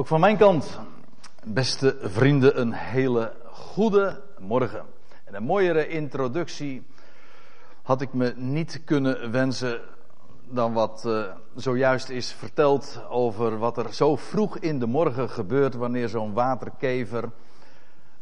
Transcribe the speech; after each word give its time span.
Ook 0.00 0.06
van 0.06 0.20
mijn 0.20 0.36
kant, 0.36 0.78
beste 1.44 1.96
vrienden, 2.02 2.60
een 2.60 2.72
hele 2.72 3.32
goede 3.52 4.22
morgen. 4.38 4.82
En 5.24 5.34
een 5.34 5.42
mooiere 5.42 5.88
introductie 5.88 6.86
had 7.82 8.00
ik 8.00 8.12
me 8.12 8.32
niet 8.36 8.80
kunnen 8.84 9.30
wensen 9.30 9.80
dan 10.48 10.72
wat 10.72 11.04
uh, 11.06 11.24
zojuist 11.54 12.08
is 12.08 12.32
verteld 12.32 13.02
over 13.08 13.58
wat 13.58 13.76
er 13.76 13.94
zo 13.94 14.16
vroeg 14.16 14.58
in 14.58 14.78
de 14.78 14.86
morgen 14.86 15.30
gebeurt 15.30 15.74
wanneer 15.74 16.08
zo'n 16.08 16.32
waterkever 16.32 17.30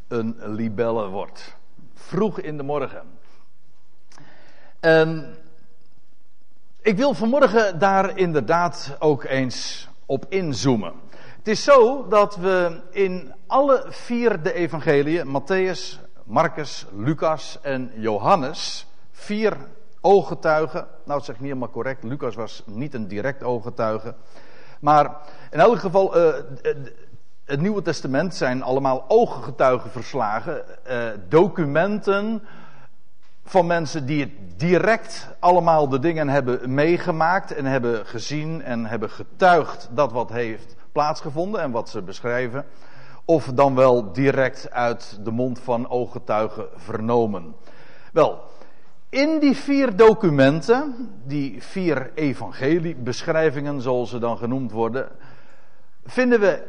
een 0.08 0.36
libelle 0.46 1.08
wordt. 1.08 1.56
Vroeg 1.94 2.40
in 2.40 2.56
de 2.56 2.62
morgen. 2.62 3.02
En 4.80 5.36
ik 6.80 6.96
wil 6.96 7.14
vanmorgen 7.14 7.78
daar 7.78 8.18
inderdaad 8.18 8.96
ook 8.98 9.24
eens 9.24 9.88
op 10.06 10.26
inzoomen. 10.28 11.06
Het 11.38 11.48
is 11.48 11.64
zo 11.64 12.06
dat 12.08 12.36
we 12.36 12.80
in 12.90 13.34
alle 13.46 13.84
vier 13.88 14.42
de 14.42 14.52
evangeliën, 14.52 15.26
Matthäus, 15.26 16.00
Marcus, 16.24 16.86
Lucas 16.96 17.58
en 17.62 17.90
Johannes, 17.94 18.86
vier 19.10 19.56
ooggetuigen. 20.00 20.86
Nou, 21.04 21.16
het 21.16 21.24
zeg 21.24 21.34
ik 21.34 21.40
niet 21.40 21.50
helemaal 21.50 21.70
correct. 21.70 22.04
Lucas 22.04 22.34
was 22.34 22.62
niet 22.66 22.94
een 22.94 23.08
direct 23.08 23.42
ooggetuige. 23.42 24.14
Maar 24.80 25.16
in 25.50 25.58
elk 25.58 25.78
geval, 25.78 26.16
uh, 26.16 26.34
het 27.44 27.60
Nieuwe 27.60 27.82
Testament 27.82 28.34
zijn 28.34 28.62
allemaal 28.62 29.04
ooggetuigenverslagen, 29.08 30.64
uh, 30.88 31.08
documenten 31.28 32.42
van 33.44 33.66
mensen 33.66 34.06
die 34.06 34.36
direct 34.56 35.28
allemaal 35.38 35.88
de 35.88 35.98
dingen 35.98 36.28
hebben 36.28 36.74
meegemaakt 36.74 37.54
en 37.54 37.64
hebben 37.64 38.06
gezien 38.06 38.62
en 38.62 38.86
hebben 38.86 39.10
getuigd 39.10 39.88
dat 39.90 40.12
wat 40.12 40.30
heeft 40.30 40.76
plaatsgevonden 40.92 41.60
en 41.60 41.70
wat 41.70 41.88
ze 41.88 42.02
beschrijven. 42.02 42.66
Of 43.24 43.44
dan 43.44 43.74
wel 43.74 44.12
direct 44.12 44.70
uit 44.70 45.18
de 45.24 45.30
mond 45.30 45.58
van 45.58 45.88
ooggetuigen 45.88 46.66
vernomen. 46.76 47.54
Wel, 48.12 48.40
in 49.08 49.38
die 49.38 49.56
vier 49.56 49.96
documenten, 49.96 51.10
die 51.24 51.62
vier 51.62 52.10
evangeliebeschrijvingen 52.14 53.80
zoals 53.80 54.10
ze 54.10 54.18
dan 54.18 54.38
genoemd 54.38 54.70
worden, 54.70 55.08
vinden 56.04 56.40
we 56.40 56.62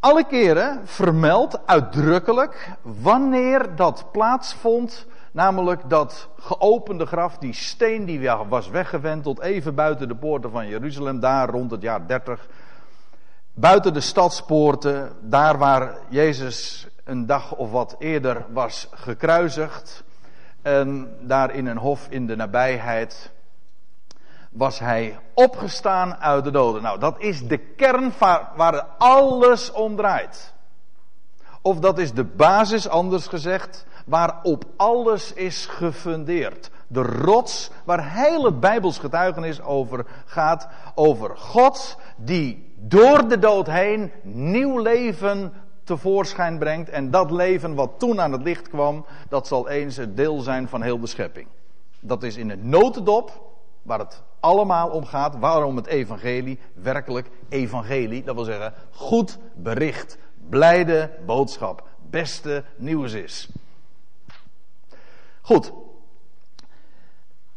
alle 0.00 0.24
keren 0.24 0.80
vermeld 0.84 1.66
uitdrukkelijk 1.66 2.70
wanneer 2.82 3.76
dat 3.76 4.04
plaatsvond, 4.12 5.06
namelijk 5.36 5.88
dat 5.88 6.28
geopende 6.38 7.06
graf, 7.06 7.38
die 7.38 7.52
steen 7.52 8.04
die 8.04 8.30
was 8.30 8.68
weggewend 8.68 9.22
tot 9.22 9.40
even 9.40 9.74
buiten 9.74 10.08
de 10.08 10.14
poorten 10.14 10.50
van 10.50 10.68
Jeruzalem, 10.68 11.20
daar 11.20 11.48
rond 11.48 11.70
het 11.70 11.82
jaar 11.82 12.06
30, 12.06 12.48
buiten 13.54 13.92
de 13.92 14.00
stadspoorten, 14.00 15.12
daar 15.20 15.58
waar 15.58 15.96
Jezus 16.08 16.86
een 17.04 17.26
dag 17.26 17.54
of 17.54 17.70
wat 17.70 17.96
eerder 17.98 18.46
was 18.52 18.88
gekruisigd. 18.90 20.04
En 20.62 21.16
daar 21.20 21.54
in 21.54 21.66
een 21.66 21.78
hof 21.78 22.06
in 22.10 22.26
de 22.26 22.36
nabijheid 22.36 23.30
was 24.50 24.78
hij 24.78 25.18
opgestaan 25.34 26.14
uit 26.14 26.44
de 26.44 26.50
doden. 26.50 26.82
Nou, 26.82 26.98
dat 26.98 27.20
is 27.20 27.48
de 27.48 27.58
kern 27.58 28.12
waar 28.56 28.86
alles 28.98 29.72
om 29.72 29.96
draait. 29.96 30.54
Of 31.62 31.78
dat 31.78 31.98
is 31.98 32.12
de 32.12 32.24
basis, 32.24 32.88
anders 32.88 33.26
gezegd, 33.26 33.86
waarop 34.06 34.64
alles 34.76 35.32
is 35.32 35.66
gefundeerd. 35.66 36.70
De 36.88 37.02
rots 37.02 37.70
waar 37.84 38.12
hele 38.12 38.52
Bijbels 38.52 38.98
getuigenis 38.98 39.62
over 39.62 40.06
gaat. 40.24 40.68
Over 40.94 41.36
God 41.36 41.98
die 42.16 42.74
door 42.76 43.28
de 43.28 43.38
dood 43.38 43.66
heen 43.66 44.10
nieuw 44.22 44.78
leven 44.78 45.52
tevoorschijn 45.84 46.58
brengt. 46.58 46.88
En 46.88 47.10
dat 47.10 47.30
leven 47.30 47.74
wat 47.74 47.90
toen 47.98 48.20
aan 48.20 48.32
het 48.32 48.42
licht 48.42 48.68
kwam, 48.68 49.06
dat 49.28 49.46
zal 49.46 49.68
eens 49.68 49.96
het 49.96 50.16
deel 50.16 50.40
zijn 50.40 50.68
van 50.68 50.82
heel 50.82 51.00
de 51.00 51.06
schepping. 51.06 51.46
Dat 52.00 52.22
is 52.22 52.36
in 52.36 52.50
een 52.50 52.68
notendop 52.68 53.42
waar 53.82 53.98
het 53.98 54.22
allemaal 54.40 54.88
om 54.88 55.04
gaat. 55.04 55.38
Waarom 55.38 55.76
het 55.76 55.86
evangelie 55.86 56.58
werkelijk 56.74 57.30
evangelie, 57.48 58.24
dat 58.24 58.34
wil 58.34 58.44
zeggen 58.44 58.74
goed 58.90 59.38
bericht, 59.54 60.18
blijde 60.48 61.10
boodschap, 61.26 61.88
beste 62.10 62.64
nieuws 62.76 63.12
is. 63.12 63.50
Goed. 65.46 65.72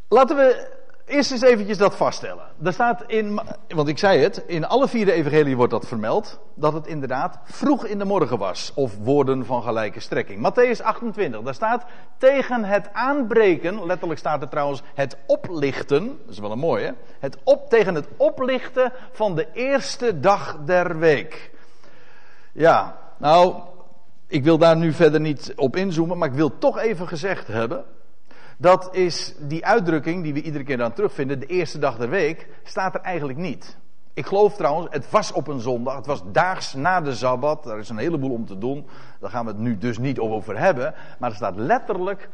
Laten 0.07 0.35
we 0.35 0.77
eerst 1.05 1.31
eens 1.31 1.41
eventjes 1.41 1.77
dat 1.77 1.95
vaststellen. 1.95 2.45
Er 2.63 2.73
staat 2.73 3.03
in, 3.07 3.39
want 3.67 3.87
ik 3.87 3.97
zei 3.97 4.19
het, 4.19 4.43
in 4.47 4.67
alle 4.67 4.87
vier 4.87 5.05
de 5.05 5.11
evangelie 5.11 5.55
wordt 5.55 5.71
dat 5.71 5.87
vermeld, 5.87 6.39
dat 6.53 6.73
het 6.73 6.87
inderdaad 6.87 7.39
vroeg 7.43 7.85
in 7.85 7.97
de 7.97 8.05
morgen 8.05 8.37
was, 8.37 8.71
of 8.75 8.97
woorden 8.97 9.45
van 9.45 9.63
gelijke 9.63 9.99
strekking. 9.99 10.39
Matthäus 10.39 10.81
28, 10.81 11.41
daar 11.41 11.53
staat 11.53 11.85
tegen 12.17 12.63
het 12.63 12.93
aanbreken, 12.93 13.85
letterlijk 13.85 14.19
staat 14.19 14.41
er 14.41 14.49
trouwens 14.49 14.81
het 14.93 15.17
oplichten, 15.25 16.07
dat 16.07 16.33
is 16.33 16.39
wel 16.39 16.51
een 16.51 16.59
mooie, 16.59 16.95
het 17.19 17.37
op, 17.43 17.69
tegen 17.69 17.95
het 17.95 18.07
oplichten 18.17 18.91
van 19.11 19.35
de 19.35 19.47
eerste 19.53 20.19
dag 20.19 20.57
der 20.65 20.99
week. 20.99 21.51
Ja, 22.51 22.97
nou, 23.17 23.55
ik 24.29 24.43
wil 24.43 24.57
daar 24.57 24.77
nu 24.77 24.93
verder 24.93 25.19
niet 25.19 25.53
op 25.55 25.75
inzoomen, 25.75 26.17
maar 26.17 26.27
ik 26.27 26.33
wil 26.33 26.57
toch 26.57 26.79
even 26.79 27.07
gezegd 27.07 27.47
hebben, 27.47 27.83
dat 28.57 28.89
is 28.95 29.35
die 29.39 29.65
uitdrukking 29.65 30.23
die 30.23 30.33
we 30.33 30.41
iedere 30.41 30.63
keer 30.63 30.77
dan 30.77 30.93
terugvinden, 30.93 31.39
de 31.39 31.45
eerste 31.45 31.79
dag 31.79 31.97
der 31.97 32.09
week, 32.09 32.47
staat 32.63 32.95
er 32.95 33.01
eigenlijk 33.01 33.39
niet. 33.39 33.77
Ik 34.13 34.25
geloof 34.25 34.55
trouwens, 34.55 34.87
het 34.89 35.09
was 35.09 35.31
op 35.31 35.47
een 35.47 35.59
zondag, 35.59 35.95
het 35.95 36.05
was 36.05 36.21
daags 36.31 36.73
na 36.73 37.01
de 37.01 37.13
Sabbat, 37.13 37.63
daar 37.63 37.79
is 37.79 37.89
een 37.89 37.97
heleboel 37.97 38.31
om 38.31 38.45
te 38.45 38.57
doen, 38.57 38.87
daar 39.19 39.29
gaan 39.29 39.45
we 39.45 39.51
het 39.51 39.59
nu 39.59 39.77
dus 39.77 39.97
niet 39.97 40.19
over 40.19 40.59
hebben, 40.59 40.93
maar 41.19 41.29
er 41.29 41.35
staat 41.35 41.55
letterlijk 41.55 42.29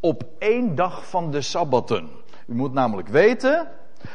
op 0.00 0.24
één 0.38 0.74
dag 0.74 1.08
van 1.08 1.30
de 1.30 1.40
Sabbatten. 1.40 2.08
U 2.46 2.54
moet 2.54 2.72
namelijk 2.72 3.08
weten 3.08 3.68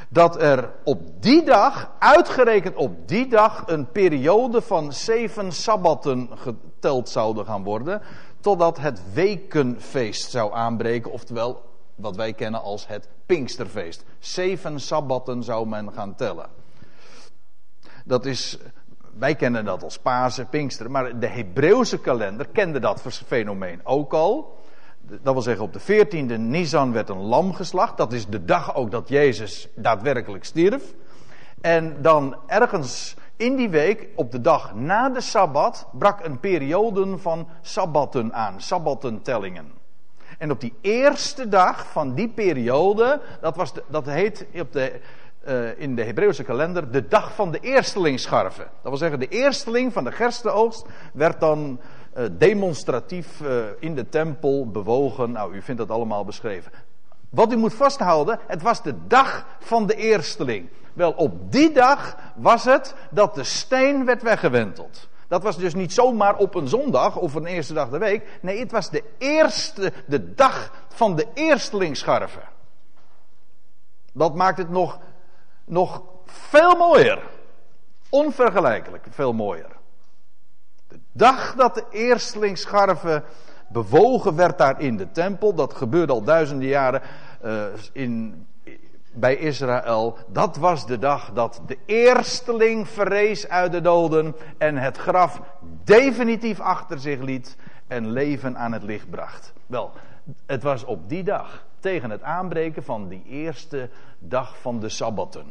dat 0.10 0.42
er 0.42 0.74
op 0.84 1.22
die 1.22 1.44
dag, 1.44 1.92
uitgerekend 2.00 2.76
op 2.76 3.08
die 3.08 3.28
dag, 3.28 3.64
een 3.66 3.92
periode 3.92 4.62
van 4.62 4.94
zeven 4.94 5.52
Sabbatten 5.52 6.30
geteld 6.36 7.10
zouden 7.10 7.46
gaan 7.46 7.64
worden 7.64 8.02
totdat 8.40 8.78
het 8.78 9.14
wekenfeest 9.14 10.32
zou 10.32 10.54
aanbreken, 10.54 11.12
oftewel 11.12 11.64
wat 11.96 12.16
wij 12.16 12.34
kennen 12.34 12.62
als 12.62 12.88
het 12.88 13.10
Pinksterfeest. 13.26 14.04
Zeven 14.20 14.80
sabbatten 14.80 15.44
zou 15.44 15.68
men 15.68 15.94
gaan 15.94 16.16
tellen. 16.16 16.50
Dat 18.06 18.26
is, 18.26 18.58
wij 19.18 19.36
kennen 19.36 19.66
dat 19.66 19.84
als 19.84 20.00
Pasen, 20.00 20.50
Pinkster, 20.50 20.92
maar 20.92 21.20
de 21.20 21.28
Hebreeuwse 21.28 22.00
kalender 22.00 22.48
kende 22.48 22.80
dat 22.80 23.02
fenomeen 23.02 23.80
ook 23.84 24.14
al. 24.14 24.57
Dat 25.22 25.34
wil 25.34 25.42
zeggen, 25.42 25.64
op 25.64 25.74
de 25.74 26.06
14e 26.06 26.40
Nisan 26.40 26.92
werd 26.92 27.10
een 27.10 27.22
lam 27.22 27.54
geslacht. 27.54 27.98
Dat 27.98 28.14
is 28.14 28.28
de 28.28 28.46
dag 28.46 28.76
ook 28.76 28.92
dat 28.92 29.10
Jezus 29.10 29.68
daadwerkelijk 29.76 30.44
stierf. 30.44 30.84
En 31.62 32.02
dan 32.02 32.36
ergens 32.48 33.16
in 33.36 33.56
die 33.56 33.70
week, 33.70 34.08
op 34.16 34.32
de 34.32 34.42
dag 34.42 34.76
na 34.76 35.10
de 35.10 35.22
Sabbat, 35.22 35.88
brak 35.92 36.26
een 36.26 36.40
periode 36.40 37.18
van 37.18 37.48
Sabbatten 37.62 38.34
aan, 38.34 38.62
Sabbattentellingen. 38.62 39.72
En 40.38 40.52
op 40.52 40.62
die 40.62 40.74
eerste 40.82 41.50
dag 41.50 41.88
van 41.92 42.14
die 42.14 42.30
periode, 42.30 43.22
dat, 43.42 43.56
was 43.56 43.74
dat 43.88 44.06
heet 44.06 44.46
op 44.60 44.72
de, 44.72 45.00
uh, 45.48 45.80
in 45.80 45.96
de 45.96 46.04
Hebreeuwse 46.04 46.44
kalender 46.44 46.92
de 46.92 47.08
dag 47.08 47.36
van 47.36 47.52
de 47.52 47.60
eerstelingsscharven. 47.60 48.64
Dat 48.64 48.92
wil 48.92 48.98
zeggen, 48.98 49.20
de 49.20 49.28
eersteling 49.28 49.94
van 49.94 50.04
de 50.04 50.12
gerstenoogst 50.12 50.86
werd 51.14 51.40
dan 51.40 51.80
demonstratief 52.32 53.42
uh, 53.42 53.64
in 53.80 53.96
de 53.96 54.10
tempel 54.10 54.72
bewogen. 54.72 55.32
Nou, 55.32 55.56
u 55.56 55.62
vindt 55.62 55.82
dat 55.82 55.92
allemaal 55.92 56.26
beschreven. 56.26 56.72
Wat 57.30 57.52
u 57.52 57.56
moet 57.56 57.74
vasthouden, 57.74 58.40
het 58.48 58.62
was 58.62 58.84
de 58.84 59.08
dag 59.08 59.46
van 59.60 59.88
de 59.88 59.96
eersteling. 59.96 60.70
Wel, 60.94 61.12
op 61.12 61.52
die 61.52 61.72
dag 61.72 62.18
was 62.36 62.64
het 62.64 62.96
dat 63.12 63.36
de 63.36 63.44
steen 63.44 64.06
werd 64.06 64.24
weggewenteld. 64.24 65.10
Dat 65.28 65.44
was 65.44 65.58
dus 65.58 65.76
niet 65.76 65.94
zomaar 65.94 66.36
op 66.36 66.56
een 66.56 66.68
zondag 66.68 67.18
of 67.18 67.34
een 67.34 67.46
eerste 67.46 67.74
dag 67.74 67.90
de 67.90 67.98
week. 67.98 68.40
Nee, 68.42 68.60
het 68.60 68.72
was 68.72 68.90
de 68.90 69.04
eerste, 69.18 69.94
de 70.06 70.34
dag 70.34 70.72
van 70.88 71.16
de 71.16 71.28
eerstelingsscharven. 71.34 72.44
Dat 74.14 74.36
maakt 74.36 74.58
het 74.58 74.70
nog, 74.70 75.00
nog 75.66 76.02
veel 76.26 76.76
mooier. 76.76 77.24
Onvergelijkelijk 78.10 79.06
veel 79.10 79.34
mooier. 79.34 79.76
De 80.88 81.00
dag 81.12 81.56
dat 81.56 81.76
de 81.76 81.84
eerstelingsscharven 81.92 83.24
bewogen 83.68 84.36
werd 84.36 84.58
daar 84.58 84.82
in 84.82 84.98
de 84.98 85.12
tempel, 85.12 85.54
dat 85.54 85.74
gebeurde 85.74 86.14
al 86.14 86.24
duizenden 86.24 86.68
jaren 86.68 87.02
uh, 87.46 87.64
in 87.92 88.46
bij 89.14 89.36
Israël. 89.36 90.18
Dat 90.28 90.58
was 90.58 90.88
de 90.88 91.00
dag 91.00 91.32
dat 91.34 91.62
de 91.68 91.78
eersteling 91.86 92.88
verrees 92.88 93.48
uit 93.48 93.72
de 93.72 93.82
doden 93.82 94.36
en 94.58 94.78
het 94.78 94.98
graf 94.98 95.42
definitief 95.84 96.60
achter 96.60 97.00
zich 97.00 97.20
liet 97.20 97.58
en 97.88 98.12
leven 98.12 98.58
aan 98.58 98.72
het 98.72 98.84
licht 98.84 99.10
bracht. 99.10 99.54
Wel, 99.66 99.92
het 100.46 100.64
was 100.64 100.84
op 100.84 101.10
die 101.10 101.24
dag, 101.24 101.66
tegen 101.80 102.10
het 102.10 102.22
aanbreken 102.22 102.84
van 102.84 103.08
die 103.08 103.24
eerste 103.26 103.90
dag 104.20 104.58
van 104.62 104.80
de 104.80 104.90
Sabbatten. 104.90 105.46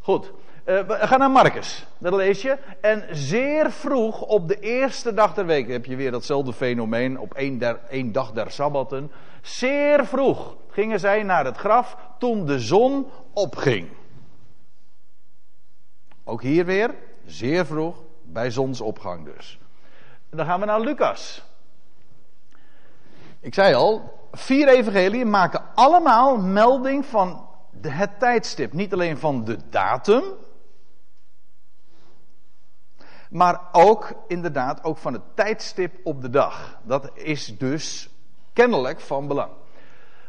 Goed, 0.00 0.32
Uh, 0.66 0.80
ga 0.88 1.16
naar 1.16 1.30
Marcus, 1.30 1.86
daar 1.98 2.14
lees 2.14 2.42
je. 2.42 2.58
En 2.80 3.04
zeer 3.10 3.70
vroeg 3.70 4.22
op 4.22 4.48
de 4.48 4.58
eerste 4.58 5.14
dag 5.14 5.34
der 5.34 5.46
week 5.46 5.68
heb 5.68 5.84
je 5.84 5.96
weer 5.96 6.10
datzelfde 6.10 6.52
fenomeen 6.52 7.18
op 7.18 7.34
één, 7.34 7.88
één 7.88 8.12
dag 8.12 8.32
der 8.32 8.50
sabbatten. 8.50 9.10
Zeer 9.42 10.06
vroeg 10.06 10.56
gingen 10.68 11.00
zij 11.00 11.22
naar 11.22 11.44
het 11.44 11.56
graf 11.56 11.96
toen 12.18 12.46
de 12.46 12.58
zon 12.58 13.06
opging. 13.32 13.88
Ook 16.24 16.42
hier 16.42 16.64
weer, 16.64 16.94
zeer 17.26 17.66
vroeg, 17.66 17.96
bij 18.22 18.50
zonsopgang 18.50 19.34
dus. 19.34 19.58
Dan 20.30 20.46
gaan 20.46 20.60
we 20.60 20.66
naar 20.66 20.80
Lucas. 20.80 21.42
Ik 23.40 23.54
zei 23.54 23.74
al, 23.74 24.18
vier 24.32 24.68
evangeliën 24.68 25.30
maken 25.30 25.62
allemaal 25.74 26.36
melding 26.36 27.06
van 27.06 27.48
het 27.80 28.18
tijdstip. 28.18 28.72
Niet 28.72 28.92
alleen 28.92 29.18
van 29.18 29.44
de 29.44 29.58
datum, 29.70 30.22
maar 33.30 33.60
ook 33.72 34.12
inderdaad 34.26 34.84
ook 34.84 34.98
van 34.98 35.12
het 35.12 35.22
tijdstip 35.34 35.94
op 36.02 36.22
de 36.22 36.30
dag. 36.30 36.78
Dat 36.82 37.10
is 37.14 37.58
dus 37.58 38.10
kennelijk 38.52 39.00
van 39.00 39.26
belang. 39.26 39.50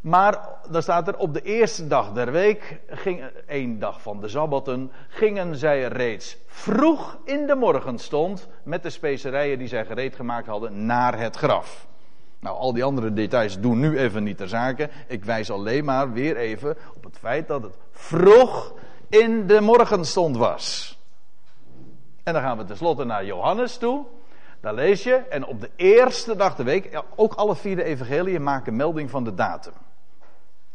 Maar 0.01 0.49
dan 0.69 0.81
staat 0.81 1.07
er 1.07 1.17
op 1.17 1.33
de 1.33 1.41
eerste 1.41 1.87
dag 1.87 2.13
der 2.13 2.31
week, 2.31 2.79
ging, 2.87 3.23
één 3.47 3.79
dag 3.79 4.01
van 4.01 4.21
de 4.21 4.27
sabbatten, 4.27 4.91
gingen 5.07 5.55
zij 5.55 5.87
reeds 5.87 6.37
vroeg 6.45 7.17
in 7.25 7.47
de 7.47 7.55
morgenstond 7.55 8.47
met 8.63 8.83
de 8.83 8.89
specerijen 8.89 9.57
die 9.57 9.67
zij 9.67 9.85
gereed 9.85 10.15
gemaakt 10.15 10.47
hadden 10.47 10.85
naar 10.85 11.19
het 11.19 11.35
graf. 11.35 11.87
Nou, 12.39 12.57
al 12.57 12.73
die 12.73 12.83
andere 12.83 13.13
details 13.13 13.59
doen 13.59 13.79
nu 13.79 13.97
even 13.97 14.23
niet 14.23 14.37
ter 14.37 14.47
zake. 14.47 14.89
Ik 15.07 15.25
wijs 15.25 15.51
alleen 15.51 15.85
maar 15.85 16.11
weer 16.11 16.37
even 16.37 16.77
op 16.95 17.03
het 17.03 17.17
feit 17.17 17.47
dat 17.47 17.63
het 17.63 17.77
vroeg 17.91 18.73
in 19.09 19.47
de 19.47 19.61
morgenstond 19.61 20.37
was. 20.37 20.97
En 22.23 22.33
dan 22.33 22.41
gaan 22.41 22.57
we 22.57 22.63
tenslotte 22.63 23.03
naar 23.03 23.25
Johannes 23.25 23.77
toe. 23.77 24.05
Daar 24.59 24.73
lees 24.73 25.03
je, 25.03 25.15
en 25.15 25.45
op 25.45 25.61
de 25.61 25.69
eerste 25.75 26.35
dag 26.35 26.55
de 26.55 26.63
week, 26.63 27.01
ook 27.15 27.33
alle 27.33 27.55
vier 27.55 27.75
de 27.75 27.83
evangeliën 27.83 28.43
maken 28.43 28.75
melding 28.75 29.09
van 29.09 29.23
de 29.23 29.33
datum. 29.33 29.73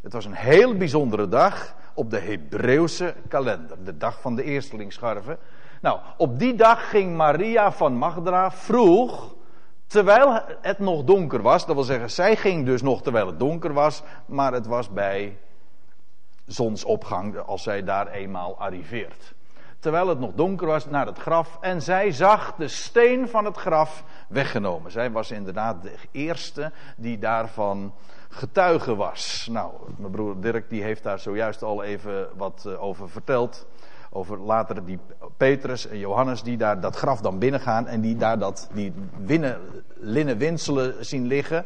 Het 0.03 0.13
was 0.13 0.25
een 0.25 0.35
heel 0.35 0.77
bijzondere 0.77 1.29
dag 1.29 1.75
op 1.95 2.11
de 2.11 2.19
Hebreeuwse 2.19 3.15
kalender, 3.29 3.85
de 3.85 3.97
dag 3.97 4.21
van 4.21 4.35
de 4.37 4.43
eerstelingsscharven. 4.43 5.39
Nou, 5.81 6.01
op 6.17 6.39
die 6.39 6.55
dag 6.55 6.91
ging 6.91 7.17
Maria 7.17 7.73
van 7.73 7.95
Magdala 7.97 8.51
vroeg, 8.51 9.35
terwijl 9.87 10.41
het 10.61 10.79
nog 10.79 11.05
donker 11.05 11.43
was, 11.43 11.67
dat 11.67 11.75
wil 11.75 11.85
zeggen, 11.85 12.11
zij 12.11 12.37
ging 12.37 12.67
dus 12.67 12.83
nog 12.83 13.03
terwijl 13.03 13.27
het 13.27 13.39
donker 13.39 13.73
was, 13.73 14.03
maar 14.27 14.53
het 14.53 14.67
was 14.67 14.91
bij 14.91 15.39
zonsopgang 16.47 17.39
als 17.39 17.63
zij 17.63 17.85
daar 17.85 18.09
eenmaal 18.09 18.59
arriveert. 18.59 19.35
Terwijl 19.78 20.08
het 20.08 20.19
nog 20.19 20.32
donker 20.34 20.67
was 20.67 20.87
naar 20.87 21.06
het 21.06 21.19
graf 21.19 21.58
en 21.61 21.82
zij 21.82 22.12
zag 22.12 22.55
de 22.55 22.69
steen 22.69 23.28
van 23.28 23.44
het 23.44 23.56
graf 23.56 24.05
weggenomen. 24.28 24.90
Zij 24.90 25.11
was 25.11 25.31
inderdaad 25.31 25.82
de 25.82 25.94
eerste 26.11 26.73
die 26.96 27.19
daarvan 27.19 27.93
getuige 28.28 28.96
was. 28.96 29.49
Nou, 29.50 29.73
mijn 29.96 30.12
broer 30.12 30.40
Dirk 30.40 30.70
die 30.70 30.82
heeft 30.82 31.02
daar 31.02 31.19
zojuist 31.19 31.62
al 31.62 31.82
even 31.82 32.28
wat 32.37 32.64
eh, 32.67 32.82
over 32.82 33.11
verteld. 33.11 33.67
Over 34.11 34.38
later 34.38 34.84
die 34.84 34.99
Petrus 35.37 35.87
en 35.87 35.99
Johannes 35.99 36.43
die 36.43 36.56
daar 36.56 36.81
dat 36.81 36.96
graf 36.96 37.20
dan 37.20 37.38
binnengaan 37.38 37.87
en 37.87 38.00
die 38.00 38.17
daar 38.17 38.38
dat, 38.38 38.69
die 38.73 38.93
winnen, 39.19 39.61
linnen 39.94 40.38
winselen 40.38 41.05
zien 41.05 41.26
liggen. 41.26 41.64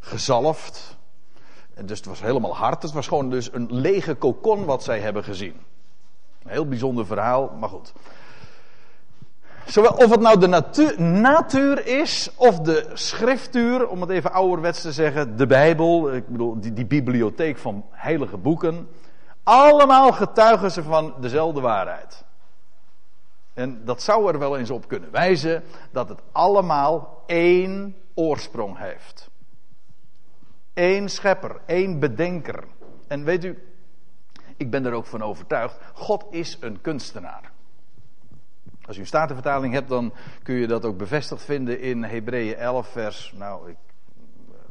Gezalfd. 0.00 0.98
En 1.74 1.86
dus 1.86 1.98
het 1.98 2.06
was 2.06 2.20
helemaal 2.20 2.56
hard. 2.56 2.82
Het 2.82 2.92
was 2.92 3.08
gewoon 3.08 3.30
dus 3.30 3.52
een 3.52 3.66
lege 3.70 4.14
kokon 4.14 4.64
wat 4.64 4.82
zij 4.82 5.00
hebben 5.00 5.24
gezien. 5.24 5.54
Een 6.42 6.50
heel 6.50 6.68
bijzonder 6.68 7.06
verhaal, 7.06 7.50
maar 7.58 7.68
goed. 7.68 7.92
Zowel 9.66 9.92
of 9.92 10.10
het 10.10 10.20
nou 10.20 10.38
de 10.38 10.46
natuur, 10.46 11.02
natuur 11.02 11.86
is 11.86 12.30
of 12.36 12.60
de 12.60 12.90
schriftuur, 12.92 13.88
om 13.88 14.00
het 14.00 14.10
even 14.10 14.32
ouderwets 14.32 14.80
te 14.80 14.92
zeggen, 14.92 15.36
de 15.36 15.46
Bijbel, 15.46 16.14
ik 16.14 16.28
bedoel 16.28 16.60
die, 16.60 16.72
die 16.72 16.86
bibliotheek 16.86 17.58
van 17.58 17.84
heilige 17.90 18.36
boeken. 18.36 18.88
Allemaal 19.42 20.12
getuigen 20.12 20.70
ze 20.70 20.82
van 20.82 21.14
dezelfde 21.20 21.60
waarheid. 21.60 22.24
En 23.54 23.84
dat 23.84 24.02
zou 24.02 24.32
er 24.32 24.38
wel 24.38 24.58
eens 24.58 24.70
op 24.70 24.88
kunnen 24.88 25.10
wijzen 25.10 25.62
dat 25.90 26.08
het 26.08 26.20
allemaal 26.32 27.22
één 27.26 27.96
oorsprong 28.14 28.78
heeft. 28.78 29.30
Eén 30.74 31.08
schepper, 31.08 31.60
één 31.66 31.98
bedenker. 31.98 32.64
En 33.08 33.24
weet 33.24 33.44
u, 33.44 33.69
ik 34.60 34.70
ben 34.70 34.86
er 34.86 34.92
ook 34.92 35.06
van 35.06 35.22
overtuigd, 35.22 35.78
God 35.92 36.26
is 36.30 36.56
een 36.60 36.80
kunstenaar. 36.80 37.50
Als 38.86 38.96
u 38.96 39.00
een 39.00 39.06
statenvertaling 39.06 39.74
hebt, 39.74 39.88
dan 39.88 40.12
kun 40.42 40.54
je 40.54 40.66
dat 40.66 40.84
ook 40.84 40.96
bevestigd 40.96 41.44
vinden 41.44 41.80
in 41.80 42.04
Hebreeën 42.04 42.56
11, 42.56 42.88
vers, 42.88 43.32
nou, 43.36 43.70
ik, 43.70 43.76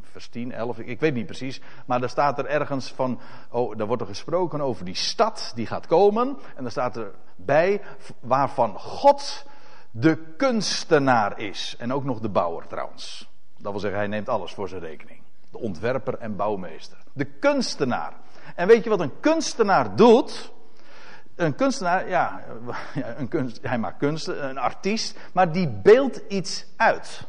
vers 0.02 0.28
10, 0.28 0.52
11, 0.52 0.80
ik, 0.80 0.88
ik, 0.88 1.00
weet 1.00 1.14
niet 1.14 1.26
precies. 1.26 1.62
Maar 1.86 2.00
daar 2.00 2.10
staat 2.10 2.40
er 2.40 2.46
ergens 2.46 2.92
van, 2.92 3.20
oh, 3.50 3.78
daar 3.78 3.88
wordt 3.88 4.02
er 4.02 4.08
gesproken 4.08 4.62
over 4.62 4.86
die 4.86 4.96
stad 4.96 5.52
die 5.56 5.66
gaat 5.66 5.88
komen. 5.88 6.38
En 6.56 6.62
dan 6.62 6.72
staat 6.72 6.98
er 6.98 7.12
bij 7.36 7.82
waarvan 8.20 8.80
God 8.80 9.46
de 9.92 10.34
kunstenaar 10.38 11.40
is. 11.40 11.76
En 11.78 11.94
ook 11.94 12.04
nog 12.04 12.20
de 12.20 12.30
bouwer 12.30 12.68
trouwens. 12.68 13.30
Dat 13.58 13.72
wil 13.72 13.82
zeggen, 13.82 14.00
hij 14.00 14.10
neemt 14.10 14.30
alles 14.30 14.54
voor 14.54 14.70
zijn 14.70 14.82
rekening. 14.82 15.22
De 15.52 15.58
ontwerper 15.58 16.18
en 16.18 16.36
bouwmeester. 16.36 16.98
De 17.14 17.26
kunstenaar. 17.26 18.14
En 18.56 18.68
weet 18.68 18.84
je 18.84 18.90
wat 18.90 19.00
een 19.00 19.20
kunstenaar 19.20 19.96
doet? 19.96 20.52
Een 21.36 21.56
kunstenaar, 21.56 22.10
ja, 22.10 22.44
een 23.18 23.28
kunst, 23.28 23.60
hij 23.62 23.78
maakt 23.78 23.98
kunsten, 23.98 24.50
een 24.50 24.58
artiest, 24.58 25.18
maar 25.34 25.52
die 25.52 25.68
beeldt 25.68 26.22
iets 26.28 26.66
uit. 26.76 27.28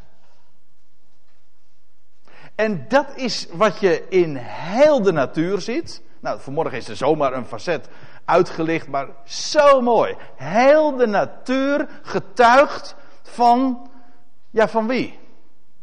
En 2.55 2.89
dat 2.89 3.07
is 3.15 3.47
wat 3.53 3.81
je 3.81 4.09
in 4.09 4.37
heel 4.41 5.03
de 5.03 5.13
natuur 5.13 5.61
ziet. 5.61 6.03
Nou, 6.21 6.41
vanmorgen 6.41 6.79
is 6.79 6.89
er 6.89 6.97
zomaar 6.97 7.33
een 7.33 7.47
facet 7.47 7.89
uitgelicht, 8.25 8.89
maar 8.89 9.09
zo 9.25 9.81
mooi. 9.81 10.17
Heel 10.37 10.97
de 10.97 11.07
natuur 11.07 11.89
getuigt 12.03 12.95
van, 13.23 13.89
ja, 14.51 14.69
van 14.69 14.87
wie? 14.87 15.19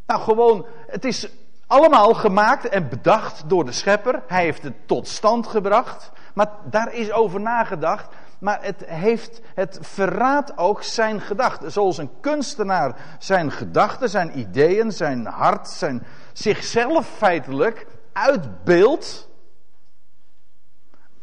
Nou, 0.05 0.21
gewoon, 0.21 0.65
het 0.87 1.05
is 1.05 1.29
allemaal 1.67 2.13
gemaakt 2.13 2.69
en 2.69 2.89
bedacht 2.89 3.49
door 3.49 3.65
de 3.65 3.71
schepper. 3.71 4.23
Hij 4.27 4.43
heeft 4.43 4.63
het 4.63 4.87
tot 4.87 5.07
stand 5.07 5.47
gebracht. 5.47 6.11
Maar 6.33 6.49
daar 6.69 6.93
is 6.93 7.11
over 7.11 7.39
nagedacht. 7.41 8.07
Maar 8.39 8.63
het, 8.63 8.85
heeft, 8.85 9.41
het 9.53 9.79
verraadt 9.81 10.57
ook 10.57 10.83
zijn 10.83 11.21
gedachten. 11.21 11.71
Zoals 11.71 11.97
een 11.97 12.11
kunstenaar 12.19 12.95
zijn 13.19 13.51
gedachten, 13.51 14.09
zijn 14.09 14.39
ideeën, 14.39 14.91
zijn 14.91 15.25
hart, 15.25 15.67
zijn 15.67 16.03
zichzelf 16.33 17.07
feitelijk 17.07 17.87
uitbeeldt. 18.13 19.29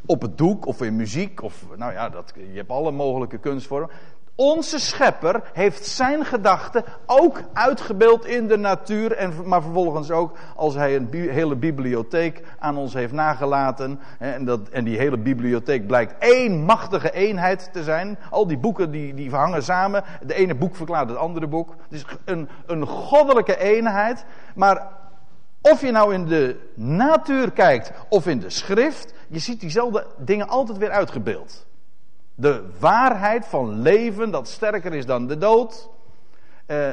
Op 0.06 0.22
het 0.22 0.38
doek 0.38 0.66
of 0.66 0.82
in 0.82 0.96
muziek 0.96 1.42
of 1.42 1.64
nou 1.76 1.92
ja, 1.92 2.08
dat, 2.08 2.32
je 2.34 2.56
hebt 2.56 2.70
alle 2.70 2.90
mogelijke 2.90 3.38
kunstvormen. 3.38 3.90
Onze 4.36 4.78
schepper 4.78 5.42
heeft 5.52 5.86
zijn 5.86 6.24
gedachten 6.24 6.84
ook 7.06 7.40
uitgebeeld 7.52 8.26
in 8.26 8.46
de 8.46 8.56
natuur. 8.56 9.12
En, 9.12 9.32
maar 9.44 9.62
vervolgens 9.62 10.10
ook 10.10 10.36
als 10.56 10.74
hij 10.74 10.96
een 10.96 11.08
hele 11.12 11.56
bibliotheek 11.56 12.42
aan 12.58 12.76
ons 12.76 12.94
heeft 12.94 13.12
nagelaten. 13.12 14.00
En, 14.18 14.44
dat, 14.44 14.68
en 14.68 14.84
die 14.84 14.98
hele 14.98 15.18
bibliotheek 15.18 15.86
blijkt 15.86 16.14
één 16.18 16.64
machtige 16.64 17.12
eenheid 17.12 17.68
te 17.72 17.82
zijn. 17.82 18.18
Al 18.30 18.46
die 18.46 18.58
boeken 18.58 18.90
die, 18.90 19.14
die 19.14 19.30
hangen 19.30 19.62
samen. 19.62 20.04
De 20.26 20.34
ene 20.34 20.54
boek 20.54 20.76
verklaart 20.76 21.08
het 21.08 21.18
andere 21.18 21.46
boek. 21.46 21.74
Is 21.90 22.04
een, 22.24 22.48
een 22.66 22.86
goddelijke 22.86 23.58
eenheid. 23.58 24.24
Maar 24.54 24.88
of 25.60 25.80
je 25.80 25.90
nou 25.90 26.14
in 26.14 26.24
de 26.24 26.70
natuur 26.74 27.50
kijkt 27.50 27.92
of 28.08 28.26
in 28.26 28.40
de 28.40 28.50
schrift. 28.50 29.14
Je 29.28 29.38
ziet 29.38 29.60
diezelfde 29.60 30.06
dingen 30.18 30.48
altijd 30.48 30.78
weer 30.78 30.90
uitgebeeld. 30.90 31.66
De 32.34 32.70
waarheid 32.78 33.46
van 33.46 33.80
leven 33.80 34.30
dat 34.30 34.48
sterker 34.48 34.92
is 34.92 35.06
dan 35.06 35.26
de 35.26 35.38
dood. 35.38 35.88
Eh, 36.66 36.88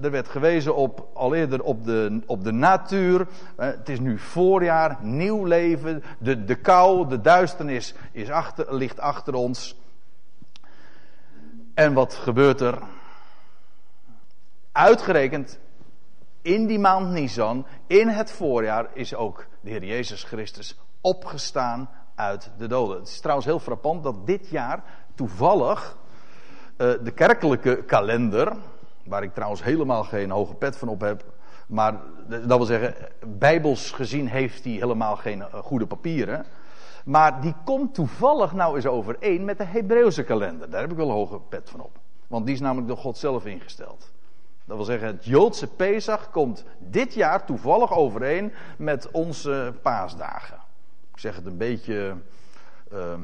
er 0.00 0.10
werd 0.10 0.28
gewezen 0.28 0.74
op, 0.74 1.08
al 1.14 1.34
eerder 1.34 1.62
op 1.62 1.84
de, 1.84 2.20
op 2.26 2.44
de 2.44 2.52
natuur. 2.52 3.26
Eh, 3.56 3.66
het 3.66 3.88
is 3.88 4.00
nu 4.00 4.18
voorjaar, 4.18 4.98
nieuw 5.00 5.44
leven. 5.44 6.02
De, 6.18 6.44
de 6.44 6.54
kou, 6.54 7.08
de 7.08 7.20
duisternis 7.20 7.94
is 8.12 8.30
achter, 8.30 8.74
ligt 8.74 9.00
achter 9.00 9.34
ons. 9.34 9.76
En 11.74 11.92
wat 11.92 12.14
gebeurt 12.14 12.60
er? 12.60 12.78
Uitgerekend 14.72 15.58
in 16.42 16.66
die 16.66 16.78
maand 16.78 17.10
Nisan, 17.10 17.66
in 17.86 18.08
het 18.08 18.30
voorjaar, 18.30 18.86
is 18.92 19.14
ook 19.14 19.46
de 19.60 19.70
Heer 19.70 19.84
Jezus 19.84 20.24
Christus 20.24 20.78
opgestaan 21.00 21.88
uit 22.16 22.50
de 22.58 22.66
doden. 22.66 22.98
Het 22.98 23.08
is 23.08 23.20
trouwens 23.20 23.46
heel 23.46 23.58
frappant 23.58 24.02
dat 24.02 24.26
dit 24.26 24.48
jaar 24.48 24.82
toevallig 25.14 25.96
uh, 26.76 26.92
de 27.02 27.10
kerkelijke 27.10 27.84
kalender, 27.84 28.56
waar 29.04 29.22
ik 29.22 29.34
trouwens 29.34 29.62
helemaal 29.62 30.04
geen 30.04 30.30
hoge 30.30 30.54
pet 30.54 30.76
van 30.76 30.88
op 30.88 31.00
heb, 31.00 31.24
maar 31.66 32.00
dat 32.28 32.56
wil 32.58 32.64
zeggen, 32.64 32.94
bijbels 33.26 33.90
gezien 33.90 34.28
heeft 34.28 34.64
hij 34.64 34.72
helemaal 34.72 35.16
geen 35.16 35.38
uh, 35.38 35.54
goede 35.54 35.86
papieren. 35.86 36.46
Maar 37.04 37.40
die 37.40 37.54
komt 37.64 37.94
toevallig 37.94 38.52
nou 38.52 38.76
eens 38.76 38.86
overeen 38.86 39.44
met 39.44 39.58
de 39.58 39.64
Hebreeuwse 39.64 40.24
kalender. 40.24 40.70
Daar 40.70 40.80
heb 40.80 40.90
ik 40.90 40.96
wel 40.96 41.08
een 41.08 41.14
hoge 41.14 41.40
pet 41.40 41.70
van 41.70 41.80
op. 41.80 41.98
Want 42.26 42.46
die 42.46 42.54
is 42.54 42.60
namelijk 42.60 42.88
door 42.88 42.96
God 42.96 43.18
zelf 43.18 43.46
ingesteld. 43.46 44.10
Dat 44.64 44.76
wil 44.76 44.84
zeggen, 44.84 45.08
het 45.08 45.24
Joodse 45.24 45.66
Pesach 45.66 46.30
komt 46.30 46.64
dit 46.78 47.14
jaar 47.14 47.44
toevallig 47.44 47.92
overeen 47.92 48.52
met 48.78 49.10
onze 49.10 49.74
paasdagen. 49.82 50.58
Ik 51.16 51.22
zeg 51.22 51.36
het 51.36 51.46
een 51.46 51.56
beetje 51.56 52.16
uh, 52.92 53.14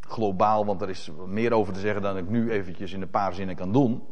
globaal, 0.00 0.66
want 0.66 0.82
er 0.82 0.88
is 0.88 1.10
meer 1.26 1.52
over 1.52 1.72
te 1.72 1.80
zeggen 1.80 2.02
dan 2.02 2.16
ik 2.16 2.28
nu 2.28 2.50
eventjes 2.50 2.92
in 2.92 3.02
een 3.02 3.10
paar 3.10 3.34
zinnen 3.34 3.56
kan 3.56 3.72
doen. 3.72 4.02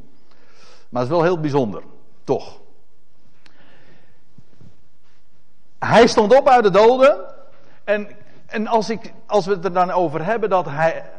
Maar 0.89 1.03
het 1.03 1.11
is 1.11 1.17
wel 1.17 1.23
heel 1.27 1.41
bijzonder, 1.41 1.83
toch. 2.25 2.61
Hij 5.79 6.07
stond 6.07 6.39
op 6.39 6.49
uit 6.49 6.65
de 6.65 6.71
doden. 6.71 7.35
En, 7.85 8.09
en 8.47 8.67
als, 8.67 8.91
ik, 8.91 9.13
als 9.27 9.47
we 9.47 9.53
het 9.53 9.65
er 9.65 9.73
dan 9.73 9.91
over 9.91 10.25
hebben 10.25 10.51
dat 10.51 10.67
hij, 10.67 11.11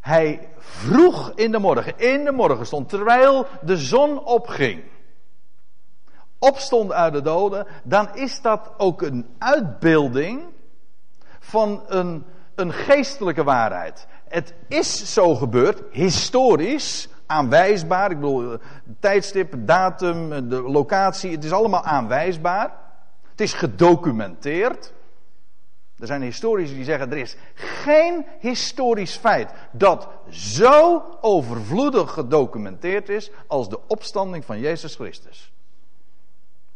hij 0.00 0.48
vroeg 0.58 1.32
in 1.34 1.52
de 1.52 1.58
morgen, 1.58 1.98
in 1.98 2.24
de 2.24 2.32
morgen 2.32 2.66
stond, 2.66 2.88
terwijl 2.88 3.46
de 3.62 3.76
zon 3.76 4.24
opging, 4.24 4.82
opstond 6.38 6.92
uit 6.92 7.12
de 7.12 7.22
doden, 7.22 7.66
dan 7.84 8.14
is 8.14 8.40
dat 8.40 8.70
ook 8.76 9.02
een 9.02 9.34
uitbeelding 9.38 10.60
van 11.42 11.82
een, 11.86 12.24
een 12.54 12.72
geestelijke 12.72 13.44
waarheid. 13.44 14.06
Het 14.28 14.54
is 14.68 15.12
zo 15.12 15.34
gebeurd, 15.34 15.82
historisch, 15.90 17.08
aanwijsbaar. 17.26 18.10
Ik 18.10 18.20
bedoel, 18.20 18.56
tijdstip, 19.00 19.54
datum, 19.58 20.48
de 20.48 20.62
locatie, 20.62 21.30
het 21.30 21.44
is 21.44 21.52
allemaal 21.52 21.84
aanwijsbaar. 21.84 22.72
Het 23.30 23.40
is 23.40 23.52
gedocumenteerd. 23.52 24.92
Er 25.98 26.06
zijn 26.06 26.22
historici 26.22 26.74
die 26.74 26.84
zeggen 26.84 27.10
er 27.10 27.18
is 27.18 27.36
geen 27.54 28.26
historisch 28.40 29.16
feit 29.16 29.50
dat 29.72 30.08
zo 30.28 31.04
overvloedig 31.20 32.10
gedocumenteerd 32.10 33.08
is 33.08 33.30
als 33.46 33.68
de 33.68 33.80
opstanding 33.86 34.44
van 34.44 34.60
Jezus 34.60 34.94
Christus. 34.94 35.51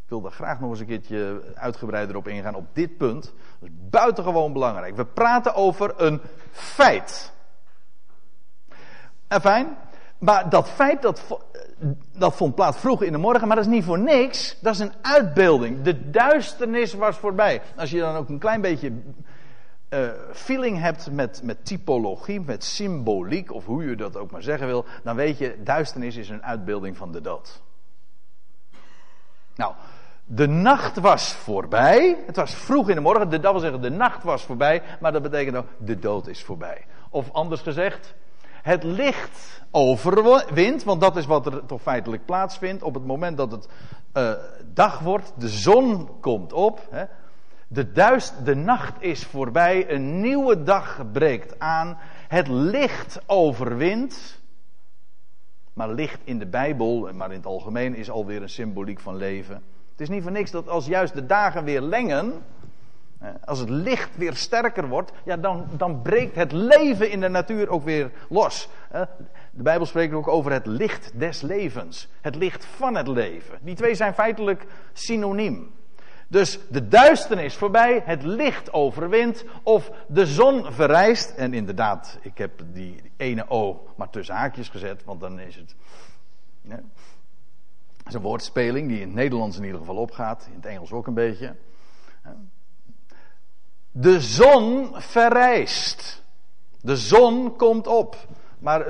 Ik 0.06 0.12
wil 0.12 0.20
daar 0.20 0.32
graag 0.32 0.60
nog 0.60 0.70
eens 0.70 0.80
een 0.80 0.86
keertje 0.86 1.42
uitgebreider 1.54 2.16
op 2.16 2.28
ingaan 2.28 2.54
op 2.54 2.66
dit 2.72 2.96
punt. 2.96 3.34
Dat 3.58 3.68
is 3.68 3.74
buitengewoon 3.90 4.52
belangrijk. 4.52 4.96
We 4.96 5.04
praten 5.04 5.54
over 5.54 5.94
een 5.96 6.20
feit. 6.50 7.32
En 9.28 9.40
fijn, 9.40 9.76
maar 10.18 10.48
dat 10.48 10.68
feit 10.68 11.02
dat, 11.02 11.40
dat 12.12 12.36
vond 12.36 12.54
plaats 12.54 12.78
vroeg 12.78 13.02
in 13.02 13.12
de 13.12 13.18
morgen, 13.18 13.46
maar 13.46 13.56
dat 13.56 13.66
is 13.66 13.72
niet 13.72 13.84
voor 13.84 13.98
niks. 13.98 14.58
Dat 14.60 14.74
is 14.74 14.80
een 14.80 14.92
uitbeelding. 15.02 15.82
De 15.82 16.10
duisternis 16.10 16.94
was 16.94 17.16
voorbij. 17.16 17.62
Als 17.76 17.90
je 17.90 17.98
dan 17.98 18.16
ook 18.16 18.28
een 18.28 18.38
klein 18.38 18.60
beetje 18.60 18.92
uh, 19.90 20.10
feeling 20.32 20.80
hebt 20.80 21.10
met, 21.10 21.40
met 21.42 21.64
typologie, 21.64 22.40
met 22.40 22.64
symboliek, 22.64 23.52
of 23.52 23.64
hoe 23.64 23.84
je 23.84 23.96
dat 23.96 24.16
ook 24.16 24.30
maar 24.30 24.42
zeggen 24.42 24.66
wil, 24.66 24.84
dan 25.02 25.16
weet 25.16 25.38
je, 25.38 25.62
duisternis 25.62 26.16
is 26.16 26.28
een 26.28 26.42
uitbeelding 26.42 26.96
van 26.96 27.12
de 27.12 27.20
dood. 27.20 27.62
Nou, 29.56 29.74
de 30.26 30.46
nacht 30.46 30.98
was 30.98 31.32
voorbij. 31.32 32.16
Het 32.26 32.36
was 32.36 32.54
vroeg 32.54 32.88
in 32.88 32.94
de 32.94 33.00
morgen. 33.00 33.30
Dat 33.30 33.40
wil 33.40 33.60
zeggen, 33.60 33.80
de 33.80 33.90
nacht 33.90 34.22
was 34.22 34.42
voorbij. 34.42 34.82
Maar 35.00 35.12
dat 35.12 35.22
betekent 35.22 35.56
ook, 35.56 35.66
de 35.78 35.98
dood 35.98 36.26
is 36.26 36.44
voorbij. 36.44 36.84
Of 37.10 37.32
anders 37.32 37.60
gezegd, 37.60 38.14
het 38.62 38.82
licht 38.82 39.62
overwint. 39.70 40.84
Want 40.84 41.00
dat 41.00 41.16
is 41.16 41.26
wat 41.26 41.46
er 41.46 41.66
toch 41.66 41.82
feitelijk 41.82 42.24
plaatsvindt. 42.24 42.82
Op 42.82 42.94
het 42.94 43.06
moment 43.06 43.36
dat 43.36 43.52
het 43.52 43.68
uh, 44.14 44.32
dag 44.74 44.98
wordt, 44.98 45.32
de 45.38 45.48
zon 45.48 46.20
komt 46.20 46.52
op. 46.52 46.86
Hè, 46.90 47.04
de, 47.68 47.92
duist, 47.92 48.44
de 48.44 48.54
nacht 48.54 49.02
is 49.02 49.24
voorbij. 49.24 49.90
Een 49.90 50.20
nieuwe 50.20 50.62
dag 50.62 51.10
breekt 51.12 51.58
aan. 51.58 51.98
Het 52.28 52.48
licht 52.48 53.20
overwint. 53.26 54.40
Maar 55.72 55.88
licht 55.88 56.20
in 56.24 56.38
de 56.38 56.46
Bijbel, 56.46 57.10
maar 57.12 57.30
in 57.30 57.36
het 57.36 57.46
algemeen, 57.46 57.94
is 57.94 58.10
alweer 58.10 58.42
een 58.42 58.48
symboliek 58.48 59.00
van 59.00 59.16
leven. 59.16 59.62
Het 59.96 60.08
is 60.08 60.14
niet 60.14 60.22
voor 60.22 60.32
niks 60.32 60.50
dat 60.50 60.68
als 60.68 60.86
juist 60.86 61.14
de 61.14 61.26
dagen 61.26 61.64
weer 61.64 61.80
lengen, 61.80 62.42
als 63.44 63.58
het 63.58 63.68
licht 63.68 64.16
weer 64.16 64.34
sterker 64.34 64.88
wordt, 64.88 65.12
ja, 65.24 65.36
dan, 65.36 65.66
dan 65.76 66.02
breekt 66.02 66.34
het 66.34 66.52
leven 66.52 67.10
in 67.10 67.20
de 67.20 67.28
natuur 67.28 67.68
ook 67.68 67.84
weer 67.84 68.10
los. 68.28 68.68
De 69.50 69.62
Bijbel 69.62 69.86
spreekt 69.86 70.14
ook 70.14 70.28
over 70.28 70.52
het 70.52 70.66
licht 70.66 71.12
des 71.14 71.40
levens. 71.40 72.08
Het 72.20 72.34
licht 72.34 72.64
van 72.64 72.94
het 72.96 73.08
leven. 73.08 73.58
Die 73.62 73.74
twee 73.74 73.94
zijn 73.94 74.14
feitelijk 74.14 74.66
synoniem. 74.92 75.74
Dus 76.28 76.58
de 76.68 76.88
duisternis 76.88 77.54
voorbij, 77.54 78.02
het 78.04 78.22
licht 78.22 78.72
overwint, 78.72 79.44
of 79.62 79.90
de 80.08 80.26
zon 80.26 80.72
verrijst. 80.72 81.30
En 81.30 81.54
inderdaad, 81.54 82.18
ik 82.22 82.38
heb 82.38 82.62
die 82.72 83.12
ene 83.16 83.44
O 83.48 83.86
maar 83.96 84.10
tussen 84.10 84.34
haakjes 84.34 84.68
gezet, 84.68 85.04
want 85.04 85.20
dan 85.20 85.38
is 85.38 85.56
het. 85.56 85.74
Dat 88.06 88.14
is 88.14 88.20
een 88.20 88.26
woordspeling 88.26 88.88
die 88.88 89.00
in 89.00 89.06
het 89.06 89.14
Nederlands 89.14 89.56
in 89.56 89.64
ieder 89.64 89.78
geval 89.78 89.96
opgaat, 89.96 90.46
in 90.46 90.56
het 90.56 90.66
Engels 90.66 90.92
ook 90.92 91.06
een 91.06 91.14
beetje. 91.14 91.56
De 93.90 94.20
zon 94.20 94.90
verrijst. 94.94 96.22
De 96.80 96.96
zon 96.96 97.56
komt 97.56 97.86
op. 97.86 98.16
Maar 98.58 98.86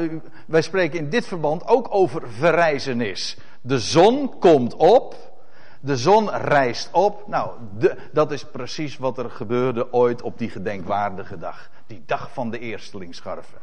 wij 0.47 0.63
spreken 0.63 0.99
in 0.99 1.11
dit 1.11 1.27
verband 1.27 1.67
ook 1.67 1.87
over 1.91 2.31
verrijzenis. 2.31 3.39
De 3.61 3.79
zon 3.79 4.39
komt 4.39 4.75
op. 4.75 5.35
De 5.81 5.97
zon 5.97 6.31
rijst 6.31 6.89
op. 6.93 7.29
Nou, 7.29 7.51
de, 7.79 7.97
dat 8.13 8.33
is 8.33 8.45
precies 8.45 8.97
wat 8.97 9.19
er 9.19 9.31
gebeurde 9.31 9.93
ooit 9.93 10.23
op 10.23 10.39
die 10.39 10.51
gedenkwaardige 10.51 11.39
dag. 11.39 11.71
Die 11.87 12.03
dag 12.07 12.33
van 12.33 12.51
de 12.51 12.59
eerstelingsscharven. 12.59 13.59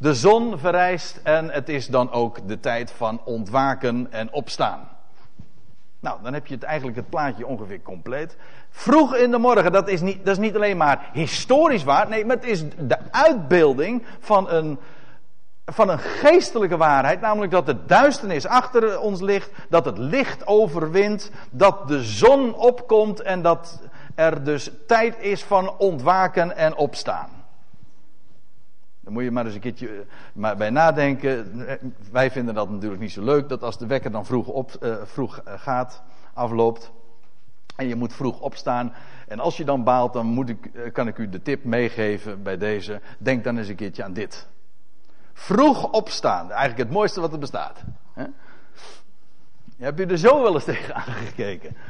De 0.00 0.14
zon 0.14 0.58
verrijst 0.58 1.20
en 1.22 1.50
het 1.50 1.68
is 1.68 1.86
dan 1.86 2.12
ook 2.12 2.48
de 2.48 2.60
tijd 2.60 2.90
van 2.90 3.20
ontwaken 3.24 4.06
en 4.10 4.32
opstaan. 4.32 4.88
Nou, 6.00 6.18
dan 6.22 6.32
heb 6.32 6.46
je 6.46 6.54
het 6.54 6.62
eigenlijk 6.62 6.96
het 6.96 7.08
plaatje 7.08 7.46
ongeveer 7.46 7.82
compleet. 7.82 8.36
Vroeg 8.70 9.14
in 9.14 9.30
de 9.30 9.38
morgen, 9.38 9.72
dat 9.72 9.88
is 9.88 10.00
niet, 10.00 10.24
dat 10.24 10.36
is 10.36 10.42
niet 10.44 10.54
alleen 10.54 10.76
maar 10.76 11.10
historisch 11.12 11.84
waar. 11.84 12.08
Nee, 12.08 12.24
maar 12.24 12.36
het 12.36 12.44
is 12.44 12.64
de 12.68 12.98
uitbeelding 13.10 14.02
van 14.20 14.50
een, 14.50 14.78
van 15.66 15.88
een 15.88 15.98
geestelijke 15.98 16.76
waarheid. 16.76 17.20
Namelijk 17.20 17.52
dat 17.52 17.66
de 17.66 17.84
duisternis 17.86 18.46
achter 18.46 19.00
ons 19.00 19.20
ligt. 19.20 19.50
Dat 19.68 19.84
het 19.84 19.98
licht 19.98 20.46
overwint. 20.46 21.30
Dat 21.50 21.88
de 21.88 22.02
zon 22.02 22.54
opkomt. 22.54 23.20
En 23.20 23.42
dat 23.42 23.80
er 24.14 24.44
dus 24.44 24.70
tijd 24.86 25.16
is 25.18 25.44
van 25.44 25.78
ontwaken 25.78 26.56
en 26.56 26.76
opstaan. 26.76 27.37
Dan 29.08 29.16
moet 29.16 29.26
je 29.26 29.32
maar 29.32 29.44
eens 29.44 29.54
een 29.54 29.60
keertje 29.60 29.88
eh, 29.88 30.06
maar 30.32 30.56
bij 30.56 30.70
nadenken. 30.70 31.64
Wij 32.12 32.30
vinden 32.30 32.54
dat 32.54 32.70
natuurlijk 32.70 33.00
niet 33.00 33.12
zo 33.12 33.22
leuk, 33.22 33.48
dat 33.48 33.62
als 33.62 33.78
de 33.78 33.86
wekker 33.86 34.10
dan 34.10 34.26
vroeg, 34.26 34.46
op, 34.46 34.76
uh, 34.82 34.96
vroeg 35.04 35.38
eh, 35.38 35.54
gaat, 35.56 36.02
afloopt. 36.34 36.92
En 37.76 37.88
je 37.88 37.94
moet 37.94 38.12
vroeg 38.12 38.40
opstaan. 38.40 38.92
En 39.28 39.40
als 39.40 39.56
je 39.56 39.64
dan 39.64 39.84
baalt, 39.84 40.12
dan 40.12 40.26
moet 40.26 40.48
ik, 40.48 40.90
kan 40.92 41.06
ik 41.06 41.18
u 41.18 41.28
de 41.28 41.42
tip 41.42 41.64
meegeven 41.64 42.42
bij 42.42 42.56
deze. 42.56 43.00
Denk 43.18 43.44
dan 43.44 43.58
eens 43.58 43.68
een 43.68 43.76
keertje 43.76 44.04
aan 44.04 44.12
dit. 44.12 44.46
Vroeg 45.32 45.92
opstaan. 45.92 46.50
Eigenlijk 46.50 46.78
het 46.78 46.90
mooiste 46.90 47.20
wat 47.20 47.32
er 47.32 47.38
bestaat. 47.38 47.82
He? 48.12 48.24
Heb 49.76 49.98
je 49.98 50.06
er 50.06 50.18
zo 50.18 50.42
wel 50.42 50.54
eens 50.54 50.64
tegen 50.64 50.94
aangekeken? 50.94 51.76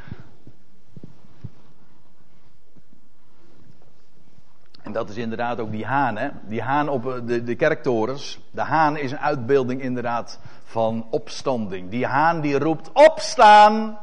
En 4.89 4.95
dat 4.95 5.09
is 5.09 5.17
inderdaad 5.17 5.61
ook 5.61 5.71
die 5.71 5.87
haan, 5.87 6.17
hè? 6.17 6.29
Die 6.43 6.63
haan 6.63 6.89
op 6.89 7.07
eh, 7.07 7.21
de, 7.25 7.43
de 7.43 7.55
kerktorens. 7.55 8.41
De 8.51 8.61
haan 8.61 8.97
is 8.97 9.13
een 9.13 9.19
uitbeelding 9.19 9.83
inderdaad 9.83 10.39
van 10.65 11.07
opstanding. 11.11 11.91
Die 11.91 12.07
haan 12.07 12.41
die 12.41 12.59
roept 12.59 12.93
opstaan. 12.93 13.99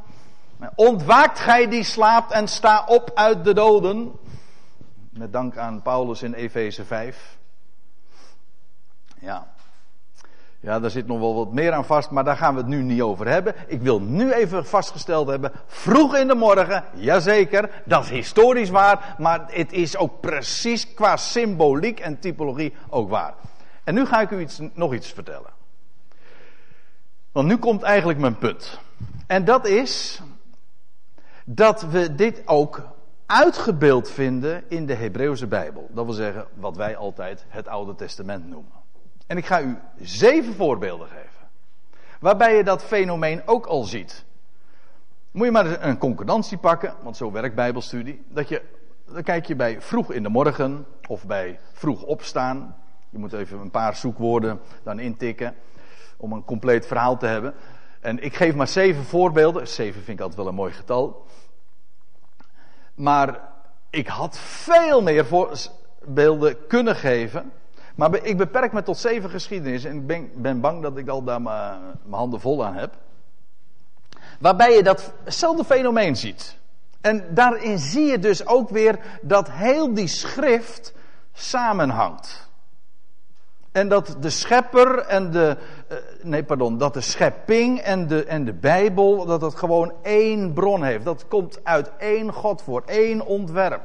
Ontwaakt 0.75 1.39
gij 1.39 1.67
die 1.67 1.83
slaapt 1.83 2.31
en 2.31 2.47
sta 2.47 2.85
op 2.87 3.11
uit 3.13 3.43
de 3.43 3.53
doden. 3.53 4.11
Met 5.09 5.33
dank 5.33 5.57
aan 5.57 5.81
Paulus 5.81 6.23
in 6.23 6.33
Efeze 6.33 6.85
5. 6.85 7.37
Ja. 9.19 9.47
Ja, 10.65 10.79
daar 10.79 10.89
zit 10.89 11.07
nog 11.07 11.19
wel 11.19 11.35
wat 11.35 11.51
meer 11.51 11.71
aan 11.71 11.85
vast, 11.85 12.09
maar 12.09 12.23
daar 12.23 12.37
gaan 12.37 12.53
we 12.53 12.59
het 12.59 12.69
nu 12.69 12.83
niet 12.83 13.01
over 13.01 13.27
hebben. 13.27 13.55
Ik 13.67 13.81
wil 13.81 14.01
nu 14.01 14.31
even 14.31 14.65
vastgesteld 14.65 15.27
hebben, 15.27 15.51
vroeg 15.65 16.15
in 16.15 16.27
de 16.27 16.35
morgen, 16.35 16.83
jazeker, 16.93 17.69
dat 17.83 18.03
is 18.03 18.09
historisch 18.09 18.69
waar, 18.69 19.15
maar 19.17 19.45
het 19.47 19.71
is 19.71 19.97
ook 19.97 20.19
precies 20.21 20.93
qua 20.93 21.17
symboliek 21.17 21.99
en 21.99 22.19
typologie 22.19 22.73
ook 22.89 23.09
waar. 23.09 23.33
En 23.83 23.93
nu 23.93 24.05
ga 24.05 24.21
ik 24.21 24.31
u 24.31 24.39
iets, 24.39 24.59
nog 24.73 24.93
iets 24.93 25.11
vertellen. 25.11 25.51
Want 27.31 27.47
nu 27.47 27.57
komt 27.57 27.81
eigenlijk 27.81 28.19
mijn 28.19 28.37
punt. 28.37 28.79
En 29.27 29.45
dat 29.45 29.67
is 29.67 30.21
dat 31.43 31.81
we 31.81 32.15
dit 32.15 32.41
ook 32.45 32.81
uitgebeeld 33.25 34.09
vinden 34.09 34.63
in 34.67 34.85
de 34.85 34.93
Hebreeuwse 34.93 35.47
Bijbel. 35.47 35.87
Dat 35.91 36.05
wil 36.05 36.13
zeggen 36.13 36.45
wat 36.53 36.77
wij 36.77 36.97
altijd 36.97 37.45
het 37.47 37.67
Oude 37.67 37.95
Testament 37.95 38.47
noemen. 38.49 38.84
En 39.27 39.37
ik 39.37 39.45
ga 39.45 39.61
u 39.61 39.77
zeven 40.01 40.53
voorbeelden 40.53 41.07
geven. 41.07 41.49
Waarbij 42.19 42.55
je 42.55 42.63
dat 42.63 42.83
fenomeen 42.83 43.41
ook 43.45 43.65
al 43.65 43.83
ziet. 43.83 44.25
Moet 45.31 45.45
je 45.45 45.51
maar 45.51 45.83
een 45.83 45.97
concordantie 45.97 46.57
pakken, 46.57 46.95
want 47.01 47.17
zo 47.17 47.31
werkt 47.31 47.55
Bijbelstudie. 47.55 48.23
Dat 48.29 48.49
je 48.49 48.61
dan 49.13 49.23
kijk 49.23 49.45
je 49.45 49.55
bij 49.55 49.81
vroeg 49.81 50.11
in 50.11 50.23
de 50.23 50.29
morgen 50.29 50.85
of 51.07 51.25
bij 51.25 51.59
vroeg 51.73 52.03
opstaan. 52.03 52.75
Je 53.09 53.17
moet 53.17 53.33
even 53.33 53.59
een 53.59 53.71
paar 53.71 53.95
zoekwoorden 53.95 54.59
dan 54.83 54.99
intikken 54.99 55.55
om 56.17 56.31
een 56.31 56.45
compleet 56.45 56.87
verhaal 56.87 57.17
te 57.17 57.25
hebben. 57.25 57.53
En 57.99 58.23
ik 58.23 58.35
geef 58.35 58.55
maar 58.55 58.67
zeven 58.67 59.03
voorbeelden. 59.03 59.67
Zeven 59.67 60.03
vind 60.03 60.17
ik 60.17 60.19
altijd 60.19 60.39
wel 60.39 60.47
een 60.47 60.55
mooi 60.55 60.73
getal. 60.73 61.25
Maar 62.95 63.39
ik 63.89 64.07
had 64.07 64.37
veel 64.39 65.01
meer 65.01 65.25
voorbeelden 65.25 66.67
kunnen 66.67 66.95
geven. 66.95 67.51
Maar 67.95 68.25
ik 68.25 68.37
beperk 68.37 68.73
me 68.73 68.83
tot 68.83 68.97
zeven 68.97 69.29
geschiedenissen. 69.29 69.89
En 69.89 69.95
ik 69.97 70.07
ben, 70.07 70.31
ben 70.35 70.59
bang 70.59 70.81
dat 70.81 70.97
ik 70.97 71.07
al 71.07 71.23
daar 71.23 71.41
mijn 71.41 71.95
handen 72.09 72.39
vol 72.39 72.65
aan 72.65 72.75
heb. 72.75 72.93
Waarbij 74.39 74.75
je 74.75 74.83
datzelfde 74.83 75.63
fenomeen 75.63 76.15
ziet. 76.15 76.57
En 77.01 77.23
daarin 77.33 77.79
zie 77.79 78.05
je 78.05 78.19
dus 78.19 78.47
ook 78.47 78.69
weer 78.69 78.99
dat 79.21 79.51
heel 79.51 79.93
die 79.93 80.07
schrift 80.07 80.93
samenhangt. 81.33 82.49
En 83.71 83.89
dat 83.89 84.15
de 84.19 84.29
schepper 84.29 84.97
en 84.97 85.31
de. 85.31 85.57
Uh, 85.91 85.97
nee, 86.21 86.43
pardon. 86.43 86.77
Dat 86.77 86.93
de 86.93 87.01
schepping 87.01 87.79
en 87.79 88.07
de, 88.07 88.25
en 88.25 88.45
de 88.45 88.53
Bijbel. 88.53 89.25
Dat 89.25 89.41
het 89.41 89.55
gewoon 89.55 89.93
één 90.01 90.53
bron 90.53 90.83
heeft. 90.83 91.05
Dat 91.05 91.27
komt 91.27 91.59
uit 91.63 91.91
één 91.97 92.33
God 92.33 92.61
voor. 92.61 92.83
één 92.85 93.25
ontwerp. 93.25 93.81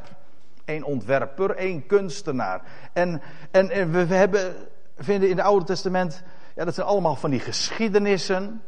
Één 0.70 0.84
ontwerper, 0.84 1.56
één 1.56 1.86
kunstenaar. 1.86 2.62
En, 2.92 3.22
en, 3.50 3.90
we, 3.90 4.14
hebben, 4.14 4.54
vinden 4.96 5.28
in 5.28 5.36
het 5.36 5.46
Oude 5.46 5.64
Testament. 5.64 6.22
Ja, 6.54 6.64
dat 6.64 6.74
zijn 6.74 6.86
allemaal 6.86 7.16
van 7.16 7.30
die 7.30 7.40
geschiedenissen. 7.40 8.62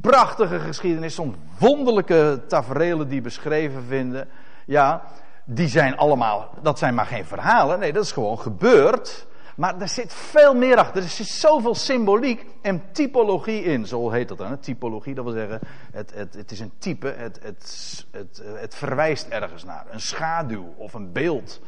Prachtige 0.00 0.58
geschiedenissen. 0.58 1.34
Wonderlijke 1.58 2.40
taferelen 2.48 3.08
die 3.08 3.20
beschreven 3.20 3.84
vinden. 3.88 4.28
Ja, 4.66 5.02
die 5.44 5.68
zijn 5.68 5.96
allemaal. 5.96 6.50
Dat 6.62 6.78
zijn 6.78 6.94
maar 6.94 7.06
geen 7.06 7.24
verhalen. 7.24 7.78
Nee, 7.78 7.92
dat 7.92 8.04
is 8.04 8.12
gewoon 8.12 8.38
gebeurd. 8.38 9.26
Maar 9.56 9.80
er 9.80 9.88
zit 9.88 10.14
veel 10.14 10.54
meer 10.54 10.76
achter. 10.76 11.02
Er 11.02 11.08
zit 11.08 11.26
zoveel 11.26 11.74
symboliek 11.74 12.46
en 12.62 12.82
typologie 12.92 13.62
in. 13.62 13.86
Zo 13.86 14.10
heet 14.10 14.28
dat 14.28 14.38
dan. 14.38 14.60
Typologie, 14.60 15.14
dat 15.14 15.24
wil 15.24 15.32
zeggen, 15.32 15.60
het, 15.92 16.14
het, 16.14 16.34
het 16.34 16.50
is 16.50 16.60
een 16.60 16.72
type. 16.78 17.14
Het, 17.16 17.38
het, 17.42 18.06
het, 18.10 18.42
het 18.44 18.74
verwijst 18.74 19.28
ergens 19.28 19.64
naar. 19.64 19.86
Een 19.90 20.00
schaduw 20.00 20.74
of 20.76 20.94
een 20.94 21.12
beeld. 21.12 21.60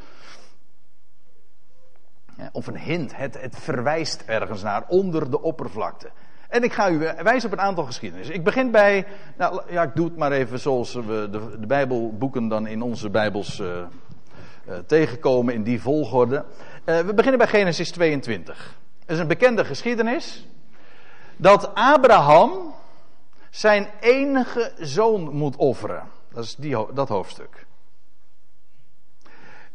of 2.53 2.67
een 2.67 2.79
hint. 2.79 3.17
Het, 3.17 3.41
het 3.41 3.57
verwijst 3.59 4.23
ergens 4.26 4.62
naar 4.62 4.85
onder 4.88 5.31
de 5.31 5.43
oppervlakte. 5.43 6.11
En 6.49 6.62
ik 6.62 6.73
ga 6.73 6.91
u 6.91 6.99
wijzen 6.99 7.50
op 7.50 7.59
een 7.59 7.64
aantal 7.64 7.85
geschiedenissen. 7.85 8.35
Ik 8.35 8.45
begin 8.45 8.71
bij, 8.71 9.07
nou 9.37 9.62
ja, 9.69 9.83
ik 9.83 9.95
doe 9.95 10.05
het 10.05 10.17
maar 10.17 10.33
even 10.33 10.59
zoals 10.61 10.95
we 10.95 11.29
de, 11.31 11.57
de 11.61 11.67
Bijbelboeken 11.67 12.49
dan 12.49 12.67
in 12.67 12.83
onze 12.83 13.11
Bijbels 13.11 13.59
uh, 13.59 13.67
uh, 13.67 14.75
tegenkomen, 14.87 15.55
in 15.55 15.62
die 15.62 15.81
volgorde. 15.81 16.45
Uh, 16.85 17.00
we 17.00 17.14
beginnen 17.14 17.38
bij 17.38 17.49
Genesis 17.49 17.91
22. 17.91 18.76
Het 19.00 19.11
is 19.11 19.19
een 19.19 19.26
bekende 19.26 19.64
geschiedenis. 19.64 20.47
Dat 21.37 21.75
Abraham 21.75 22.75
zijn 23.50 23.88
enige 24.00 24.73
zoon 24.79 25.35
moet 25.35 25.57
offeren. 25.57 26.09
Dat 26.33 26.45
is 26.45 26.57
die, 26.57 26.76
dat 26.95 27.09
hoofdstuk. 27.09 27.67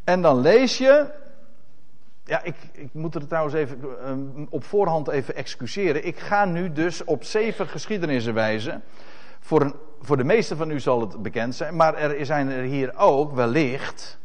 En 0.04 0.22
dan 0.22 0.40
lees 0.40 0.78
je. 0.78 1.12
Ja, 2.24 2.44
ik, 2.44 2.56
ik 2.72 2.94
moet 2.94 3.16
er 3.16 3.28
trouwens 3.28 3.56
even 3.56 3.80
uh, 3.82 4.46
op 4.50 4.64
voorhand 4.64 5.08
even 5.08 5.36
excuseren. 5.36 6.06
Ik 6.06 6.20
ga 6.20 6.46
nu 6.46 6.72
dus 6.72 7.04
op 7.04 7.24
zeven 7.24 7.68
geschiedenissen 7.68 8.34
wijzen. 8.34 8.84
Voor, 9.40 9.62
een, 9.62 9.76
voor 10.02 10.18
de 10.18 10.24
meeste 10.24 10.56
van 10.56 10.72
u 10.72 10.80
zal 10.80 11.02
het 11.02 11.22
bekend 11.22 11.56
zijn. 11.56 11.76
Maar 11.76 11.94
er 11.96 12.26
zijn 12.26 12.50
er 12.50 12.64
hier 12.64 12.98
ook 12.98 13.36
wellicht. 13.36 14.18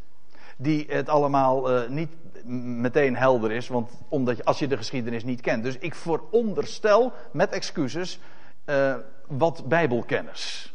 Die 0.57 0.85
het 0.89 1.09
allemaal 1.09 1.71
uh, 1.71 1.89
niet 1.89 2.09
meteen 2.47 3.15
helder 3.15 3.51
is, 3.51 3.67
want 3.67 3.91
omdat 4.09 4.37
je, 4.37 4.43
als 4.43 4.59
je 4.59 4.67
de 4.67 4.77
geschiedenis 4.77 5.23
niet 5.23 5.41
kent. 5.41 5.63
Dus 5.63 5.77
ik 5.77 5.95
veronderstel 5.95 7.13
met 7.31 7.51
excuses 7.51 8.19
uh, 8.65 8.95
wat 9.27 9.67
Bijbelkennis. 9.67 10.73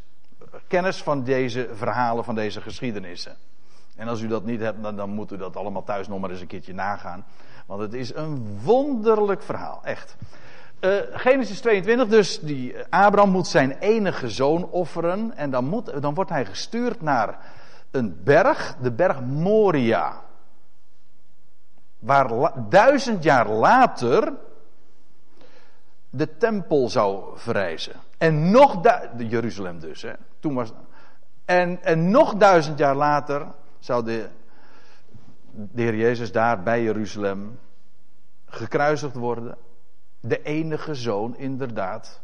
Kennis 0.67 1.03
van 1.03 1.25
deze 1.25 1.69
verhalen, 1.73 2.25
van 2.25 2.35
deze 2.35 2.61
geschiedenissen. 2.61 3.37
En 3.97 4.09
als 4.09 4.21
u 4.21 4.29
dat 4.29 4.45
niet 4.45 4.61
hebt, 4.61 4.83
dan, 4.83 5.11
moet 5.11 5.33
u 5.33 5.37
dat 5.37 5.57
allemaal 5.57 5.85
thuis 5.85 6.09
nog 6.09 6.21
maar 6.21 6.31
eens 6.31 6.41
een 6.41 6.47
keertje 6.47 6.75
nagaan. 6.75 7.25
Want 7.67 7.81
het 7.81 7.95
is 7.95 8.15
een 8.15 8.59
wonderlijk 8.63 9.43
verhaal, 9.43 9.81
echt. 9.85 10.17
Uh, 10.81 10.97
Genesis 11.13 11.61
22, 11.61 12.09
dus 12.09 12.41
die 12.41 12.75
Abraham 12.89 13.31
moet 13.31 13.47
zijn 13.47 13.77
enige 13.79 14.29
zoon 14.29 14.71
offeren. 14.71 15.37
En 15.37 15.51
dan, 15.51 15.65
moet, 15.65 16.03
dan 16.03 16.15
wordt 16.15 16.31
hij 16.31 16.45
gestuurd 16.45 17.01
naar 17.01 17.39
een 17.91 18.21
berg, 18.25 18.77
de 18.83 18.93
berg 18.93 19.21
Moria 19.21 20.23
waar 22.01 22.53
duizend 22.69 23.23
jaar 23.23 23.49
later 23.49 24.33
de 26.11 26.37
tempel 26.37 26.89
zou 26.89 27.39
verrijzen. 27.39 27.93
En 28.19 28.51
nog, 28.51 28.81
Jeruzalem 29.17 29.79
dus, 29.79 30.03
hè. 30.03 30.13
Toen 30.41 30.55
was, 30.55 30.73
en, 31.45 31.83
en 31.83 32.11
nog 32.11 32.35
duizend 32.35 32.79
jaar 32.79 32.95
later 32.95 33.47
zou 33.79 34.05
de, 34.05 34.29
de 35.51 35.83
Heer 35.83 35.97
Jezus 35.97 36.33
daar 36.33 36.63
bij 36.63 36.83
Jeruzalem 36.83 37.59
gekruisigd 38.47 39.15
worden. 39.15 39.57
De 40.21 40.43
enige 40.43 40.95
zoon, 40.95 41.37
inderdaad. 41.37 42.21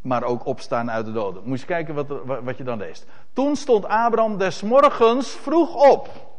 Maar 0.00 0.22
ook 0.22 0.46
opstaan 0.46 0.90
uit 0.90 1.04
de 1.06 1.12
doden. 1.12 1.42
Moet 1.44 1.60
je 1.60 1.66
kijken 1.66 1.94
wat, 1.94 2.40
wat 2.42 2.56
je 2.56 2.64
dan 2.64 2.78
leest. 2.78 3.06
Toen 3.32 3.56
stond 3.56 3.84
Abraham 3.84 4.38
des 4.38 4.62
morgens 4.62 5.28
vroeg 5.30 5.90
op. 5.90 6.29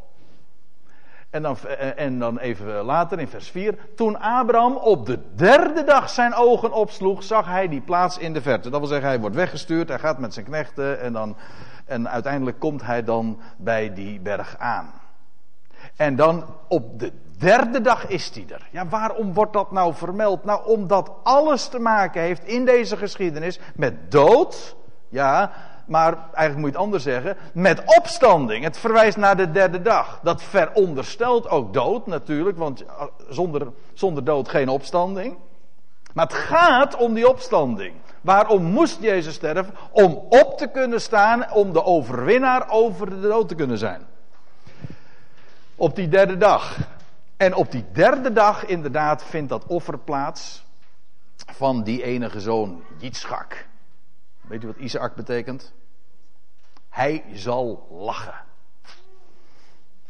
En 1.32 1.42
dan, 1.42 1.56
eh, 1.66 2.04
en 2.04 2.18
dan 2.18 2.38
even 2.38 2.84
later 2.84 3.20
in 3.20 3.28
vers 3.28 3.50
4. 3.50 3.74
Toen 3.96 4.20
Abraham 4.20 4.76
op 4.76 5.06
de 5.06 5.18
derde 5.34 5.84
dag 5.84 6.10
zijn 6.10 6.34
ogen 6.34 6.72
opsloeg, 6.72 7.22
zag 7.22 7.46
hij 7.46 7.68
die 7.68 7.80
plaats 7.80 8.18
in 8.18 8.32
de 8.32 8.42
verte. 8.42 8.70
Dat 8.70 8.80
wil 8.80 8.88
zeggen, 8.88 9.08
hij 9.08 9.20
wordt 9.20 9.36
weggestuurd, 9.36 9.88
hij 9.88 9.98
gaat 9.98 10.18
met 10.18 10.34
zijn 10.34 10.46
knechten 10.46 11.00
en, 11.00 11.12
dan, 11.12 11.36
en 11.84 12.08
uiteindelijk 12.08 12.58
komt 12.58 12.82
hij 12.82 13.04
dan 13.04 13.40
bij 13.56 13.94
die 13.94 14.20
berg 14.20 14.56
aan. 14.58 14.92
En 15.96 16.16
dan 16.16 16.44
op 16.68 16.98
de 16.98 17.12
derde 17.38 17.80
dag 17.80 18.06
is 18.06 18.30
hij 18.34 18.44
er. 18.48 18.68
Ja, 18.70 18.88
waarom 18.88 19.34
wordt 19.34 19.52
dat 19.52 19.70
nou 19.70 19.94
vermeld? 19.94 20.44
Nou, 20.44 20.66
omdat 20.66 21.12
alles 21.22 21.68
te 21.68 21.78
maken 21.78 22.22
heeft 22.22 22.44
in 22.44 22.64
deze 22.64 22.96
geschiedenis 22.96 23.60
met 23.74 24.10
dood. 24.10 24.76
Ja, 25.08 25.52
maar 25.86 26.16
eigenlijk 26.16 26.56
moet 26.56 26.70
je 26.70 26.76
het 26.76 26.84
anders 26.84 27.02
zeggen, 27.02 27.36
met 27.52 27.82
opstanding. 27.98 28.64
Het 28.64 28.78
verwijst 28.78 29.16
naar 29.16 29.36
de 29.36 29.50
derde 29.50 29.82
dag. 29.82 30.20
Dat 30.22 30.42
veronderstelt 30.42 31.48
ook 31.48 31.72
dood 31.72 32.06
natuurlijk, 32.06 32.58
want 32.58 32.84
eh, 32.84 33.02
zonder, 33.28 33.72
zonder 33.94 34.24
dood 34.24 34.48
geen 34.48 34.68
opstanding. 34.68 35.36
Maar 36.14 36.26
het 36.26 36.34
gaat 36.34 36.96
om 36.96 37.14
die 37.14 37.28
opstanding. 37.28 37.94
Waarom 38.20 38.62
moest 38.62 39.00
Jezus 39.00 39.34
sterven? 39.34 39.74
Om 39.90 40.12
op 40.28 40.58
te 40.58 40.66
kunnen 40.66 41.00
staan, 41.00 41.52
om 41.52 41.72
de 41.72 41.84
overwinnaar 41.84 42.70
over 42.70 43.10
de 43.10 43.20
dood 43.20 43.48
te 43.48 43.54
kunnen 43.54 43.78
zijn. 43.78 44.06
Op 45.74 45.96
die 45.96 46.08
derde 46.08 46.36
dag. 46.36 46.78
En 47.36 47.54
op 47.54 47.70
die 47.70 47.84
derde 47.92 48.32
dag 48.32 48.66
inderdaad 48.66 49.24
vindt 49.24 49.48
dat 49.48 49.66
offer 49.66 49.98
plaats 49.98 50.64
van 51.36 51.82
die 51.82 52.02
enige 52.02 52.40
zoon, 52.40 52.82
Yitzchak. 52.98 53.66
Weet 54.52 54.62
u 54.62 54.66
wat 54.66 54.76
Isaac 54.76 55.14
betekent? 55.14 55.72
Hij 56.88 57.24
zal 57.32 57.86
lachen. 57.90 58.34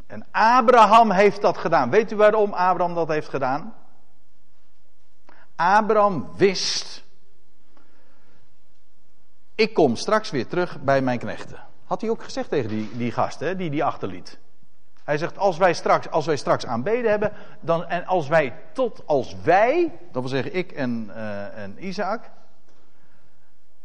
En 0.06 0.26
Abraham 0.30 1.10
heeft 1.10 1.40
dat 1.40 1.58
gedaan. 1.58 1.90
Weet 1.90 2.12
u 2.12 2.16
waarom 2.16 2.52
Abraham 2.52 2.94
dat 2.94 3.08
heeft 3.08 3.28
gedaan? 3.28 3.74
Abraham 5.56 6.30
wist. 6.36 7.04
Ik 9.54 9.74
kom 9.74 9.96
straks 9.96 10.30
weer 10.30 10.46
terug 10.46 10.80
bij 10.80 11.02
mijn 11.02 11.18
knechten. 11.18 11.64
Had 11.84 12.00
hij 12.00 12.10
ook 12.10 12.22
gezegd 12.22 12.48
tegen 12.48 12.68
die, 12.68 12.96
die 12.96 13.12
gast, 13.12 13.40
hè, 13.40 13.56
die 13.56 13.70
die 13.70 13.84
achterliet. 13.84 14.38
Hij 15.04 15.18
zegt, 15.18 15.38
als 15.38 15.56
wij 15.58 15.74
straks, 15.74 16.10
als 16.10 16.26
wij 16.26 16.36
straks 16.36 16.66
aanbeden 16.66 17.10
hebben, 17.10 17.32
dan, 17.60 17.86
en 17.86 18.06
als 18.06 18.28
wij 18.28 18.54
tot, 18.72 19.06
als 19.06 19.36
wij, 19.42 19.98
dat 20.12 20.22
wil 20.22 20.30
zeggen 20.30 20.54
ik 20.54 20.72
en, 20.72 21.06
uh, 21.08 21.58
en 21.58 21.86
Isaac, 21.86 22.30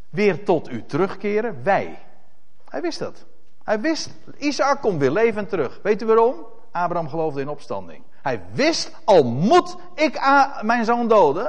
weer 0.10 0.46
tot 0.46 0.70
u 0.70 0.86
terugkeren, 0.86 1.64
wij. 1.64 2.00
Hij 2.70 2.82
wist 2.82 3.00
dat. 3.00 3.26
Hij 3.64 3.80
wist, 3.80 4.10
Isaac 4.38 4.82
komt 4.82 5.00
weer 5.00 5.12
levend 5.12 5.50
terug. 5.50 5.80
Weet 5.84 6.02
u 6.02 6.06
waarom? 6.06 6.36
Abraham 6.72 7.10
geloofde 7.10 7.42
in 7.42 7.50
opstanding. 7.50 8.04
Hij 8.22 8.42
wist, 8.52 8.92
al 9.04 9.24
moet 9.24 9.78
ik 9.96 10.20
mijn 10.62 10.86
zoon 10.86 11.08
doden. 11.08 11.46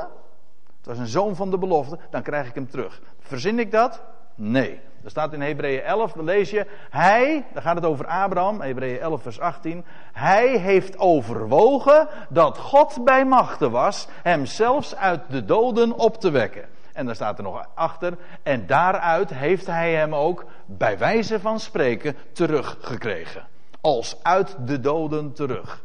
Het 0.77 0.87
was 0.87 0.99
een 0.99 1.07
zoon 1.07 1.37
van 1.37 1.51
de 1.51 1.59
belofte, 1.59 1.99
dan 2.11 2.23
krijg 2.23 2.49
ik 2.49 2.55
hem 2.55 2.71
terug. 2.71 3.01
Verzin 3.21 3.59
ik 3.59 3.71
dat? 3.71 4.01
Nee. 4.35 4.81
Er 5.05 5.11
staat 5.11 5.33
in 5.33 5.40
Hebreeën 5.40 5.83
11, 5.83 6.12
dan 6.12 6.25
lees 6.25 6.51
je, 6.51 6.66
hij, 6.90 7.44
dan 7.53 7.62
gaat 7.62 7.75
het 7.75 7.85
over 7.85 8.07
Abraham, 8.07 8.61
Hebreeën 8.61 9.01
11 9.01 9.23
vers 9.23 9.40
18. 9.40 9.85
Hij 10.12 10.59
heeft 10.59 10.99
overwogen 10.99 12.09
dat 12.29 12.59
God 12.59 13.05
bij 13.05 13.25
machten 13.25 13.71
was 13.71 14.09
hem 14.23 14.47
zelfs 14.47 14.97
uit 14.97 15.21
de 15.29 15.44
doden 15.44 15.92
op 15.92 16.21
te 16.21 16.31
wekken. 16.31 16.68
En 16.99 17.07
dan 17.07 17.15
staat 17.15 17.39
er 17.39 17.45
nog 17.45 17.69
achter. 17.75 18.19
En 18.43 18.67
daaruit 18.67 19.31
heeft 19.31 19.67
hij 19.67 19.95
hem 19.95 20.15
ook 20.15 20.45
bij 20.67 20.99
wijze 20.99 21.41
van 21.41 21.61
spreken 21.61 22.17
teruggekregen. 22.33 23.47
Als 23.81 24.23
uit 24.23 24.57
de 24.67 24.81
doden 24.81 25.33
terug. 25.33 25.85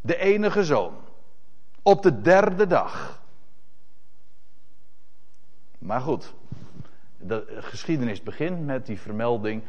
De 0.00 0.16
enige 0.16 0.64
zoon. 0.64 0.94
Op 1.82 2.02
de 2.02 2.20
derde 2.20 2.66
dag. 2.66 3.22
Maar 5.78 6.00
goed, 6.00 6.34
de 7.16 7.56
geschiedenis 7.60 8.22
begint 8.22 8.64
met 8.64 8.86
die 8.86 9.00
vermelding. 9.00 9.62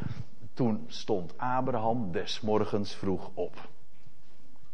Toen 0.54 0.86
stond 0.88 1.34
Abraham 1.38 2.12
des 2.12 2.42
morgens 2.42 2.96
vroeg 2.96 3.30
op. 3.34 3.54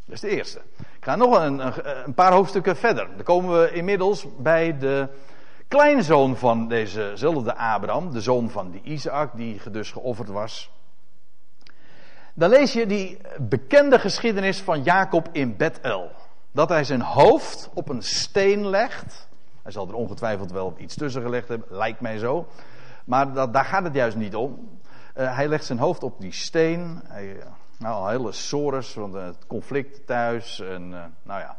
Dat 0.05 0.15
is 0.15 0.29
de 0.29 0.29
eerste. 0.29 0.61
Ik 0.77 1.07
ga 1.07 1.15
nog 1.15 1.39
een, 1.39 1.59
een, 2.05 2.13
paar 2.13 2.31
hoofdstukken 2.31 2.75
verder. 2.75 3.07
Dan 3.15 3.23
komen 3.23 3.61
we 3.61 3.71
inmiddels 3.71 4.27
bij 4.37 4.77
de 4.77 5.07
kleinzoon 5.71 6.37
van 6.37 6.67
dezezelfde 6.67 7.55
Abraham, 7.55 8.11
de 8.11 8.21
zoon 8.21 8.49
van 8.49 8.71
die 8.71 8.81
Isaac, 8.83 9.35
die 9.35 9.61
dus 9.71 9.91
geofferd 9.91 10.29
was. 10.29 10.71
Dan 12.33 12.49
lees 12.49 12.73
je 12.73 12.85
die 12.85 13.17
bekende 13.39 13.99
geschiedenis 13.99 14.61
van 14.61 14.83
Jacob 14.83 15.29
in 15.31 15.57
Bethel. 15.57 16.11
Dat 16.51 16.69
hij 16.69 16.83
zijn 16.83 17.01
hoofd 17.01 17.69
op 17.73 17.89
een 17.89 18.03
steen 18.03 18.67
legt. 18.67 19.27
Hij 19.63 19.71
zal 19.71 19.87
er 19.87 19.93
ongetwijfeld 19.93 20.51
wel 20.51 20.75
iets 20.77 20.95
tussen 20.95 21.21
gelegd 21.21 21.47
hebben, 21.47 21.77
lijkt 21.77 22.01
mij 22.01 22.17
zo. 22.17 22.47
Maar 23.05 23.33
dat, 23.33 23.53
daar 23.53 23.65
gaat 23.65 23.83
het 23.83 23.93
juist 23.93 24.17
niet 24.17 24.35
om. 24.35 24.79
Uh, 25.17 25.35
hij 25.35 25.47
legt 25.47 25.65
zijn 25.65 25.79
hoofd 25.79 26.03
op 26.03 26.21
die 26.21 26.33
steen. 26.33 27.01
Hij, 27.07 27.43
nou, 27.77 28.11
hele 28.11 28.31
sores 28.31 28.91
van 28.91 29.15
het 29.15 29.47
conflict 29.47 30.05
thuis. 30.05 30.59
En, 30.59 30.89
nou 31.23 31.39
ja, 31.39 31.57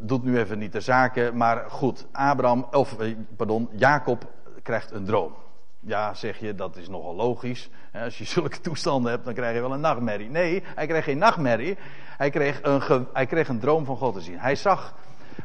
doet 0.00 0.22
nu 0.22 0.38
even 0.38 0.58
niet 0.58 0.72
de 0.72 0.80
zaken. 0.80 1.36
Maar 1.36 1.70
goed, 1.70 2.06
Abraham, 2.12 2.66
of 2.70 2.96
pardon, 3.36 3.68
Jacob 3.72 4.26
krijgt 4.62 4.90
een 4.90 5.04
droom. 5.04 5.34
Ja, 5.80 6.14
zeg 6.14 6.38
je, 6.38 6.54
dat 6.54 6.76
is 6.76 6.88
nogal 6.88 7.14
logisch. 7.14 7.70
Als 7.92 8.18
je 8.18 8.24
zulke 8.38 8.60
toestanden 8.60 9.10
hebt, 9.10 9.24
dan 9.24 9.34
krijg 9.34 9.54
je 9.54 9.60
wel 9.60 9.72
een 9.72 9.80
nachtmerrie. 9.80 10.30
Nee, 10.30 10.62
hij 10.74 10.86
kreeg 10.86 11.04
geen 11.04 11.18
nachtmerrie. 11.18 11.76
Hij 12.16 12.30
kreeg 12.30 12.62
een, 12.62 13.06
hij 13.12 13.26
kreeg 13.26 13.48
een 13.48 13.60
droom 13.60 13.84
van 13.84 13.96
God 13.96 14.14
te 14.14 14.20
zien. 14.20 14.38
Hij 14.38 14.56
zag, 14.56 14.94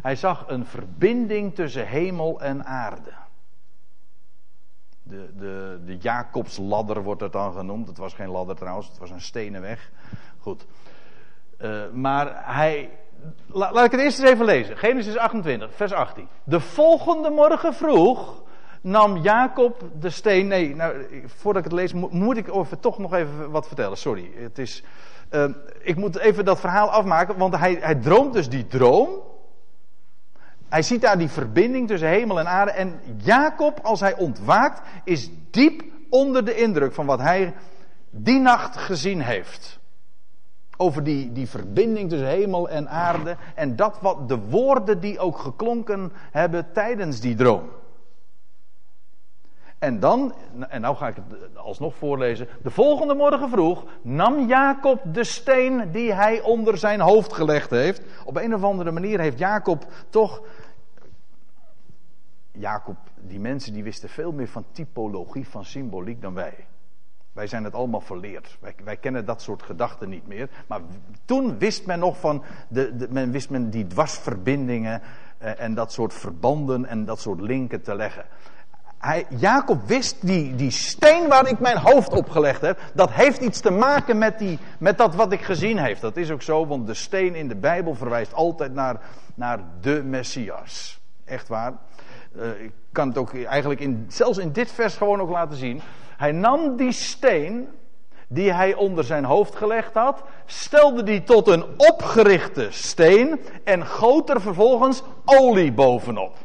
hij 0.01 0.15
zag 0.15 0.43
een 0.47 0.65
verbinding 0.65 1.56
tussen 1.56 1.88
hemel 1.88 2.41
en 2.41 2.65
aarde. 2.65 3.12
De, 5.03 5.34
de, 5.38 5.82
de 5.86 5.97
Jacobsladder 5.97 7.03
wordt 7.03 7.21
het 7.21 7.32
dan 7.32 7.53
genoemd. 7.53 7.88
Het 7.88 7.97
was 7.97 8.13
geen 8.13 8.29
ladder 8.29 8.56
trouwens, 8.56 8.88
het 8.88 8.97
was 8.97 9.10
een 9.10 9.21
stenen 9.21 9.62
weg. 9.62 9.91
Goed. 10.39 10.65
Uh, 11.62 11.89
maar 11.91 12.56
hij. 12.56 12.89
Laat 13.48 13.86
ik 13.86 13.92
het 13.92 14.02
eerst 14.02 14.20
eens 14.20 14.30
even 14.30 14.46
lezen. 14.46 14.78
Genesis 14.78 15.18
28, 15.18 15.70
vers 15.76 15.92
18. 15.92 16.28
De 16.44 16.60
volgende 16.60 17.30
morgen 17.30 17.74
vroeg 17.74 18.44
nam 18.82 19.18
Jacob 19.18 19.84
de 20.00 20.10
steen. 20.10 20.48
Nee, 20.48 20.76
nou, 20.76 20.96
voordat 21.26 21.66
ik 21.66 21.72
het 21.72 21.80
lees, 21.80 21.94
moet 21.94 22.38
ik 22.38 22.56
over, 22.56 22.80
toch 22.80 22.98
nog 22.98 23.14
even 23.14 23.52
wat 23.52 23.68
vertellen. 23.68 23.98
Sorry. 23.98 24.32
Het 24.36 24.60
is, 24.60 24.84
uh, 25.32 25.46
ik 25.80 25.96
moet 25.96 26.18
even 26.18 26.46
dat 26.46 26.60
verhaal 26.60 26.90
afmaken, 26.90 27.38
want 27.38 27.58
hij, 27.58 27.78
hij 27.80 27.96
droomt 27.96 28.34
dus 28.34 28.50
die 28.50 28.68
droom. 28.68 29.10
Hij 30.70 30.82
ziet 30.82 31.02
daar 31.02 31.18
die 31.18 31.30
verbinding 31.30 31.88
tussen 31.88 32.10
hemel 32.10 32.40
en 32.40 32.48
aarde. 32.48 32.72
En 32.72 33.00
Jacob, 33.18 33.80
als 33.84 34.00
hij 34.00 34.16
ontwaakt, 34.16 34.82
is 35.04 35.30
diep 35.52 35.84
onder 36.10 36.46
de 36.46 36.56
indruk 36.56 36.94
van 36.94 37.06
wat 37.06 37.20
hij 37.20 37.54
die 38.10 38.40
nacht 38.40 38.78
gezien 38.78 39.22
heeft. 39.22 39.80
Over 40.78 41.04
die, 41.04 41.32
die 41.32 41.50
verbinding 41.50 42.10
tussen 42.10 42.28
hemel 42.28 42.70
en 42.70 42.90
aarde. 42.90 43.38
En 43.56 43.76
dat 43.76 43.98
wat 44.02 44.30
de 44.30 44.38
woorden 44.38 45.00
die 45.00 45.20
ook 45.20 45.38
geklonken 45.38 46.12
hebben 46.32 46.72
tijdens 46.72 47.20
die 47.20 47.36
droom. 47.36 47.70
En 49.84 50.00
dan, 50.00 50.34
en 50.70 50.82
nou 50.82 50.96
ga 50.96 51.08
ik 51.08 51.16
het 51.16 51.58
alsnog 51.58 51.96
voorlezen. 51.96 52.48
De 52.62 52.70
volgende 52.70 53.14
morgen 53.14 53.50
vroeg 53.50 53.84
nam 54.02 54.48
Jacob 54.48 55.02
de 55.14 55.24
steen 55.24 55.92
die 55.92 56.14
hij 56.14 56.42
onder 56.42 56.78
zijn 56.78 57.00
hoofd 57.00 57.34
gelegd 57.34 57.70
heeft. 57.70 58.02
Op 58.26 58.38
een 58.38 58.54
of 58.54 58.64
andere 58.64 58.92
manier 58.92 59.20
heeft 59.20 59.38
Jacob 59.38 59.86
toch. 60.10 60.42
Jacob, 62.52 62.98
die 63.22 63.40
mensen 63.40 63.74
die 63.74 63.84
wisten 63.84 64.10
veel 64.10 64.32
meer 64.32 64.48
van 64.48 64.66
typologie, 64.72 65.48
van 65.48 65.66
symboliek 65.66 66.22
dan 66.22 66.34
wij. 66.34 66.68
Wij 67.34 67.48
zijn 67.48 67.63
het 67.63 67.74
allemaal 67.74 68.02
verleerd. 68.02 68.58
Wij, 68.60 68.76
wij 68.84 68.98
kennen 68.98 69.26
dat 69.26 69.41
soort 69.41 69.63
gedachten 69.63 70.10
niet 70.10 70.28
meer. 70.28 70.50
Maar 70.67 70.82
toen 71.26 71.58
wist 71.58 71.86
men 71.86 72.00
nog 72.00 72.19
van, 72.19 72.43
de, 72.67 72.96
de, 72.96 73.08
men 73.10 73.32
wist 73.32 73.50
men 73.50 73.69
die 73.69 73.88
dwarsverbindingen 73.88 75.02
eh, 75.38 75.60
en 75.60 75.74
dat 75.74 75.91
soort 75.91 76.13
verbanden 76.13 76.86
en 76.86 77.06
dat 77.06 77.19
soort 77.19 77.39
linken 77.41 77.82
te 77.82 77.96
leggen 77.96 78.26
hij, 79.06 79.26
Jacob 79.30 79.88
wist, 79.88 80.28
die, 80.28 80.56
die 80.56 80.72
steen 80.72 81.28
waar 81.28 81.48
ik 81.48 81.60
mijn 81.60 81.78
hoofd 81.78 82.13
op 82.13 82.30
gelegd 82.30 82.62
heb, 82.62 82.80
dat 82.93 83.12
heeft 83.12 83.41
iets 83.41 83.60
te 83.60 83.72
maken 83.72 84.17
met, 84.17 84.39
die, 84.39 84.60
met 84.80 84.98
dat 84.98 85.15
wat 85.15 85.32
ik 85.32 85.41
gezien 85.41 85.78
heb. 85.78 86.00
Dat 86.00 86.17
is 86.17 86.32
ook 86.32 86.41
zo, 86.41 86.67
want 86.67 86.88
de 86.88 86.93
steen 86.93 87.36
in 87.36 87.48
de 87.48 87.56
Bijbel 87.56 87.96
verwijst 87.96 88.34
altijd 88.34 88.74
naar, 88.74 89.00
naar 89.36 89.60
de 89.82 90.04
Messias. 90.04 91.00
Echt 91.26 91.48
waar. 91.48 91.74
Uh, 92.36 92.62
ik 92.62 92.72
kan 92.91 93.08
het 93.08 93.17
ook 93.17 93.36
eigenlijk 93.36 93.80
in, 93.80 94.06
zelfs 94.08 94.38
in 94.38 94.52
dit 94.52 94.72
vers 94.72 94.96
gewoon 94.96 95.22
ook 95.22 95.30
laten 95.30 95.58
zien. 95.58 95.82
Hij 96.24 96.32
nam 96.32 96.76
die 96.76 96.92
steen 96.92 97.70
die 98.28 98.54
hij 98.54 98.74
onder 98.74 99.04
zijn 99.04 99.26
hoofd 99.26 99.56
gelegd 99.56 99.94
had, 99.94 100.24
stelde 100.46 101.04
die 101.04 101.24
tot 101.24 101.48
een 101.48 101.66
opgerichte 101.78 102.68
steen 102.72 103.40
en 103.64 103.86
goot 103.86 104.30
er 104.30 104.42
vervolgens 104.42 105.04
olie 105.26 105.72
bovenop. 105.72 106.38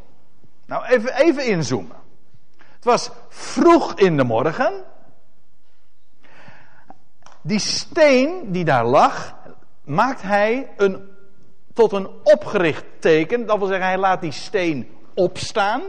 Nou, 0.66 0.84
even, 0.84 1.14
even 1.14 1.46
inzoomen. 1.46 1.96
Het 2.56 2.84
was 2.84 3.10
vroeg 3.28 3.94
in 3.94 4.16
de 4.16 4.24
morgen. 4.24 4.72
Die 7.42 7.58
steen 7.58 8.52
die 8.52 8.64
daar 8.64 8.86
lag, 8.86 9.34
maakt 9.84 10.22
hij 10.22 10.70
een, 10.76 11.08
tot 11.74 11.92
een 11.92 12.08
opgericht 12.22 12.84
teken. 12.98 13.46
Dat 13.46 13.58
wil 13.58 13.66
zeggen, 13.66 13.86
hij 13.86 13.98
laat 13.98 14.20
die 14.20 14.32
steen 14.32 14.90
opstaan. 15.14 15.82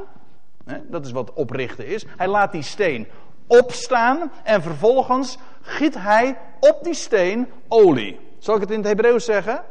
Dat 0.84 1.06
is 1.06 1.12
wat 1.12 1.34
oprichten 1.34 1.88
is. 1.88 2.06
Hij 2.17 2.28
laat 2.28 2.52
die 2.52 2.62
steen 2.62 3.08
opstaan 3.49 4.31
en 4.43 4.62
vervolgens 4.62 5.38
giet 5.62 5.95
hij 5.95 6.38
op 6.59 6.83
die 6.83 6.93
steen 6.93 7.51
olie. 7.67 8.19
Zal 8.38 8.55
ik 8.55 8.62
het 8.62 8.71
in 8.71 8.77
het 8.77 8.88
Hebreeuws 8.88 9.25
zeggen? 9.25 9.63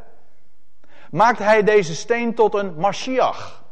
Maakt 1.11 1.39
hij 1.39 1.63
deze 1.63 1.95
steen 1.95 2.35
tot 2.35 2.55
een 2.55 2.75
Mashiach. 2.75 3.65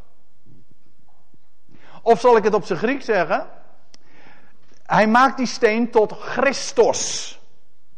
Of 2.02 2.20
zal 2.20 2.36
ik 2.36 2.44
het 2.44 2.54
op 2.54 2.64
zijn 2.64 2.78
Griek 2.78 3.02
zeggen? 3.02 3.46
Hij 4.82 5.06
maakt 5.06 5.36
die 5.36 5.46
steen 5.46 5.90
tot 5.90 6.12
Christos. 6.12 7.34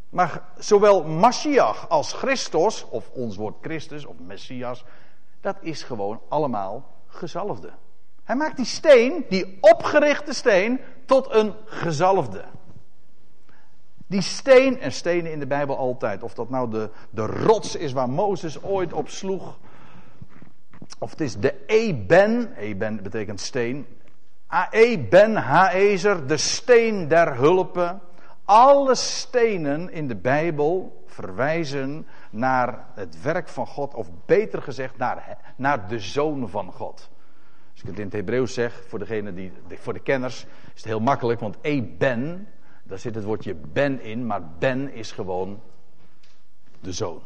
Maar 0.08 0.42
zowel 0.56 1.04
Mashiach 1.04 1.88
als 1.88 2.12
Christos, 2.12 2.88
of 2.88 3.10
ons 3.10 3.36
woord 3.36 3.56
Christus 3.60 4.04
of 4.04 4.18
Messias, 4.18 4.84
dat 5.40 5.56
is 5.60 5.82
gewoon 5.82 6.20
allemaal 6.28 6.84
gezalfde. 7.06 7.72
Hij 8.28 8.36
maakt 8.36 8.56
die 8.56 8.66
steen, 8.66 9.24
die 9.28 9.58
opgerichte 9.60 10.32
steen, 10.32 10.80
tot 11.04 11.34
een 11.34 11.54
gezalfde. 11.64 12.44
Die 14.06 14.20
steen, 14.20 14.80
en 14.80 14.92
stenen 14.92 15.32
in 15.32 15.38
de 15.38 15.46
Bijbel 15.46 15.76
altijd, 15.76 16.22
of 16.22 16.34
dat 16.34 16.50
nou 16.50 16.70
de, 16.70 16.90
de 17.10 17.26
rots 17.26 17.76
is 17.76 17.92
waar 17.92 18.08
Mozes 18.08 18.62
ooit 18.62 18.92
op 18.92 19.08
sloeg, 19.08 19.58
of 20.98 21.10
het 21.10 21.20
is 21.20 21.36
de 21.36 21.66
Eben, 21.66 22.54
Eben 22.56 23.02
betekent 23.02 23.40
steen, 23.40 23.86
Ae 24.46 24.98
ben 24.98 25.36
Haezer, 25.36 26.26
de 26.26 26.36
steen 26.36 27.08
der 27.08 27.36
hulpen. 27.36 28.00
Alle 28.44 28.94
stenen 28.94 29.92
in 29.92 30.08
de 30.08 30.16
Bijbel 30.16 31.04
verwijzen 31.06 32.06
naar 32.30 32.86
het 32.94 33.22
werk 33.22 33.48
van 33.48 33.66
God, 33.66 33.94
of 33.94 34.08
beter 34.26 34.62
gezegd, 34.62 34.98
naar, 34.98 35.38
naar 35.56 35.88
de 35.88 35.98
zoon 35.98 36.48
van 36.48 36.72
God. 36.72 37.08
Als 37.78 37.86
ik 37.86 37.92
het 37.96 37.98
in 37.98 38.04
het 38.04 38.14
Hebreeuws 38.14 38.54
zeg, 38.54 38.82
voor, 38.88 38.98
degene 38.98 39.34
die, 39.34 39.52
voor 39.68 39.92
de 39.92 40.00
kenners, 40.00 40.46
is 40.74 40.74
het 40.74 40.84
heel 40.84 41.00
makkelijk, 41.00 41.40
want 41.40 41.56
E 41.60 41.82
ben, 41.82 42.48
daar 42.82 42.98
zit 42.98 43.14
het 43.14 43.24
woordje 43.24 43.54
ben 43.54 44.00
in, 44.00 44.26
maar 44.26 44.42
ben 44.58 44.92
is 44.92 45.12
gewoon 45.12 45.60
de 46.80 46.92
zoon. 46.92 47.20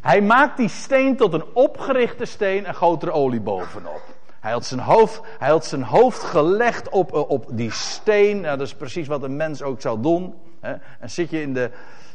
Hij 0.00 0.22
maakt 0.22 0.56
die 0.56 0.68
steen 0.68 1.16
tot 1.16 1.32
een 1.32 1.44
opgerichte 1.52 2.24
steen 2.24 2.64
en 2.66 2.74
goot 2.74 3.02
er 3.02 3.12
olie 3.12 3.40
bovenop. 3.40 4.02
Hij 4.40 4.52
had 4.52 4.66
zijn 4.66 4.80
hoofd, 4.80 5.20
hij 5.38 5.48
had 5.48 5.66
zijn 5.66 5.82
hoofd 5.82 6.22
gelegd 6.22 6.88
op, 6.88 7.12
eh, 7.12 7.28
op 7.28 7.46
die 7.50 7.72
steen. 7.72 8.40
Nou, 8.40 8.58
dat 8.58 8.66
is 8.66 8.74
precies 8.74 9.06
wat 9.06 9.22
een 9.22 9.36
mens 9.36 9.62
ook 9.62 9.80
zou 9.80 10.00
doen. 10.00 10.34
Hè. 10.60 10.74
En 11.00 11.10
zit 11.10 11.30
je 11.30 11.40
in 11.40 11.54
de. 11.54 11.70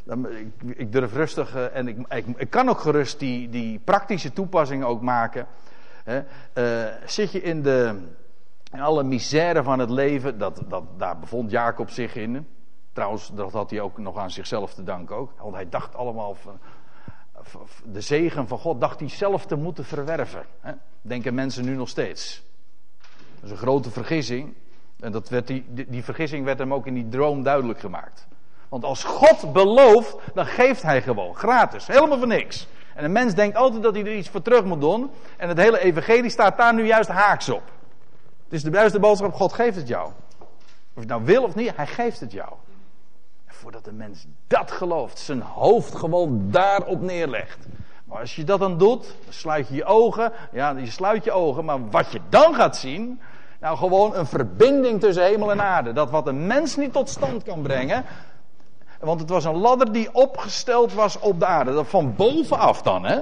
Ik, 0.06 0.78
ik 0.78 0.92
durf 0.92 1.14
rustig 1.14 1.56
uh, 1.56 1.76
en 1.76 1.88
ik, 1.88 1.98
ik, 2.36 2.50
kan 2.50 2.70
ook 2.70 2.80
gerust 2.80 3.20
die, 3.20 3.50
die 3.50 3.80
praktische 3.80 4.34
toepassingen 4.34 4.88
ook 4.88 5.02
maken. 5.02 5.48
Hè. 6.04 6.24
Uh, 6.54 6.94
zit 7.06 7.32
je 7.32 7.42
in, 7.42 7.62
de, 7.62 8.02
in 8.72 8.82
alle 8.82 9.04
misère 9.04 9.64
van 9.64 9.80
het 9.80 9.90
leven, 9.90 10.38
dat, 10.38 10.64
dat, 10.68 10.84
daar 10.98 11.20
bevond 11.20 11.52
Jacob 11.52 11.90
zich 11.90 12.16
in. 12.16 12.48
Trouwens, 12.94 13.32
dat 13.34 13.52
had 13.52 13.70
hij 13.70 13.82
ook 13.82 13.98
nog 13.98 14.18
aan 14.18 14.32
zichzelf 14.32 14.74
te 14.74 14.84
danken 14.84 15.16
ook. 15.16 15.32
Want 15.38 15.56
hij 15.56 15.70
dacht 15.70 15.96
allemaal 15.96 16.36
van, 16.36 16.60
de 17.86 18.02
zegen 18.02 18.48
van 18.48 18.58
God 18.58 18.82
dacht 18.82 19.00
hij 19.00 19.10
zelf 19.10 19.46
te 19.46 19.56
moeten 19.56 19.86
verwerven. 19.86 20.46
Hè? 20.60 20.74
Denken 21.02 21.34
mensen 21.34 21.66
nu 21.66 21.76
nog 21.76 21.90
steeds. 21.90 22.44
Dat 23.36 23.44
is 23.44 23.52
een 23.52 23.58
grote 23.58 23.92
vergissing. 23.92 24.54
En 25.00 25.12
dat 25.12 25.30
werd 25.30 25.48
die, 25.48 25.66
die, 25.70 25.86
die 25.90 26.04
vergissing 26.04 26.46
werd 26.46 26.60
hem 26.60 26.74
ook 26.74 26.88
in 26.88 26.94
die 26.94 27.10
droom 27.10 27.44
duidelijk 27.44 27.80
gemaakt. 27.80 28.28
Want 28.74 28.86
als 28.86 29.04
God 29.04 29.54
belooft, 29.54 30.16
dan 30.34 30.46
geeft 30.46 30.82
hij 30.82 31.02
gewoon. 31.02 31.36
Gratis. 31.36 31.88
Helemaal 31.88 32.18
voor 32.18 32.28
niks. 32.28 32.68
En 32.96 33.04
een 33.04 33.12
mens 33.12 33.34
denkt 33.34 33.58
altijd 33.58 33.84
dat 33.84 33.94
hij 33.94 34.04
er 34.04 34.16
iets 34.16 34.30
voor 34.30 34.42
terug 34.42 34.64
moet 34.64 34.82
doen. 34.82 35.12
En 35.38 35.48
het 35.50 35.58
hele 35.58 35.80
evangelie 35.80 36.30
staat 36.30 36.58
daar 36.58 36.74
nu 36.74 36.86
juist 36.86 37.10
haaks 37.10 37.50
op. 37.50 37.62
Het 38.44 38.54
is 38.54 38.64
de 38.64 38.72
juiste 38.72 39.00
boodschap, 39.00 39.34
God 39.34 39.54
geeft 39.54 39.76
het 39.76 39.88
jou. 39.88 40.06
Of 40.06 40.94
je 40.94 41.00
het 41.00 41.08
nou 41.08 41.24
wil 41.24 41.44
of 41.44 41.56
niet, 41.56 41.76
hij 41.76 41.88
geeft 41.88 42.20
het 42.20 42.32
jou. 42.32 42.50
En 43.46 43.54
voordat 43.54 43.88
een 43.88 43.98
mens 43.98 44.26
dat 44.48 44.72
gelooft, 44.72 45.20
zijn 45.20 45.42
hoofd 45.42 45.96
gewoon 45.96 46.52
daarop 46.52 47.02
neerlegt. 47.02 47.68
Maar 48.04 48.20
als 48.20 48.36
je 48.36 48.44
dat 48.44 48.60
dan 48.60 48.78
doet, 48.78 49.04
dan 49.24 49.34
sluit 49.34 49.68
je 49.68 49.76
je 49.76 49.86
ogen. 49.86 50.32
Ja, 50.52 50.70
je 50.70 50.92
sluit 50.92 51.24
je 51.24 51.32
ogen, 51.32 51.66
maar 51.66 51.90
wat 51.90 52.12
je 52.12 52.20
dan 52.30 52.56
gaat 52.56 52.78
zien, 52.78 53.22
nou, 53.60 53.78
gewoon 53.78 54.16
een 54.16 54.28
verbinding 54.28 55.00
tussen 55.00 55.24
hemel 55.24 55.52
en 55.52 55.62
aarde. 55.62 55.94
Dat 55.94 56.10
wat 56.10 56.28
een 56.28 56.48
mens 56.48 56.76
niet 56.76 56.94
tot 56.94 57.10
stand 57.10 57.44
kan 57.44 57.62
brengen. 57.62 58.06
Want 59.04 59.20
het 59.20 59.30
was 59.30 59.46
een 59.46 59.58
ladder 59.58 59.92
die 59.92 60.14
opgesteld 60.14 60.94
was 60.94 61.20
op 61.20 61.40
de 61.40 61.46
aarde. 61.46 61.86
Van 61.86 62.16
bovenaf 62.16 62.82
dan, 62.82 63.06
hè? 63.06 63.20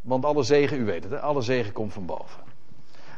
Want 0.00 0.24
alle 0.24 0.42
zegen, 0.42 0.80
u 0.80 0.84
weet 0.84 1.02
het, 1.02 1.12
hè? 1.12 1.20
alle 1.20 1.42
zegen 1.42 1.72
komt 1.72 1.92
van 1.92 2.06
boven. 2.06 2.42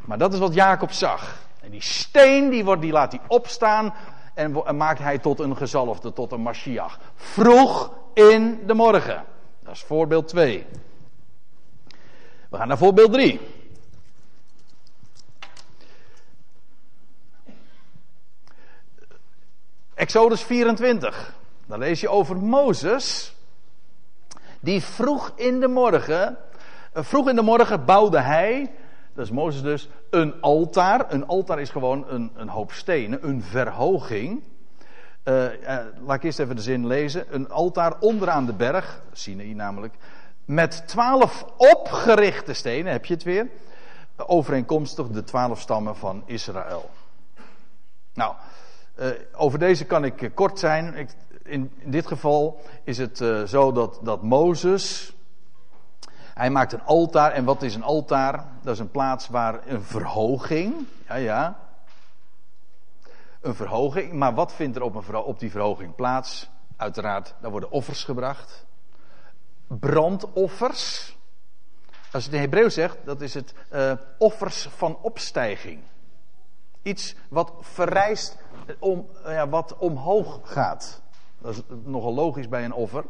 Maar 0.04 0.18
dat 0.18 0.32
is 0.32 0.38
wat 0.38 0.54
Jacob 0.54 0.92
zag. 0.92 1.44
En 1.60 1.70
die 1.70 1.82
steen, 1.82 2.50
die, 2.50 2.64
wordt, 2.64 2.82
die 2.82 2.92
laat 2.92 3.12
hij 3.12 3.20
opstaan. 3.26 3.94
En, 4.34 4.64
en 4.64 4.76
maakt 4.76 4.98
hij 4.98 5.18
tot 5.18 5.40
een 5.40 5.56
gezalfde, 5.56 6.12
tot 6.12 6.32
een 6.32 6.40
Mashiach. 6.40 6.98
Vroeg 7.14 7.92
in 8.14 8.62
de 8.66 8.74
morgen. 8.74 9.24
Dat 9.62 9.74
is 9.74 9.82
voorbeeld 9.82 10.28
2. 10.28 10.66
We 12.50 12.56
gaan 12.56 12.68
naar 12.68 12.78
voorbeeld 12.78 13.12
3. 13.12 13.40
Exodus 19.96 20.42
24. 20.42 21.34
Dan 21.66 21.78
lees 21.78 22.00
je 22.00 22.08
over 22.08 22.36
Mozes. 22.36 23.34
Die 24.60 24.82
vroeg 24.82 25.32
in 25.34 25.60
de 25.60 25.68
morgen. 25.68 26.38
Eh, 26.92 27.02
vroeg 27.02 27.28
in 27.28 27.36
de 27.36 27.42
morgen 27.42 27.84
bouwde 27.84 28.20
hij. 28.20 28.72
Dat 29.14 29.24
is 29.24 29.30
Mozes 29.30 29.62
dus. 29.62 29.88
Een 30.10 30.40
altaar. 30.40 31.12
Een 31.12 31.26
altaar 31.26 31.60
is 31.60 31.70
gewoon 31.70 32.04
een, 32.08 32.30
een 32.34 32.48
hoop 32.48 32.72
stenen. 32.72 33.28
Een 33.28 33.42
verhoging. 33.42 34.42
Uh, 35.24 35.62
uh, 35.62 35.78
laat 36.06 36.16
ik 36.16 36.22
eerst 36.22 36.38
even 36.38 36.56
de 36.56 36.62
zin 36.62 36.86
lezen. 36.86 37.34
Een 37.34 37.50
altaar 37.50 38.00
onderaan 38.00 38.46
de 38.46 38.52
berg. 38.52 39.02
Sinai 39.12 39.54
namelijk. 39.54 39.94
Met 40.44 40.88
twaalf 40.88 41.46
opgerichte 41.56 42.52
stenen. 42.52 42.92
Heb 42.92 43.04
je 43.04 43.14
het 43.14 43.22
weer? 43.22 43.48
Overeenkomstig 44.16 45.08
de 45.08 45.24
twaalf 45.24 45.60
stammen 45.60 45.96
van 45.96 46.22
Israël. 46.26 46.90
Nou. 48.14 48.34
Uh, 48.98 49.08
over 49.32 49.58
deze 49.58 49.84
kan 49.84 50.04
ik 50.04 50.20
uh, 50.20 50.30
kort 50.34 50.58
zijn. 50.58 50.94
Ik, 50.94 51.10
in, 51.42 51.72
dit 51.84 52.06
geval 52.06 52.60
is 52.84 52.98
het 52.98 53.20
uh, 53.20 53.42
zo 53.42 53.72
dat, 53.72 53.98
dat 54.02 54.22
Mozes. 54.22 55.14
Hij 56.34 56.50
maakt 56.50 56.72
een 56.72 56.84
altaar. 56.84 57.32
En 57.32 57.44
wat 57.44 57.62
is 57.62 57.74
een 57.74 57.82
altaar? 57.82 58.44
Dat 58.62 58.74
is 58.74 58.80
een 58.80 58.90
plaats 58.90 59.28
waar 59.28 59.60
een 59.66 59.82
verhoging. 59.82 60.86
Ja, 61.08 61.14
ja. 61.14 61.58
Een 63.40 63.54
verhoging. 63.54 64.12
Maar 64.12 64.34
wat 64.34 64.52
vindt 64.52 64.76
er 64.76 64.82
op, 64.82 64.94
een, 64.94 65.14
op 65.16 65.38
die 65.38 65.50
verhoging 65.50 65.94
plaats? 65.94 66.48
Uiteraard, 66.76 67.34
daar 67.40 67.50
worden 67.50 67.70
offers 67.70 68.04
gebracht. 68.04 68.66
Brandoffers. 69.66 71.16
Als 72.12 72.24
het 72.24 72.34
in 72.34 72.40
Hebreeuws 72.40 72.74
zegt, 72.74 72.96
dat 73.04 73.20
is 73.20 73.34
het 73.34 73.54
offers 74.18 74.68
van 74.76 74.98
opstijging. 75.02 75.80
Iets 76.82 77.14
wat 77.28 77.52
verrijst 77.60 78.36
om, 78.78 79.06
ja, 79.24 79.48
wat 79.48 79.76
omhoog 79.78 80.40
gaat. 80.42 81.02
Dat 81.38 81.52
is 81.54 81.62
nogal 81.84 82.14
logisch 82.14 82.48
bij 82.48 82.64
een 82.64 82.72
offer. 82.72 83.04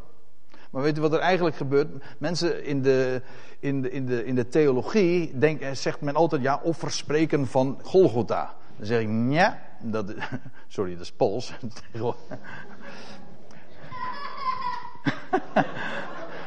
Maar 0.69 0.81
weet 0.81 0.97
u 0.97 1.01
wat 1.01 1.13
er 1.13 1.19
eigenlijk 1.19 1.55
gebeurt? 1.55 1.87
Mensen 2.17 2.65
in 2.65 2.81
de, 2.81 3.21
in 3.59 3.81
de, 3.81 3.91
in 3.91 4.05
de, 4.05 4.25
in 4.25 4.35
de 4.35 4.47
theologie 4.47 5.37
denk, 5.37 5.63
zegt 5.71 6.01
men 6.01 6.15
altijd 6.15 6.41
ja, 6.41 6.59
offers 6.63 6.97
spreken 6.97 7.47
van 7.47 7.79
Golgotha. 7.83 8.53
Dan 8.77 8.85
zeg 8.85 9.01
ik 9.01 9.09
ja, 9.29 9.59
dat, 9.79 10.13
sorry, 10.67 10.91
dat 10.91 11.01
is 11.01 11.11
Pools. 11.11 11.53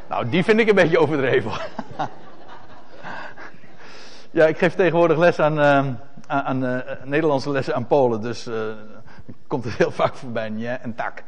nou, 0.08 0.28
die 0.28 0.44
vind 0.44 0.60
ik 0.60 0.68
een 0.68 0.74
beetje 0.74 0.98
overdreven. 0.98 1.52
ja, 4.38 4.46
ik 4.46 4.58
geef 4.58 4.74
tegenwoordig 4.74 5.18
les 5.18 5.38
aan, 5.38 5.58
uh, 5.58 5.86
aan 6.26 6.64
uh, 6.64 6.78
Nederlandse 7.04 7.50
lessen 7.50 7.74
aan 7.74 7.86
Polen, 7.86 8.20
dus 8.20 8.48
komt 9.46 9.64
het 9.64 9.74
heel 9.74 9.90
vaak 9.90 10.14
voorbij. 10.14 10.50
Ja 10.50 10.78
en 10.78 10.94
tak. 10.94 11.22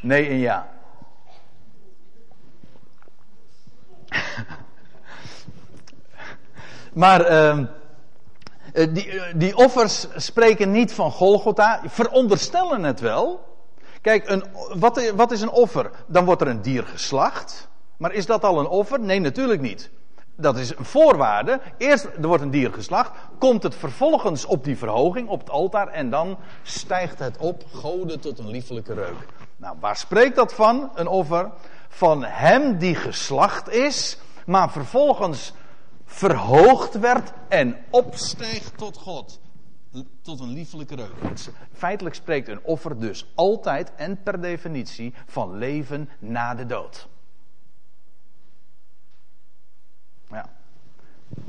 Nee 0.00 0.28
en 0.28 0.36
ja. 0.36 0.68
maar 6.92 7.30
uh, 7.30 7.58
die, 8.72 9.22
die 9.34 9.56
offers 9.56 10.06
spreken 10.16 10.70
niet 10.70 10.92
van 10.92 11.10
Golgotha, 11.10 11.80
veronderstellen 11.86 12.82
het 12.82 13.00
wel. 13.00 13.50
Kijk, 14.00 14.28
een, 14.28 14.44
wat, 14.74 15.12
wat 15.14 15.30
is 15.30 15.40
een 15.40 15.50
offer? 15.50 15.90
Dan 16.06 16.24
wordt 16.24 16.40
er 16.40 16.48
een 16.48 16.62
dier 16.62 16.84
geslacht. 16.84 17.68
Maar 17.96 18.12
is 18.12 18.26
dat 18.26 18.44
al 18.44 18.58
een 18.58 18.66
offer? 18.66 19.00
Nee, 19.00 19.20
natuurlijk 19.20 19.60
niet. 19.60 19.90
Dat 20.36 20.58
is 20.58 20.76
een 20.76 20.84
voorwaarde. 20.84 21.60
Eerst 21.76 22.04
er 22.04 22.26
wordt 22.26 22.42
een 22.42 22.50
dier 22.50 22.72
geslacht. 22.72 23.10
Komt 23.38 23.62
het 23.62 23.74
vervolgens 23.74 24.44
op 24.44 24.64
die 24.64 24.76
verhoging, 24.76 25.28
op 25.28 25.40
het 25.40 25.50
altaar. 25.50 25.88
En 25.88 26.10
dan 26.10 26.38
stijgt 26.62 27.18
het 27.18 27.36
op, 27.36 27.64
goden 27.72 28.20
tot 28.20 28.38
een 28.38 28.50
liefelijke 28.50 28.94
reuk. 28.94 29.26
Nou, 29.56 29.76
waar 29.80 29.96
spreekt 29.96 30.36
dat 30.36 30.54
van? 30.54 30.90
Een 30.94 31.06
offer 31.06 31.50
van 31.88 32.24
hem 32.24 32.78
die 32.78 32.94
geslacht 32.94 33.68
is. 33.68 34.18
Maar 34.46 34.70
vervolgens 34.70 35.52
verhoogd 36.04 36.98
werd 36.98 37.32
en 37.48 37.76
opstijgt 37.90 38.78
tot 38.78 38.96
God. 38.96 39.40
Tot 40.22 40.40
een 40.40 40.52
liefelijke 40.52 40.94
reuk. 40.94 41.12
Feitelijk 41.72 42.14
spreekt 42.14 42.48
een 42.48 42.62
offer 42.62 43.00
dus 43.00 43.32
altijd 43.34 43.94
en 43.94 44.22
per 44.22 44.40
definitie 44.40 45.14
van 45.26 45.58
leven 45.58 46.08
na 46.18 46.54
de 46.54 46.66
dood. 46.66 47.08
Ja. 50.32 50.50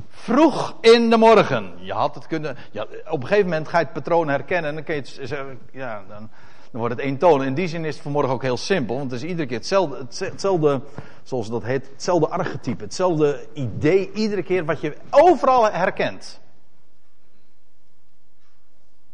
Vroeg 0.08 0.76
in 0.80 1.10
de 1.10 1.16
morgen. 1.16 1.72
Je 1.78 1.92
had 1.92 2.14
het 2.14 2.26
kunnen. 2.26 2.56
Ja, 2.70 2.86
op 3.08 3.20
een 3.20 3.26
gegeven 3.26 3.48
moment 3.48 3.68
ga 3.68 3.78
je 3.78 3.84
het 3.84 3.92
patroon 3.92 4.28
herkennen. 4.28 4.70
En 4.70 4.74
dan 4.74 4.84
kun 4.84 4.94
je 4.94 5.00
het. 5.00 5.30
Ja, 5.72 6.02
dan, 6.08 6.30
dan 6.70 6.80
wordt 6.80 7.02
het 7.02 7.18
toon. 7.18 7.44
In 7.44 7.54
die 7.54 7.68
zin 7.68 7.84
is 7.84 7.94
het 7.94 8.02
vanmorgen 8.02 8.32
ook 8.32 8.42
heel 8.42 8.56
simpel. 8.56 8.96
Want 8.96 9.10
het 9.10 9.22
is 9.22 9.28
iedere 9.28 9.46
keer 9.48 9.56
hetzelfde, 9.56 10.24
hetzelfde. 10.24 10.80
Zoals 11.22 11.50
dat 11.50 11.62
heet. 11.62 11.88
Hetzelfde 11.92 12.28
archetype. 12.28 12.84
Hetzelfde 12.84 13.46
idee. 13.52 14.12
Iedere 14.12 14.42
keer 14.42 14.64
wat 14.64 14.80
je 14.80 14.96
overal 15.10 15.72
herkent. 15.72 16.40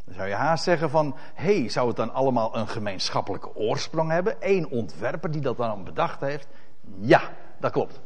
Dan 0.05 0.15
zou 0.15 0.29
je 0.29 0.35
haast 0.35 0.65
zeggen 0.65 0.91
van. 0.91 1.17
Hé, 1.35 1.61
hey, 1.61 1.69
zou 1.69 1.89
het 1.89 1.97
dan 1.97 2.13
allemaal 2.13 2.57
een 2.57 2.69
gemeenschappelijke 2.69 3.55
oorsprong 3.55 4.11
hebben? 4.11 4.37
Eén 4.41 4.69
ontwerper 4.69 5.31
die 5.31 5.41
dat 5.41 5.57
dan 5.57 5.85
bedacht 5.85 6.21
heeft? 6.21 6.49
Ja, 6.99 7.23
dat 7.59 7.73
klopt. 7.73 8.01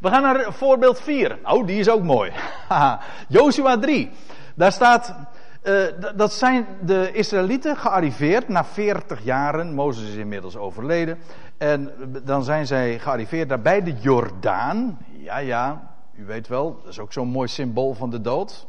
We 0.00 0.08
gaan 0.08 0.22
naar 0.22 0.52
voorbeeld 0.52 1.00
4. 1.00 1.38
Oh, 1.44 1.66
die 1.66 1.78
is 1.78 1.88
ook 1.88 2.02
mooi. 2.02 2.32
Joshua 3.28 3.78
3. 3.78 4.10
Daar 4.54 4.72
staat, 4.72 5.14
uh, 5.62 5.84
dat 6.16 6.32
zijn 6.32 6.66
de 6.82 7.12
Israëlieten 7.12 7.76
gearriveerd 7.76 8.48
na 8.48 8.64
40 8.64 9.24
jaren. 9.24 9.74
Mozes 9.74 10.08
is 10.08 10.14
inmiddels 10.14 10.56
overleden. 10.56 11.18
En 11.58 11.92
dan 12.24 12.44
zijn 12.44 12.66
zij 12.66 12.98
gearriveerd 12.98 13.48
daar 13.48 13.60
bij 13.60 13.82
de 13.82 13.92
Jordaan. 13.92 14.98
Ja, 15.12 15.38
ja, 15.38 15.94
u 16.14 16.24
weet 16.24 16.48
wel, 16.48 16.80
dat 16.82 16.92
is 16.92 16.98
ook 16.98 17.12
zo'n 17.12 17.28
mooi 17.28 17.48
symbool 17.48 17.94
van 17.94 18.10
de 18.10 18.20
dood. 18.20 18.66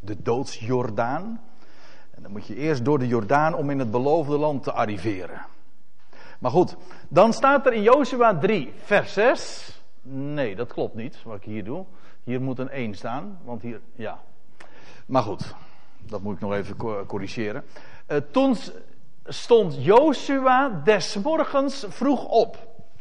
De 0.00 0.22
doodsjordaan. 0.22 1.40
En 2.14 2.22
dan 2.22 2.30
moet 2.30 2.46
je 2.46 2.56
eerst 2.56 2.84
door 2.84 2.98
de 2.98 3.06
Jordaan 3.06 3.54
om 3.54 3.70
in 3.70 3.78
het 3.78 3.90
beloofde 3.90 4.38
land 4.38 4.62
te 4.62 4.72
arriveren. 4.72 5.46
Maar 6.38 6.50
goed, 6.50 6.76
dan 7.08 7.32
staat 7.32 7.66
er 7.66 7.72
in 7.72 7.82
Joshua 7.82 8.38
3, 8.38 8.72
vers 8.84 9.12
6. 9.12 9.73
Nee, 10.06 10.56
dat 10.56 10.72
klopt 10.72 10.94
niet, 10.94 11.22
wat 11.22 11.36
ik 11.36 11.44
hier 11.44 11.64
doe. 11.64 11.84
Hier 12.24 12.42
moet 12.42 12.58
een 12.58 12.70
1 12.70 12.94
staan, 12.94 13.38
want 13.44 13.62
hier, 13.62 13.80
ja. 13.94 14.22
Maar 15.06 15.22
goed, 15.22 15.54
dat 16.06 16.22
moet 16.22 16.34
ik 16.34 16.40
nog 16.40 16.52
even 16.52 16.76
corrigeren. 17.06 17.64
Uh, 18.08 18.16
toen 18.30 18.56
stond 19.24 19.84
Joshua 19.84 20.80
des 20.84 21.16
morgens 21.16 21.86
vroeg 21.88 22.24
op. 22.24 22.58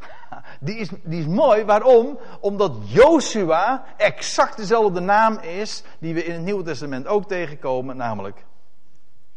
Die 0.60 0.76
is, 0.76 0.89
die 1.04 1.20
is 1.20 1.28
mooi, 1.28 1.63
waarom? 1.63 2.20
Omdat 2.39 2.72
Joshua 2.86 3.86
exact 3.98 4.58
dezelfde 4.58 5.00
naam 5.00 5.38
is 5.38 5.84
die 6.00 6.13
we 6.13 6.26
in 6.26 6.34
het 6.34 6.42
Nieuwe 6.42 6.63
Testament 6.63 7.08
ook 7.08 7.28
tegenkomen, 7.28 7.98
namelijk 7.98 8.46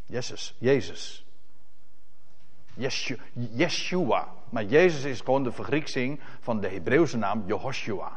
Jezus. 0.06 0.54
Jezus. 0.58 1.24
Yeshua. 3.32 4.28
Maar 4.48 4.64
Jezus 4.64 5.04
is 5.04 5.20
gewoon 5.20 5.42
de 5.42 5.52
vergrieksing 5.52 6.20
van 6.40 6.60
de 6.60 6.68
Hebreeuwse 6.68 7.16
naam 7.16 7.42
Jehoshua. 7.46 8.12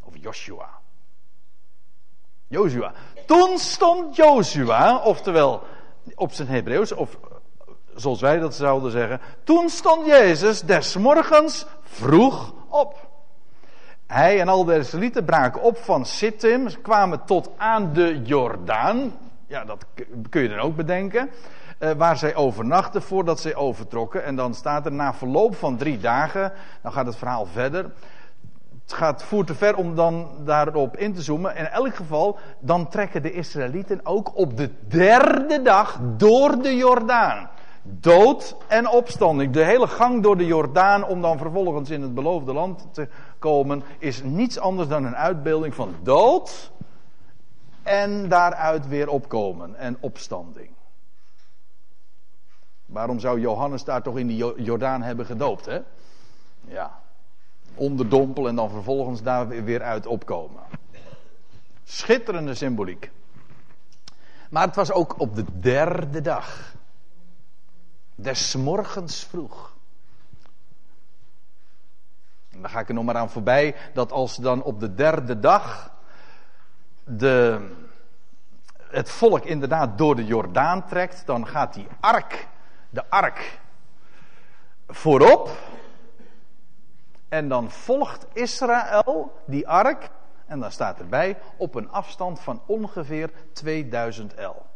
Of 0.00 0.14
Joshua. 0.20 0.68
Joshua. 2.48 2.92
Toen 3.26 3.58
stond 3.58 4.16
Joshua, 4.16 4.98
oftewel 4.98 5.62
op 6.14 6.32
zijn 6.32 6.48
Hebreeuws, 6.48 6.92
of 6.92 7.18
zoals 7.94 8.20
wij 8.20 8.38
dat 8.38 8.54
zouden 8.54 8.90
zeggen. 8.90 9.20
Toen 9.44 9.68
stond 9.68 10.06
Jezus 10.06 10.60
des 10.60 10.96
morgens 10.96 11.66
vroeg 11.82 12.54
op. 12.68 13.08
Hij 14.06 14.40
en 14.40 14.48
al 14.48 14.64
de 14.64 14.76
Israëlieten 14.76 15.24
braken 15.24 15.62
op 15.62 15.76
van 15.76 16.04
Sittim, 16.04 16.82
kwamen 16.82 17.24
tot 17.24 17.50
aan 17.56 17.92
de 17.92 18.20
Jordaan. 18.22 19.12
Ja, 19.46 19.64
dat 19.64 19.84
kun 20.30 20.42
je 20.42 20.48
dan 20.48 20.58
ook 20.58 20.76
bedenken. 20.76 21.30
Uh, 21.78 21.90
waar 21.92 22.16
zij 22.16 22.34
overnachten 22.34 23.02
voordat 23.02 23.40
zij 23.40 23.54
overtrokken. 23.54 24.24
En 24.24 24.36
dan 24.36 24.54
staat 24.54 24.86
er 24.86 24.92
na 24.92 25.14
verloop 25.14 25.56
van 25.56 25.76
drie 25.76 25.98
dagen, 25.98 26.52
dan 26.82 26.92
gaat 26.92 27.06
het 27.06 27.16
verhaal 27.16 27.46
verder. 27.46 27.92
Het 28.82 28.92
gaat 28.94 29.22
voert 29.22 29.46
te 29.46 29.54
ver 29.54 29.76
om 29.76 29.94
dan 29.94 30.28
daarop 30.44 30.96
in 30.96 31.14
te 31.14 31.22
zoomen. 31.22 31.56
In 31.56 31.66
elk 31.66 31.94
geval, 31.94 32.38
dan 32.58 32.88
trekken 32.88 33.22
de 33.22 33.32
Israëlieten 33.32 34.00
ook 34.04 34.36
op 34.36 34.56
de 34.56 34.70
derde 34.88 35.62
dag 35.62 35.98
door 36.16 36.62
de 36.62 36.76
Jordaan. 36.76 37.48
Dood 37.82 38.56
en 38.68 38.88
opstanding. 38.88 39.52
De 39.52 39.64
hele 39.64 39.86
gang 39.86 40.22
door 40.22 40.36
de 40.36 40.46
Jordaan 40.46 41.04
om 41.04 41.22
dan 41.22 41.38
vervolgens 41.38 41.90
in 41.90 42.02
het 42.02 42.14
beloofde 42.14 42.52
land 42.52 42.88
te 42.92 43.08
komen, 43.38 43.82
is 43.98 44.22
niets 44.22 44.58
anders 44.58 44.88
dan 44.88 45.04
een 45.04 45.16
uitbeelding 45.16 45.74
van 45.74 45.94
dood 46.02 46.72
en 47.82 48.28
daaruit 48.28 48.88
weer 48.88 49.08
opkomen 49.08 49.76
en 49.76 49.96
opstanding. 50.00 50.75
Waarom 52.86 53.20
zou 53.20 53.40
Johannes 53.40 53.84
daar 53.84 54.02
toch 54.02 54.18
in 54.18 54.26
die 54.26 54.62
Jordaan 54.62 55.02
hebben 55.02 55.26
gedoopt, 55.26 55.66
hè? 55.66 55.80
Ja. 56.64 57.00
Onderdompel 57.74 58.48
en 58.48 58.56
dan 58.56 58.70
vervolgens 58.70 59.22
daar 59.22 59.48
weer 59.48 59.82
uit 59.82 60.06
opkomen. 60.06 60.62
Schitterende 61.84 62.54
symboliek. 62.54 63.10
Maar 64.50 64.66
het 64.66 64.76
was 64.76 64.92
ook 64.92 65.20
op 65.20 65.34
de 65.34 65.44
derde 65.60 66.20
dag. 66.20 66.74
Des 68.14 68.56
morgens 68.56 69.24
vroeg. 69.24 69.74
En 72.50 72.60
dan 72.60 72.70
ga 72.70 72.80
ik 72.80 72.88
er 72.88 72.94
nog 72.94 73.04
maar 73.04 73.16
aan 73.16 73.30
voorbij 73.30 73.74
dat 73.94 74.12
als 74.12 74.36
dan 74.36 74.62
op 74.62 74.80
de 74.80 74.94
derde 74.94 75.38
dag 75.38 75.90
de, 77.04 77.68
het 78.78 79.10
volk 79.10 79.44
inderdaad 79.44 79.98
door 79.98 80.16
de 80.16 80.24
Jordaan 80.24 80.86
trekt, 80.86 81.26
dan 81.26 81.46
gaat 81.46 81.74
die 81.74 81.86
ark, 82.00 82.48
de 82.96 83.10
ark, 83.10 83.60
voorop. 84.88 85.50
En 87.28 87.48
dan 87.48 87.70
volgt 87.70 88.26
Israël 88.32 89.32
die 89.46 89.68
ark, 89.68 90.10
en 90.46 90.60
dan 90.60 90.70
staat 90.70 90.98
erbij, 90.98 91.38
op 91.56 91.74
een 91.74 91.90
afstand 91.90 92.40
van 92.40 92.62
ongeveer 92.66 93.30
2000 93.52 94.34
el. 94.34 94.66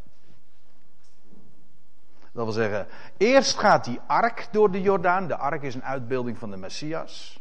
Dat 2.33 2.45
wil 2.45 2.53
zeggen, 2.53 2.87
eerst 3.17 3.59
gaat 3.59 3.85
die 3.85 4.01
ark 4.07 4.49
door 4.51 4.71
de 4.71 4.81
Jordaan. 4.81 5.27
De 5.27 5.37
ark 5.37 5.63
is 5.63 5.75
een 5.75 5.85
uitbeelding 5.85 6.39
van 6.39 6.51
de 6.51 6.57
Messias. 6.57 7.41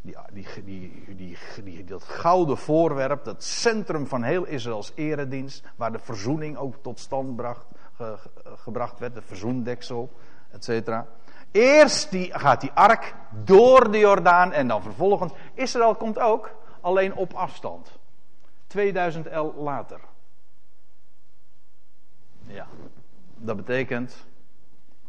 Die, 0.00 0.46
die, 0.64 1.38
die, 1.64 1.84
dat 1.84 2.02
gouden 2.02 2.58
voorwerp, 2.58 3.24
dat 3.24 3.44
centrum 3.44 4.06
van 4.06 4.22
heel 4.22 4.44
Israëls 4.44 4.92
eredienst, 4.94 5.64
waar 5.76 5.92
de 5.92 5.98
verzoening 5.98 6.56
ook 6.56 6.82
tot 6.82 6.98
stand 6.98 7.36
bracht, 7.36 7.66
gebracht 8.56 8.98
werd, 8.98 9.14
de 9.14 9.22
verzoendeksel, 9.22 10.12
et 10.50 10.64
cetera. 10.64 11.06
Eerst 11.50 12.10
die, 12.10 12.38
gaat 12.38 12.60
die 12.60 12.72
ark 12.74 13.14
door 13.44 13.90
de 13.90 13.98
Jordaan 13.98 14.52
en 14.52 14.68
dan 14.68 14.82
vervolgens, 14.82 15.32
Israël 15.54 15.94
komt 15.94 16.18
ook, 16.18 16.50
alleen 16.80 17.14
op 17.14 17.32
afstand. 17.32 17.98
2000 18.66 19.26
el 19.26 19.54
later. 19.54 20.00
Ja, 22.46 22.66
dat 23.36 23.56
betekent, 23.56 24.26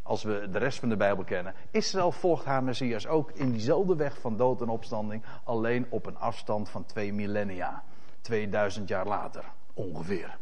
als 0.02 0.22
we 0.22 0.48
de 0.50 0.58
rest 0.58 0.78
van 0.78 0.88
de 0.88 0.96
Bijbel 0.96 1.24
kennen, 1.24 1.54
Israël 1.70 2.12
volgt 2.12 2.44
haar 2.44 2.64
Messias 2.64 3.06
ook 3.06 3.30
in 3.30 3.50
diezelfde 3.50 3.96
weg 3.96 4.20
van 4.20 4.36
dood 4.36 4.60
en 4.60 4.68
opstanding, 4.68 5.24
alleen 5.44 5.86
op 5.88 6.06
een 6.06 6.18
afstand 6.18 6.68
van 6.68 6.84
twee 6.84 7.12
millennia, 7.12 7.82
2000 8.20 8.88
jaar 8.88 9.06
later 9.06 9.44
ongeveer. 9.74 10.38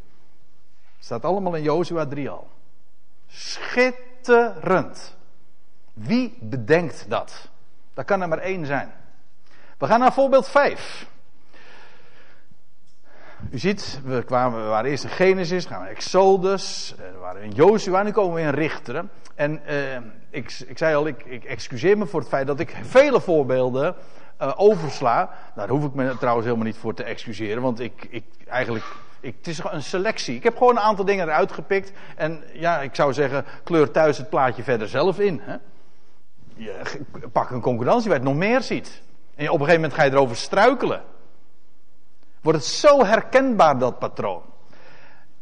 Staat 0.99 1.25
allemaal 1.25 1.55
in 1.55 1.63
Jozua 1.63 2.07
3 2.07 2.31
al. 2.31 2.49
Schitterend. 3.27 5.17
Wie 5.93 6.39
bedenkt 6.41 7.07
dat? 7.09 7.49
Dat 7.95 8.05
kan 8.05 8.23
er 8.23 8.29
maar 8.29 8.39
één 8.39 8.67
zijn. 8.67 8.93
We 9.79 9.87
gaan 9.87 10.01
naar 10.01 10.13
voorbeeld 10.13 10.49
5. 10.49 11.07
U 13.51 13.59
ziet, 13.59 14.01
we, 14.05 14.23
kwamen, 14.23 14.63
we 14.63 14.69
waren 14.69 14.91
eerst 14.91 15.05
in 15.05 15.11
Genesis, 15.11 15.65
gaan 15.65 15.83
we 15.83 15.89
in 15.89 15.95
Exodus, 15.95 16.95
eh, 16.99 17.13
we 17.13 17.19
waren 17.19 17.43
in 17.43 17.51
Jozua, 17.51 18.03
nu 18.03 18.11
komen 18.11 18.35
we 18.35 18.41
in 18.41 18.51
Richteren. 18.51 19.11
En 19.35 19.61
uh, 19.69 19.97
ik, 20.31 20.65
ik 20.67 20.79
zei 20.79 20.95
al, 20.95 21.07
ik, 21.07 21.25
ik, 21.25 21.45
excuseer 21.45 21.99
me 21.99 22.07
voor 22.07 22.21
het 22.21 22.29
feit 22.29 22.47
dat 22.47 22.61
ik 22.61 22.77
vele 22.83 23.21
voorbeelden 23.21 23.95
uh, 24.43 24.53
oversla. 24.57 25.31
Daar 25.55 25.69
hoef 25.69 25.85
ik 25.85 25.95
me 25.95 26.17
trouwens 26.19 26.47
helemaal 26.47 26.67
niet 26.67 26.77
voor 26.77 26.95
te 26.95 27.03
excuseren, 27.03 27.63
want 27.63 27.81
ik, 27.81 28.07
ik 28.11 28.25
eigenlijk, 28.47 28.85
ik, 29.27 29.35
het 29.37 29.47
is 29.47 29.61
een 29.65 29.83
selectie. 29.83 30.35
Ik 30.35 30.43
heb 30.43 30.57
gewoon 30.57 30.77
een 30.77 30.83
aantal 30.83 31.05
dingen 31.05 31.29
eruit 31.29 31.53
gepikt. 31.53 31.93
En 32.17 32.45
ja, 32.53 32.81
ik 32.81 32.95
zou 32.95 33.13
zeggen, 33.13 33.45
kleur 33.65 33.91
thuis 33.91 34.19
het 34.19 34.29
plaatje 34.29 34.63
verder 34.63 34.89
zelf 34.89 35.19
in. 35.19 35.41
Hè? 35.43 35.57
Je, 36.55 37.01
pak 37.33 37.51
een 37.51 37.61
concurrentie 37.61 38.09
waar 38.09 38.19
je 38.19 38.25
het 38.25 38.33
nog 38.33 38.43
meer 38.49 38.63
ziet. 38.63 39.03
En 39.35 39.47
op 39.47 39.61
een 39.61 39.67
gegeven 39.67 39.81
moment 39.81 39.95
ga 39.95 40.05
je 40.05 40.11
erover 40.11 40.37
struikelen 40.37 41.03
wordt 42.47 42.59
het 42.59 42.69
zo 42.69 43.05
herkenbaar, 43.05 43.79
dat 43.79 43.99
patroon. 43.99 44.43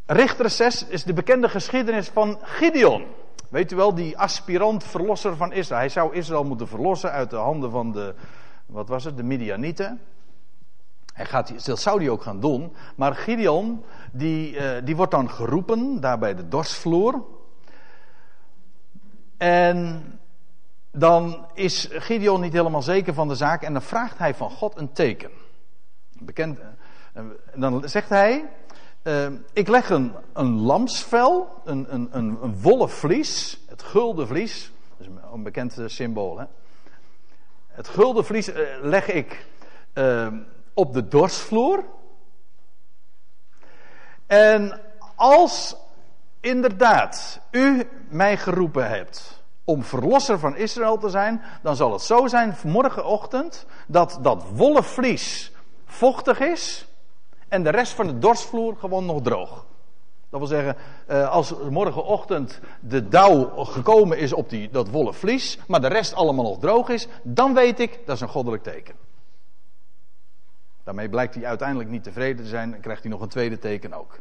Richter 0.06 0.50
6 0.50 0.86
is 0.86 1.04
de 1.04 1.12
bekende 1.12 1.48
geschiedenis 1.48 2.08
van 2.08 2.38
Gideon. 2.42 3.04
Weet 3.50 3.72
u 3.72 3.76
wel, 3.76 3.94
die 3.94 4.18
aspirant 4.18 4.84
verlosser 4.84 5.36
van 5.36 5.52
Israël. 5.52 5.80
Hij 5.80 5.88
zou 5.88 6.14
Israël 6.14 6.44
moeten 6.44 6.68
verlossen 6.68 7.10
uit 7.10 7.30
de 7.30 7.36
handen 7.36 7.70
van 7.70 7.92
de, 7.92 8.14
wat 8.66 8.88
was 8.88 9.04
het, 9.04 9.16
de 9.16 9.22
Midianieten. 9.22 10.00
Hij 11.14 11.26
gaat, 11.26 11.66
dat 11.66 11.80
zou 11.80 11.98
hij 11.98 12.10
ook 12.10 12.22
gaan 12.22 12.40
doen. 12.40 12.72
Maar 12.96 13.14
Gideon, 13.14 13.84
die, 14.12 14.54
uh, 14.54 14.70
die 14.84 14.96
wordt 14.96 15.10
dan 15.10 15.30
geroepen, 15.30 16.00
daar 16.00 16.18
bij 16.18 16.34
de 16.34 16.48
dorsvloer. 16.48 17.24
En 19.36 20.04
dan 20.90 21.46
is 21.52 21.88
Gideon 21.92 22.40
niet 22.40 22.52
helemaal 22.52 22.82
zeker 22.82 23.14
van 23.14 23.28
de 23.28 23.34
zaak 23.34 23.62
en 23.62 23.72
dan 23.72 23.82
vraagt 23.82 24.18
hij 24.18 24.34
van 24.34 24.50
God 24.50 24.76
een 24.76 24.92
teken. 24.92 25.30
Bekend, 26.18 26.58
en 27.12 27.36
dan 27.54 27.88
zegt 27.88 28.08
hij, 28.08 28.44
uh, 29.02 29.26
ik 29.52 29.68
leg 29.68 29.90
een, 29.90 30.12
een 30.32 30.60
lamsvel, 30.60 31.60
een, 31.64 31.94
een, 31.94 32.08
een, 32.10 32.38
een 32.42 32.60
wollen 32.60 32.90
vlies, 32.90 33.60
het 33.66 33.82
gulden 33.82 34.26
vlies, 34.26 34.72
dat 34.88 35.06
is 35.06 35.12
een 35.32 35.42
bekend 35.42 35.78
eh, 35.78 35.84
symbool. 35.88 36.38
Hè? 36.38 36.44
Het 37.66 37.88
gulden 37.88 38.24
vlies 38.24 38.50
leg 38.82 39.08
ik 39.08 39.46
op 40.74 40.92
de 40.92 41.08
dorsvloer. 41.08 41.84
En 44.26 44.80
als 45.14 45.76
inderdaad 46.40 47.40
u 47.50 47.88
mij 48.08 48.36
geroepen 48.36 48.88
hebt 48.88 49.42
om 49.64 49.82
verlosser 49.82 50.38
van 50.38 50.56
Israël 50.56 50.98
te 50.98 51.08
zijn, 51.08 51.42
dan 51.62 51.76
zal 51.76 51.92
het 51.92 52.02
zo 52.02 52.26
zijn 52.26 52.56
morgenochtend 52.64 53.66
dat 53.86 54.18
dat 54.22 54.44
wollen 54.54 54.84
vlies 54.84 55.52
vochtig 55.86 56.40
is 56.40 56.86
en 57.48 57.62
de 57.62 57.70
rest 57.70 57.92
van 57.92 58.06
de 58.06 58.18
dorsvloer 58.18 58.76
gewoon 58.76 59.06
nog 59.06 59.22
droog. 59.22 59.66
Dat 60.30 60.40
wil 60.40 60.48
zeggen, 60.48 60.76
eh, 61.06 61.30
als 61.30 61.54
morgenochtend 61.70 62.60
de 62.80 63.08
dauw 63.08 63.64
gekomen 63.64 64.18
is 64.18 64.32
op 64.32 64.48
die, 64.48 64.70
dat 64.70 64.88
wollen 64.88 65.14
vlies, 65.14 65.58
maar 65.66 65.80
de 65.80 65.88
rest 65.88 66.14
allemaal 66.14 66.44
nog 66.44 66.58
droog 66.58 66.88
is, 66.88 67.08
dan 67.22 67.54
weet 67.54 67.80
ik, 67.80 68.00
dat 68.06 68.14
is 68.14 68.20
een 68.20 68.28
goddelijk 68.28 68.62
teken. 68.62 68.94
Daarmee 70.84 71.08
blijkt 71.08 71.34
hij 71.34 71.46
uiteindelijk 71.46 71.90
niet 71.90 72.02
tevreden 72.02 72.44
te 72.44 72.48
zijn 72.48 72.74
en 72.74 72.80
krijgt 72.80 73.02
hij 73.02 73.10
nog 73.10 73.20
een 73.20 73.28
tweede 73.28 73.58
teken 73.58 73.92
ook. 73.92 74.18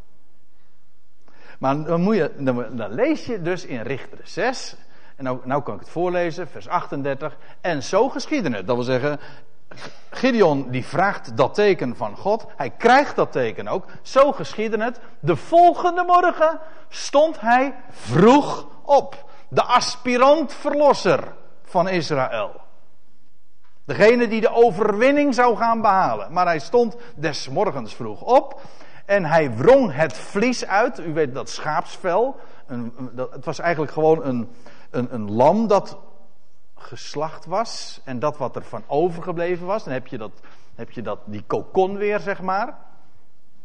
Maar 1.60 1.84
dan, 1.84 2.02
moet 2.02 2.16
je, 2.16 2.32
dan, 2.38 2.94
lees 2.94 3.26
je 3.26 3.42
dus 3.42 3.66
in 3.66 3.82
Richter 3.82 4.20
6, 4.24 4.76
en 5.16 5.24
nou, 5.24 5.40
nou 5.44 5.64
kan 5.64 5.74
ik 5.74 5.80
het 5.80 5.90
voorlezen, 5.90 6.48
vers 6.48 6.68
38, 6.68 7.38
en 7.62 7.84
zo 7.84 8.10
geschieden 8.10 8.54
het. 8.54 8.68
Dat 8.68 8.76
wil 8.76 8.86
zeggen, 8.86 9.20
Gideon 10.10 10.70
die 10.70 10.86
vraagt 10.86 11.38
dat 11.38 11.54
teken 11.54 11.96
van 11.96 12.18
God. 12.18 12.46
Hij 12.56 12.70
krijgt 12.70 13.16
dat 13.16 13.32
teken 13.32 13.68
ook. 13.68 13.86
Zo 14.02 14.32
geschiedde 14.32 14.84
het. 14.84 15.00
De 15.20 15.36
volgende 15.36 16.04
morgen 16.04 16.60
stond 16.90 17.40
hij 17.40 17.76
vroeg 17.90 18.68
op. 18.82 19.32
De 19.50 19.64
aspirant 19.64 20.54
verlosser 20.54 21.34
van 21.64 21.90
Israël. 21.90 22.63
Degene 23.86 24.28
die 24.28 24.42
de 24.42 24.54
overwinning 24.54 25.34
zou 25.34 25.56
gaan 25.58 25.82
behalen. 25.82 26.34
Maar 26.34 26.46
hij 26.46 26.60
stond 26.60 26.96
des 27.16 27.50
morgens 27.50 27.96
vroeg 27.96 28.22
op. 28.22 28.62
En 29.06 29.26
hij 29.26 29.56
wrong 29.56 29.94
het 29.94 30.14
vlies 30.14 30.66
uit. 30.66 31.00
U 31.00 31.14
weet 31.14 31.34
dat 31.34 31.50
schaapsvel. 31.50 32.36
Een, 32.68 32.94
dat, 33.12 33.34
het 33.34 33.46
was 33.46 33.60
eigenlijk 33.60 33.92
gewoon 33.92 34.26
een, 34.26 34.50
een, 34.90 35.14
een 35.14 35.32
lam 35.32 35.68
dat 35.68 35.98
geslacht 36.84 37.46
was 37.46 38.02
en 38.04 38.20
dat 38.20 38.38
wat 38.38 38.56
er 38.56 38.64
van 38.64 38.84
overgebleven 38.88 39.66
was, 39.66 39.84
dan 39.84 39.94
heb 39.94 40.08
je, 40.08 40.18
dat, 40.18 40.32
heb 40.76 40.92
je 40.92 41.02
dat, 41.02 41.20
die 41.26 41.44
kokon 41.48 41.98
weer, 41.98 42.20
zeg 42.20 42.42
maar. 42.42 42.78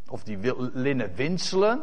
Of 0.08 0.22
die 0.22 0.38
linnen 0.72 1.14
winselen. 1.14 1.82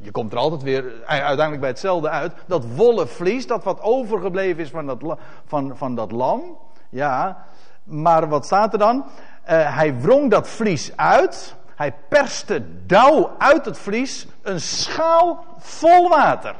Je 0.00 0.10
komt 0.10 0.32
er 0.32 0.38
altijd 0.38 0.62
weer 0.62 1.04
uiteindelijk 1.06 1.60
bij 1.60 1.68
hetzelfde 1.68 2.08
uit. 2.08 2.32
Dat 2.46 2.64
wollen 2.74 3.08
vlies, 3.08 3.46
dat 3.46 3.64
wat 3.64 3.80
overgebleven 3.80 4.62
is 4.62 4.70
van 4.70 4.86
dat, 4.86 5.18
van, 5.44 5.76
van 5.76 5.94
dat 5.94 6.12
lam. 6.12 6.58
Ja, 6.88 7.44
maar 7.84 8.28
wat 8.28 8.44
staat 8.44 8.72
er 8.72 8.78
dan? 8.78 8.96
Uh, 8.96 9.76
hij 9.76 10.00
wrong 10.00 10.30
dat 10.30 10.48
vlies 10.48 10.96
uit. 10.96 11.56
Hij 11.74 11.94
perste 12.08 12.86
dauw 12.86 13.34
uit 13.38 13.64
het 13.64 13.78
vlies. 13.78 14.26
Een 14.42 14.60
schaal 14.60 15.44
vol 15.58 16.08
water. 16.08 16.54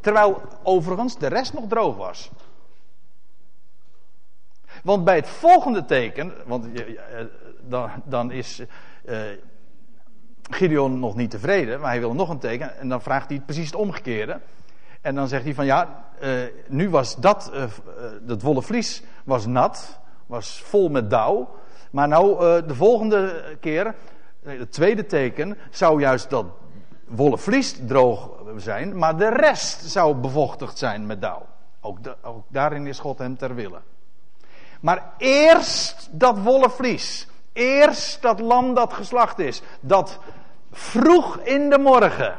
Terwijl 0.00 0.42
overigens 0.62 1.18
de 1.18 1.26
rest 1.26 1.52
nog 1.52 1.64
droog 1.68 1.96
was. 1.96 2.30
Want 4.82 5.04
bij 5.04 5.16
het 5.16 5.28
volgende 5.28 5.84
teken, 5.84 6.32
want 6.46 6.72
eh, 6.72 6.84
dan, 7.60 7.90
dan 8.04 8.30
is 8.30 8.62
Gideon 10.52 10.98
nog 10.98 11.14
niet 11.14 11.30
tevreden, 11.30 11.80
maar 11.80 11.90
hij 11.90 12.00
wil 12.00 12.14
nog 12.14 12.28
een 12.28 12.38
teken. 12.38 12.78
En 12.78 12.88
dan 12.88 13.02
vraagt 13.02 13.28
hij 13.28 13.40
precies 13.40 13.66
het 13.66 13.74
omgekeerde. 13.74 14.40
En 15.00 15.14
dan 15.14 15.28
zegt 15.28 15.44
hij 15.44 15.54
van 15.54 15.64
ja, 15.64 16.04
uh, 16.22 16.30
nu 16.68 16.90
was 16.90 17.16
dat, 17.16 17.50
uh, 17.54 17.64
dat 18.20 18.42
wollen 18.42 18.62
vlies 18.62 19.02
was 19.24 19.46
nat, 19.46 19.98
was 20.26 20.62
vol 20.64 20.88
met 20.88 21.10
dauw. 21.10 21.48
Maar 21.90 22.08
nou, 22.08 22.38
de 22.66 22.74
volgende 22.74 23.44
keer, 23.60 23.94
het 24.42 24.72
tweede 24.72 25.06
teken, 25.06 25.58
zou 25.70 26.00
juist 26.00 26.30
dat 26.30 26.46
wollen 27.06 27.38
vlies 27.38 27.76
droog 27.86 28.30
zijn, 28.56 28.98
maar 28.98 29.16
de 29.16 29.28
rest 29.28 29.82
zou 29.82 30.14
bevochtigd 30.14 30.78
zijn 30.78 31.06
met 31.06 31.20
dauw. 31.20 31.46
Ook, 31.80 31.98
ook 32.22 32.44
daarin 32.48 32.86
is 32.86 32.98
God 32.98 33.18
hem 33.18 33.36
ter 33.36 33.54
wille. 33.54 33.80
Maar 34.80 35.12
eerst 35.18 36.08
dat 36.10 36.38
wollen 36.38 36.70
vlies. 36.70 37.28
Eerst 37.52 38.22
dat 38.22 38.40
lam 38.40 38.74
dat 38.74 38.92
geslacht 38.92 39.38
is. 39.38 39.62
Dat 39.80 40.18
vroeg 40.72 41.38
in 41.38 41.70
de 41.70 41.78
morgen 41.78 42.34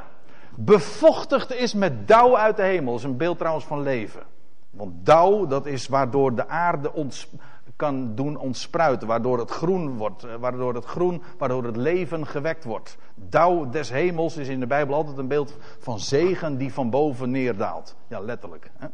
bevochtigd 0.56 1.54
is 1.54 1.74
met 1.74 2.08
dauw 2.08 2.38
uit 2.38 2.56
de 2.56 2.64
hemel. 2.64 2.92
Dat 2.92 3.02
is 3.02 3.06
een 3.06 3.18
beeld 3.18 3.38
trouwens 3.38 3.66
van 3.66 3.82
leven. 3.82 4.22
Want 4.70 5.06
dauw, 5.06 5.48
dat 5.48 5.66
is 5.66 5.88
waardoor 5.88 6.36
de 6.36 6.48
aarde 6.48 6.94
ons 6.94 7.28
kan 7.76 8.16
doen 8.16 8.38
ontspruiten. 8.38 9.08
Waardoor 9.08 9.40
het 9.40 9.50
groen 9.50 9.98
wordt. 9.98 10.24
Eh, 10.24 10.36
waardoor 10.40 10.74
het 10.74 10.86
groen, 10.86 11.24
waardoor 11.38 11.64
het 11.64 11.76
leven 11.76 12.28
gewekt 12.28 12.64
wordt. 12.64 12.98
Dauw 13.16 13.70
des 13.70 13.90
hemels 13.90 14.38
is 14.38 14.48
in 14.48 14.60
de 14.60 14.68
Bijbel 14.68 14.96
altijd 14.96 15.18
een 15.18 15.28
beeld 15.28 15.58
van 15.80 16.00
zegen 16.00 16.58
die 16.58 16.74
van 16.74 16.90
boven 16.90 17.32
neerdaalt. 17.32 17.96
Ja, 18.08 18.20
letterlijk. 18.20 18.72
Hè? 18.78 18.88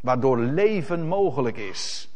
Waardoor 0.00 0.38
leven 0.38 1.06
mogelijk 1.06 1.56
is. 1.56 2.10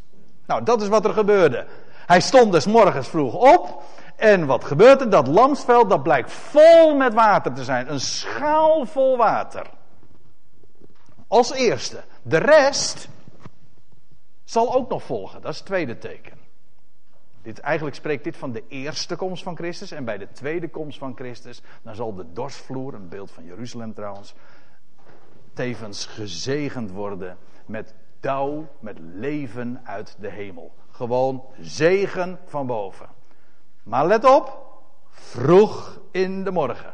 Nou, 0.46 0.62
dat 0.62 0.82
is 0.82 0.88
wat 0.88 1.04
er 1.04 1.12
gebeurde. 1.12 1.66
Hij 2.06 2.20
stond 2.20 2.52
dus 2.52 2.66
morgens 2.66 3.08
vroeg 3.08 3.34
op. 3.34 3.82
En 4.16 4.46
wat 4.46 4.64
gebeurt 4.64 5.00
er? 5.00 5.10
Dat 5.10 5.26
lamsveld 5.26 5.90
dat 5.90 6.02
blijkt 6.02 6.32
vol 6.32 6.96
met 6.96 7.14
water 7.14 7.52
te 7.52 7.64
zijn. 7.64 7.90
Een 7.90 8.00
schaal 8.00 8.86
vol 8.86 9.16
water. 9.16 9.70
Als 11.28 11.52
eerste. 11.52 12.04
De 12.22 12.38
rest 12.38 13.08
zal 14.44 14.74
ook 14.74 14.88
nog 14.88 15.02
volgen. 15.02 15.42
Dat 15.42 15.52
is 15.52 15.58
het 15.58 15.66
tweede 15.66 15.98
teken. 15.98 16.38
Dit, 17.42 17.58
eigenlijk 17.58 17.96
spreekt 17.96 18.24
dit 18.24 18.36
van 18.36 18.52
de 18.52 18.62
eerste 18.68 19.16
komst 19.16 19.42
van 19.42 19.56
Christus. 19.56 19.90
En 19.90 20.04
bij 20.04 20.18
de 20.18 20.28
tweede 20.32 20.68
komst 20.68 20.98
van 20.98 21.16
Christus, 21.16 21.62
dan 21.82 21.94
zal 21.94 22.14
de 22.14 22.32
dorsvloer, 22.32 22.94
een 22.94 23.08
beeld 23.08 23.30
van 23.30 23.44
Jeruzalem 23.44 23.94
trouwens, 23.94 24.34
tevens 25.52 26.06
gezegend 26.06 26.90
worden 26.90 27.38
met 27.66 27.94
dauw, 28.20 28.68
met 28.80 28.98
leven 28.98 29.80
uit 29.84 30.16
de 30.20 30.30
hemel. 30.30 30.74
Gewoon 30.90 31.44
zegen 31.58 32.38
van 32.44 32.66
boven. 32.66 33.15
Maar 33.86 34.06
let 34.06 34.24
op, 34.24 34.58
vroeg 35.10 35.98
in 36.10 36.44
de 36.44 36.50
morgen. 36.50 36.92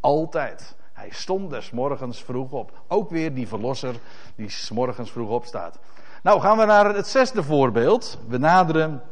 Altijd. 0.00 0.74
Hij 0.92 1.10
stond 1.10 1.50
des 1.50 1.70
morgens 1.70 2.22
vroeg 2.22 2.50
op. 2.50 2.72
Ook 2.86 3.10
weer 3.10 3.34
die 3.34 3.48
verlosser 3.48 3.94
die 4.34 4.48
s 4.48 4.70
morgens 4.70 5.10
vroeg 5.10 5.28
opstaat. 5.28 5.78
Nou 6.22 6.40
gaan 6.40 6.58
we 6.58 6.64
naar 6.64 6.94
het 6.94 7.06
zesde 7.06 7.42
voorbeeld. 7.42 8.18
We 8.28 8.38
naderen, 8.38 9.02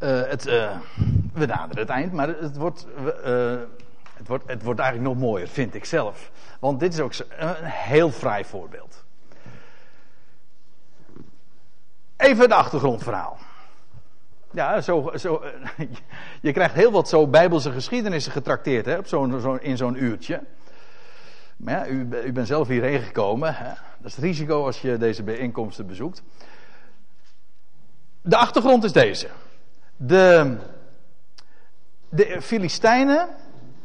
uh, 0.00 0.22
het, 0.22 0.46
uh, 0.46 0.70
we 1.32 1.46
naderen 1.46 1.78
het 1.78 1.88
eind, 1.88 2.12
maar 2.12 2.28
het 2.28 2.56
wordt, 2.56 2.86
uh, 2.98 3.58
het, 4.14 4.28
wordt, 4.28 4.44
het 4.46 4.62
wordt 4.62 4.80
eigenlijk 4.80 5.10
nog 5.10 5.22
mooier, 5.22 5.48
vind 5.48 5.74
ik 5.74 5.84
zelf. 5.84 6.30
Want 6.58 6.80
dit 6.80 6.92
is 6.92 7.00
ook 7.00 7.12
een 7.38 7.54
heel 7.64 8.10
fraai 8.10 8.44
voorbeeld. 8.44 9.04
Even 12.16 12.42
het 12.42 12.52
achtergrondverhaal. 12.52 13.38
Ja, 14.52 14.80
zo, 14.80 15.10
zo, 15.14 15.42
je 16.40 16.52
krijgt 16.52 16.74
heel 16.74 16.90
wat 16.90 17.08
zo 17.08 17.26
bijbelse 17.26 17.72
geschiedenissen 17.72 18.32
getrakteerd 18.32 18.86
hè, 18.86 18.98
op 18.98 19.06
zo'n 19.06 19.40
zo, 19.40 19.54
in 19.54 19.76
zo'n 19.76 20.02
uurtje. 20.02 20.42
Maar 21.56 21.74
ja, 21.74 21.86
u, 21.86 22.08
u 22.24 22.32
bent 22.32 22.46
zelf 22.46 22.68
hierheen 22.68 23.00
gekomen. 23.00 23.54
Hè. 23.54 23.72
Dat 23.98 24.10
is 24.10 24.16
het 24.16 24.24
risico 24.24 24.64
als 24.66 24.80
je 24.80 24.96
deze 24.96 25.22
bijeenkomsten 25.22 25.86
bezoekt. 25.86 26.22
De 28.22 28.36
achtergrond 28.36 28.84
is 28.84 28.92
deze. 28.92 29.28
De, 29.96 30.56
de 32.08 32.42
Filistijnen, 32.42 33.28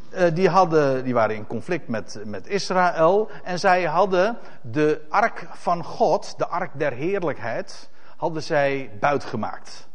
eh, 0.09 0.34
die, 0.34 0.49
hadden, 0.49 1.03
die 1.03 1.13
waren 1.13 1.36
in 1.36 1.47
conflict 1.47 1.88
met, 1.88 2.22
met 2.26 2.47
Israël. 2.47 3.30
En 3.43 3.59
zij 3.59 3.84
hadden 3.84 4.38
de 4.61 5.01
ark 5.09 5.47
van 5.51 5.84
God, 5.84 6.38
de 6.38 6.47
ark 6.47 6.72
der 6.74 6.93
heerlijkheid, 6.93 7.89
hadden 8.18 8.43
zij 8.43 8.91
buitgemaakt. 8.99 9.88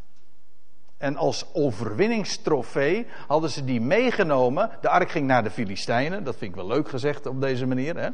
En 1.00 1.16
als 1.16 1.46
overwinningstrofee 1.52 3.06
hadden 3.26 3.50
ze 3.50 3.64
die 3.64 3.80
meegenomen. 3.80 4.70
De 4.80 4.88
ark 4.88 5.10
ging 5.10 5.26
naar 5.26 5.42
de 5.42 5.50
Filistijnen. 5.50 6.24
Dat 6.24 6.36
vind 6.36 6.50
ik 6.50 6.56
wel 6.56 6.66
leuk 6.66 6.88
gezegd 6.88 7.26
op 7.26 7.40
deze 7.40 7.66
manier. 7.66 7.96
Hè? 7.96 8.08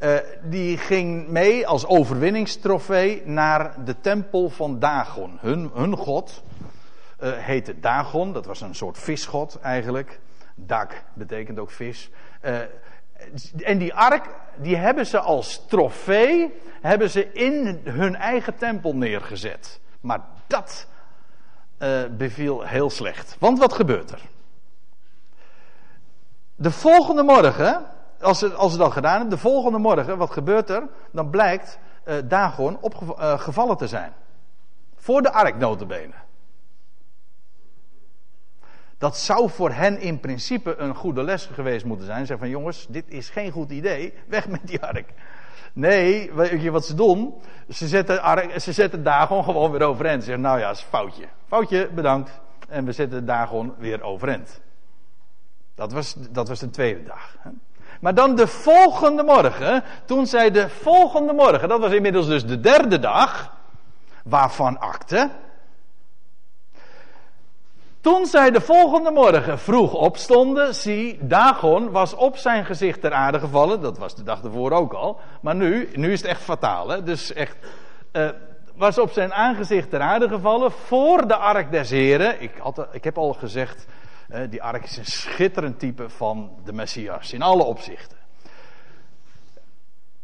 Uh, 0.00 0.26
die 0.42 0.78
ging 0.78 1.28
mee 1.28 1.66
als 1.66 1.86
overwinningstrofee 1.86 3.22
naar 3.24 3.84
de 3.84 4.00
tempel 4.00 4.48
van 4.48 4.78
Dagon. 4.78 5.38
Hun, 5.40 5.70
hun 5.74 5.96
god 5.96 6.42
uh, 7.20 7.32
heette 7.32 7.80
Dagon. 7.80 8.32
Dat 8.32 8.46
was 8.46 8.60
een 8.60 8.74
soort 8.74 8.98
visgod 8.98 9.58
eigenlijk. 9.60 10.20
Dak 10.54 11.02
betekent 11.14 11.58
ook 11.58 11.70
vis. 11.70 12.10
Uh, 12.44 12.58
en 13.62 13.78
die 13.78 13.94
ark, 13.94 14.28
die 14.56 14.76
hebben 14.76 15.06
ze 15.06 15.18
als 15.18 15.66
trofee, 15.68 16.54
hebben 16.80 17.10
ze 17.10 17.32
in 17.32 17.80
hun 17.84 18.16
eigen 18.16 18.56
tempel 18.56 18.96
neergezet. 18.96 19.80
Maar 20.00 20.20
dat 20.46 20.86
uh, 21.82 22.00
beviel 22.16 22.62
heel 22.62 22.90
slecht. 22.90 23.36
Want 23.38 23.58
wat 23.58 23.72
gebeurt 23.72 24.10
er? 24.10 24.20
De 26.54 26.70
volgende 26.70 27.22
morgen, 27.22 27.84
als 28.20 28.38
ze, 28.38 28.52
als 28.52 28.72
ze 28.72 28.78
dat 28.78 28.92
gedaan 28.92 29.12
hebben, 29.12 29.30
de 29.30 29.38
volgende 29.38 29.78
morgen, 29.78 30.18
wat 30.18 30.30
gebeurt 30.30 30.70
er? 30.70 30.88
Dan 31.10 31.30
blijkt 31.30 31.78
uh, 32.04 32.14
Dagon 32.24 32.78
opgevallen 32.80 33.72
uh, 33.72 33.78
te 33.78 33.86
zijn. 33.86 34.12
Voor 34.96 35.22
de 35.22 35.32
ark 35.32 35.56
notabene. 35.56 36.14
Dat 38.98 39.16
zou 39.16 39.50
voor 39.50 39.70
hen 39.70 40.00
in 40.00 40.20
principe 40.20 40.76
een 40.76 40.94
goede 40.94 41.22
les 41.22 41.46
geweest 41.46 41.84
moeten 41.84 42.06
zijn. 42.06 42.26
Zeg 42.26 42.38
van 42.38 42.48
jongens, 42.48 42.86
dit 42.88 43.04
is 43.08 43.30
geen 43.30 43.50
goed 43.50 43.70
idee. 43.70 44.14
Weg 44.26 44.48
met 44.48 44.66
die 44.66 44.82
ark. 44.82 45.12
Nee, 45.72 46.32
weet 46.32 46.62
je 46.62 46.70
wat 46.70 46.84
ze 46.84 46.94
doen? 46.94 47.34
Ze 47.68 47.88
zetten, 47.88 48.60
ze 48.60 48.72
zetten 48.72 49.02
Dagon 49.02 49.44
gewoon 49.44 49.70
weer 49.70 49.82
overeind. 49.82 50.22
Ze 50.22 50.26
zeggen, 50.26 50.44
nou 50.44 50.58
ja, 50.58 50.70
is 50.70 50.80
foutje. 50.80 51.24
Foutje, 51.46 51.88
bedankt. 51.94 52.40
En 52.68 52.84
we 52.84 52.92
zetten 52.92 53.26
Dagon 53.26 53.74
weer 53.78 54.02
overeind. 54.02 54.60
Dat 55.74 55.92
was, 55.92 56.14
dat 56.30 56.48
was 56.48 56.58
de 56.58 56.70
tweede 56.70 57.02
dag. 57.02 57.36
Maar 58.00 58.14
dan 58.14 58.34
de 58.34 58.46
volgende 58.46 59.22
morgen, 59.22 59.84
toen 60.04 60.26
zij 60.26 60.50
de 60.50 60.68
volgende 60.68 61.32
morgen, 61.32 61.68
dat 61.68 61.80
was 61.80 61.92
inmiddels 61.92 62.26
dus 62.26 62.46
de 62.46 62.60
derde 62.60 62.98
dag, 62.98 63.56
waarvan 64.24 64.78
akte, 64.78 65.30
toen 68.00 68.26
zij 68.26 68.50
de 68.50 68.60
volgende 68.60 69.10
morgen 69.10 69.58
vroeg 69.58 69.94
opstonden, 69.94 70.74
zie, 70.74 71.18
Dagon 71.20 71.90
was 71.90 72.14
op 72.14 72.36
zijn 72.36 72.64
gezicht 72.64 73.00
ter 73.00 73.12
aarde 73.12 73.38
gevallen. 73.38 73.80
Dat 73.80 73.98
was 73.98 74.14
de 74.14 74.22
dag 74.22 74.42
ervoor 74.42 74.72
ook 74.72 74.92
al. 74.92 75.20
Maar 75.42 75.54
nu, 75.54 75.88
nu 75.94 76.12
is 76.12 76.20
het 76.20 76.30
echt 76.30 76.42
fataal. 76.42 76.88
Hè? 76.88 77.02
Dus 77.02 77.32
echt, 77.32 77.56
uh, 78.12 78.28
was 78.74 78.98
op 78.98 79.10
zijn 79.10 79.32
aangezicht 79.32 79.90
ter 79.90 80.00
aarde 80.00 80.28
gevallen 80.28 80.72
voor 80.72 81.28
de 81.28 81.36
ark 81.36 81.70
des 81.70 81.90
heren. 81.90 82.42
Ik, 82.42 82.52
had, 82.58 82.86
ik 82.92 83.04
heb 83.04 83.18
al 83.18 83.32
gezegd, 83.32 83.86
uh, 84.30 84.40
die 84.50 84.62
ark 84.62 84.84
is 84.84 84.96
een 84.96 85.04
schitterend 85.04 85.78
type 85.78 86.08
van 86.08 86.50
de 86.64 86.72
Messias. 86.72 87.32
In 87.32 87.42
alle 87.42 87.64
opzichten. 87.64 88.19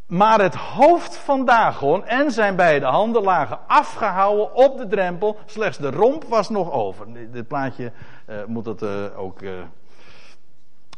Maar 0.07 0.41
het 0.41 0.55
hoofd 0.55 1.17
van 1.17 1.45
Dagon 1.45 2.05
en 2.05 2.31
zijn 2.31 2.57
beide 2.57 2.87
handen 2.87 3.23
lagen 3.23 3.59
afgehouden 3.67 4.55
op 4.55 4.79
de 4.79 4.87
drempel. 4.87 5.39
Slechts 5.47 5.79
de 5.79 5.91
romp 5.91 6.25
was 6.25 6.49
nog 6.49 6.71
over. 6.71 7.07
Dit 7.33 7.49
plaatje 7.49 7.93
uh, 8.27 8.45
moet 8.45 8.67
het 8.67 8.83
uh, 8.83 9.19
ook 9.19 9.41
uh, 9.41 9.53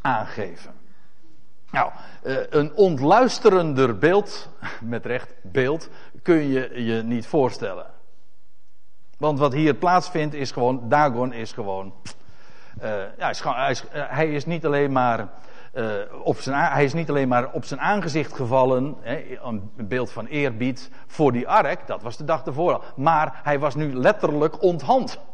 aangeven. 0.01 0.73
Nou, 1.71 1.91
eh, 2.23 2.37
een 2.51 2.75
ontluisterender 2.75 3.99
beeld, 3.99 4.49
met 4.81 5.07
recht 5.07 5.35
beeld, 5.43 5.89
kun 6.23 6.49
je 6.49 6.85
je 6.85 7.03
niet 7.03 7.27
voorstellen. 7.27 7.87
Want 9.19 9.39
wat 9.39 9.53
hier 9.53 9.75
plaatsvindt 9.75 10.35
is 10.35 10.51
gewoon, 10.51 10.89
Dagon 10.89 11.33
is 11.33 11.53
gewoon, 11.53 11.93
ja, 13.17 13.33
hij, 13.43 13.71
is, 13.71 13.85
hij 13.93 14.33
is 14.33 14.47
niet 14.47 14.67
alleen 14.67 14.93
maar 14.93 15.29
uh, 15.79 15.85
op 16.22 16.41
zijn, 16.41 16.72
hij 16.72 16.85
is 16.85 16.93
niet 16.93 17.09
alleen 17.09 17.29
maar 17.29 17.53
op 17.53 17.64
zijn 17.64 17.81
aangezicht 17.81 18.35
gevallen, 18.35 18.97
hè, 19.01 19.39
een 19.43 19.70
beeld 19.76 20.11
van 20.11 20.26
eerbied 20.26 20.91
voor 21.07 21.33
die 21.33 21.49
ark, 21.49 21.87
dat 21.87 22.03
was 22.03 22.16
de 22.16 22.24
dag 22.24 22.45
ervoor. 22.45 22.85
Maar 22.97 23.41
hij 23.43 23.59
was 23.59 23.74
nu 23.74 23.95
letterlijk 23.95 24.62
onthand. 24.62 25.18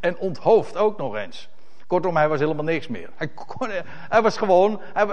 En 0.00 0.18
onthoofd 0.18 0.76
ook 0.76 0.98
nog 0.98 1.16
eens. 1.16 1.48
Kortom, 1.86 2.16
hij 2.16 2.28
was 2.28 2.40
helemaal 2.40 2.64
niks 2.64 2.88
meer. 2.88 3.10
Hij, 3.14 3.28
kon, 3.28 3.68
hij 4.08 4.22
was 4.22 4.36
gewoon. 4.36 4.80
Hij, 4.92 5.06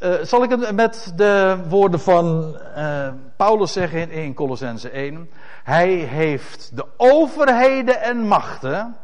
uh, 0.00 0.14
zal 0.22 0.42
ik 0.42 0.50
het 0.50 0.74
met 0.74 1.12
de 1.16 1.58
woorden 1.68 2.00
van 2.00 2.56
uh, 2.76 3.08
Paulus 3.36 3.72
zeggen 3.72 4.00
in, 4.00 4.10
in 4.10 4.34
Colossense 4.34 4.90
1? 4.90 5.30
Hij 5.64 5.88
heeft 5.88 6.76
de 6.76 6.84
overheden 6.96 8.02
en 8.02 8.16
machten 8.16 8.96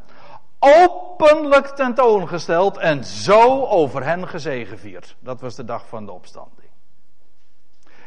openlijk 0.64 1.66
tentoongesteld 1.66 2.76
en 2.76 3.04
zo 3.04 3.64
over 3.64 4.04
hen 4.04 4.28
gezegevierd. 4.28 5.16
Dat 5.18 5.40
was 5.40 5.54
de 5.54 5.64
dag 5.64 5.88
van 5.88 6.06
de 6.06 6.12
opstanding. 6.12 6.70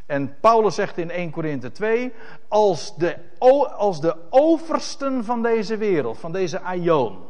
En 0.05 0.39
Paulus 0.39 0.75
zegt 0.75 0.97
in 0.97 1.11
1 1.11 1.31
Korinthe 1.31 1.71
2, 1.71 2.13
als 2.47 2.95
de, 2.95 3.17
als 3.77 4.01
de 4.01 4.15
oversten 4.29 5.23
van 5.23 5.41
deze 5.41 5.77
wereld, 5.77 6.17
van 6.17 6.31
deze 6.31 6.61
aion, 6.61 7.23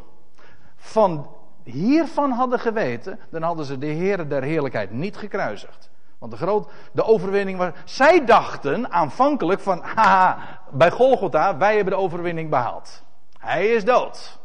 van 0.75 1.29
hiervan 1.63 2.31
hadden 2.31 2.59
geweten, 2.59 3.19
dan 3.29 3.41
hadden 3.41 3.65
ze 3.65 3.77
de 3.77 3.85
Heer 3.85 4.27
der 4.27 4.43
Heerlijkheid 4.43 4.91
niet 4.91 5.17
gekruisigd. 5.17 5.89
Want 6.17 6.31
de, 6.31 6.37
groot, 6.37 6.71
de 6.91 7.03
overwinning 7.03 7.57
was. 7.57 7.71
Zij 7.85 8.25
dachten 8.25 8.91
aanvankelijk 8.91 9.61
van, 9.61 9.81
haha, 9.81 10.37
bij 10.71 10.91
Golgotha, 10.91 11.57
wij 11.57 11.75
hebben 11.75 11.93
de 11.93 11.99
overwinning 11.99 12.49
behaald. 12.49 13.03
Hij 13.39 13.67
is 13.67 13.85
dood. 13.85 14.39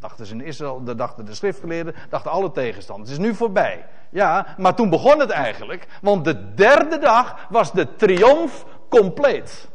Dachten 0.00 0.26
ze 0.26 0.34
in 0.34 0.40
Israël, 0.40 0.84
dachten 0.96 1.24
de 1.24 1.34
schriftgeleerden, 1.34 1.94
dachten 2.08 2.30
alle 2.30 2.50
tegenstanders. 2.50 3.10
Het 3.10 3.20
is 3.20 3.26
nu 3.26 3.34
voorbij. 3.34 3.86
Ja, 4.10 4.54
maar 4.58 4.74
toen 4.74 4.90
begon 4.90 5.18
het 5.18 5.30
eigenlijk. 5.30 5.86
Want 6.02 6.24
de 6.24 6.54
derde 6.54 6.98
dag 6.98 7.46
was 7.50 7.72
de 7.72 7.96
triomf 7.96 8.64
compleet. 8.88 9.68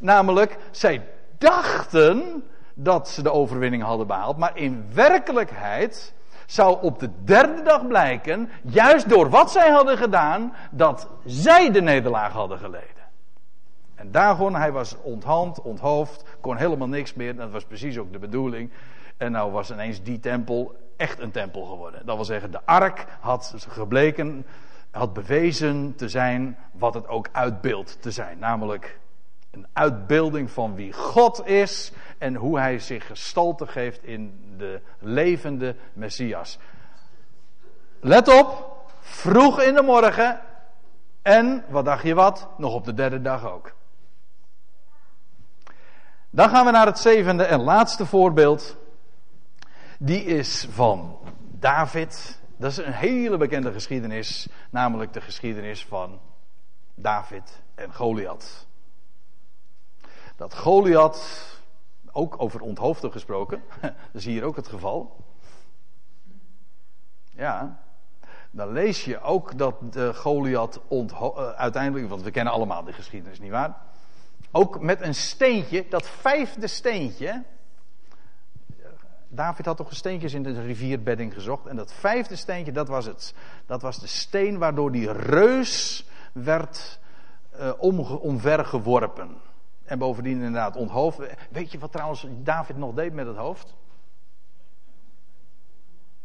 Namelijk, 0.00 0.56
zij 0.70 1.08
dachten 1.38 2.44
dat 2.74 3.08
ze 3.08 3.22
de 3.22 3.32
overwinning 3.32 3.82
hadden 3.82 4.06
behaald. 4.06 4.36
Maar 4.36 4.56
in 4.56 4.86
werkelijkheid 4.94 6.14
zou 6.46 6.82
op 6.82 6.98
de 6.98 7.10
derde 7.24 7.62
dag 7.62 7.86
blijken, 7.86 8.50
juist 8.62 9.08
door 9.08 9.30
wat 9.30 9.50
zij 9.50 9.70
hadden 9.70 9.98
gedaan, 9.98 10.54
dat 10.70 11.08
zij 11.24 11.70
de 11.70 11.82
nederlaag 11.82 12.32
hadden 12.32 12.58
geleden. 12.58 12.93
En 13.94 14.10
Dagon, 14.10 14.54
hij 14.54 14.72
was 14.72 14.96
onthand, 15.02 15.62
onthoofd, 15.62 16.24
kon 16.40 16.56
helemaal 16.56 16.88
niks 16.88 17.14
meer. 17.14 17.36
Dat 17.36 17.50
was 17.50 17.64
precies 17.64 17.98
ook 17.98 18.12
de 18.12 18.18
bedoeling. 18.18 18.70
En 19.16 19.32
nou 19.32 19.52
was 19.52 19.70
ineens 19.70 20.02
die 20.02 20.20
tempel 20.20 20.76
echt 20.96 21.20
een 21.20 21.30
tempel 21.30 21.64
geworden. 21.64 22.06
Dat 22.06 22.16
wil 22.16 22.24
zeggen, 22.24 22.50
de 22.50 22.64
ark 22.64 23.06
had 23.20 23.54
gebleken, 23.68 24.46
had 24.90 25.12
bewezen 25.12 25.94
te 25.96 26.08
zijn 26.08 26.58
wat 26.72 26.94
het 26.94 27.08
ook 27.08 27.28
uitbeeldt 27.32 28.02
te 28.02 28.10
zijn. 28.10 28.38
Namelijk 28.38 28.98
een 29.50 29.66
uitbeelding 29.72 30.50
van 30.50 30.74
wie 30.74 30.92
God 30.92 31.46
is 31.46 31.92
en 32.18 32.34
hoe 32.34 32.58
hij 32.58 32.78
zich 32.78 33.06
gestalte 33.06 33.66
geeft 33.66 34.04
in 34.04 34.54
de 34.56 34.80
levende 34.98 35.76
Messias. 35.92 36.58
Let 38.00 38.28
op, 38.28 38.76
vroeg 39.00 39.62
in 39.62 39.74
de 39.74 39.82
morgen 39.82 40.40
en, 41.22 41.64
wat 41.68 41.84
dacht 41.84 42.02
je 42.02 42.14
wat, 42.14 42.48
nog 42.56 42.74
op 42.74 42.84
de 42.84 42.94
derde 42.94 43.22
dag 43.22 43.50
ook. 43.50 43.72
Dan 46.34 46.48
gaan 46.48 46.64
we 46.64 46.70
naar 46.70 46.86
het 46.86 46.98
zevende 46.98 47.44
en 47.44 47.62
laatste 47.62 48.06
voorbeeld. 48.06 48.76
Die 49.98 50.24
is 50.24 50.66
van 50.70 51.18
David. 51.50 52.40
Dat 52.56 52.70
is 52.70 52.76
een 52.76 52.92
hele 52.92 53.36
bekende 53.36 53.72
geschiedenis, 53.72 54.48
namelijk 54.70 55.12
de 55.12 55.20
geschiedenis 55.20 55.84
van 55.84 56.20
David 56.94 57.62
en 57.74 57.94
Goliath. 57.94 58.66
Dat 60.36 60.54
Goliath, 60.54 61.46
ook 62.12 62.34
over 62.38 62.60
onthoofden 62.60 63.12
gesproken, 63.12 63.62
dat 63.80 63.92
is 64.12 64.24
hier 64.24 64.44
ook 64.44 64.56
het 64.56 64.68
geval. 64.68 65.16
Ja, 67.30 67.82
dan 68.50 68.72
lees 68.72 69.04
je 69.04 69.20
ook 69.20 69.58
dat 69.58 69.92
de 69.92 70.14
Goliath 70.14 70.80
uh, 70.90 71.48
uiteindelijk, 71.48 72.08
want 72.08 72.22
we 72.22 72.30
kennen 72.30 72.52
allemaal 72.52 72.84
de 72.84 72.92
geschiedenis, 72.92 73.40
niet 73.40 73.50
waar? 73.50 73.92
Ook 74.56 74.80
met 74.80 75.00
een 75.00 75.14
steentje, 75.14 75.86
dat 75.88 76.08
vijfde 76.08 76.66
steentje. 76.66 77.42
David 79.28 79.66
had 79.66 79.76
toch 79.76 79.94
steentjes 79.94 80.34
in 80.34 80.42
de 80.42 80.62
rivierbedding 80.62 81.34
gezocht. 81.34 81.66
En 81.66 81.76
dat 81.76 81.92
vijfde 81.92 82.36
steentje, 82.36 82.72
dat 82.72 82.88
was 82.88 83.06
het. 83.06 83.34
Dat 83.66 83.82
was 83.82 83.98
de 83.98 84.06
steen 84.06 84.58
waardoor 84.58 84.92
die 84.92 85.12
reus 85.12 86.06
werd 86.32 86.98
uh, 87.58 87.72
omvergeworpen. 88.20 89.36
En 89.84 89.98
bovendien 89.98 90.36
inderdaad 90.36 90.76
onthoofd. 90.76 91.18
Weet 91.50 91.72
je 91.72 91.78
wat 91.78 91.92
trouwens 91.92 92.26
David 92.30 92.76
nog 92.76 92.94
deed 92.94 93.12
met 93.12 93.26
het 93.26 93.36
hoofd? 93.36 93.74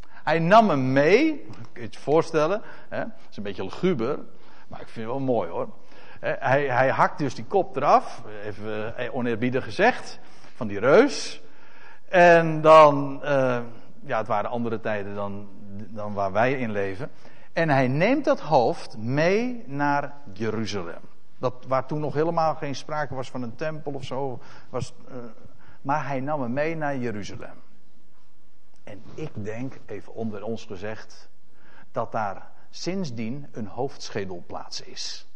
Hij 0.10 0.40
nam 0.40 0.70
hem 0.70 0.92
mee. 0.92 1.46
Kun 1.72 1.82
je 1.82 1.88
het 1.88 1.98
voorstellen? 1.98 2.62
Hè? 2.90 3.00
Dat 3.00 3.28
is 3.30 3.38
een 3.38 3.44
beetje 3.44 3.64
luguber. 3.64 4.20
Maar 4.68 4.82
ik 4.82 4.88
vind 4.88 5.06
het 5.06 5.16
wel 5.16 5.26
mooi 5.26 5.50
hoor. 5.50 5.70
Hij, 6.20 6.68
hij 6.68 6.90
hakt 6.90 7.18
dus 7.18 7.36
die 7.36 7.46
kop 7.46 7.76
eraf. 7.76 8.24
Even 8.44 8.98
eh, 8.98 9.16
oneerbiedig 9.16 9.64
gezegd. 9.64 10.20
Van 10.56 10.68
die 10.68 10.80
reus. 10.80 11.42
En 12.10 12.62
dan. 12.62 13.22
Uh, 13.24 13.60
ja, 14.06 14.18
het 14.18 14.28
waren 14.28 14.50
andere 14.50 14.80
tijden 14.80 15.16
dan, 15.16 15.48
dan 15.90 16.14
waar 16.14 16.32
wij 16.32 16.54
in 16.54 16.72
leven. 16.72 17.12
En 17.54 17.70
hij 17.70 17.88
neemt 17.88 18.26
dat 18.26 18.40
hoofd 18.40 18.98
mee 18.98 19.64
naar 19.68 20.14
Jeruzalem. 20.34 21.02
Dat, 21.38 21.54
waar 21.68 21.86
toen 21.86 22.00
nog 22.00 22.14
helemaal 22.14 22.56
geen 22.56 22.76
sprake 22.76 23.16
was 23.16 23.30
van 23.30 23.42
een 23.42 23.56
tempel 23.56 23.92
of 23.92 24.04
zo. 24.04 24.40
Was, 24.70 24.94
maar 25.82 26.08
hij 26.08 26.20
nam 26.20 26.42
hem 26.42 26.54
mee 26.54 26.76
naar 26.76 26.98
Jeruzalem. 26.98 27.62
En 28.84 29.02
ik 29.14 29.32
denk, 29.34 29.74
even 29.86 30.14
onder 30.14 30.44
ons 30.44 30.66
gezegd, 30.66 31.30
dat 31.92 32.12
daar 32.12 32.48
sindsdien 32.70 33.48
een 33.52 33.68
hoofdschedelplaats 33.68 34.82
is. 34.82 35.29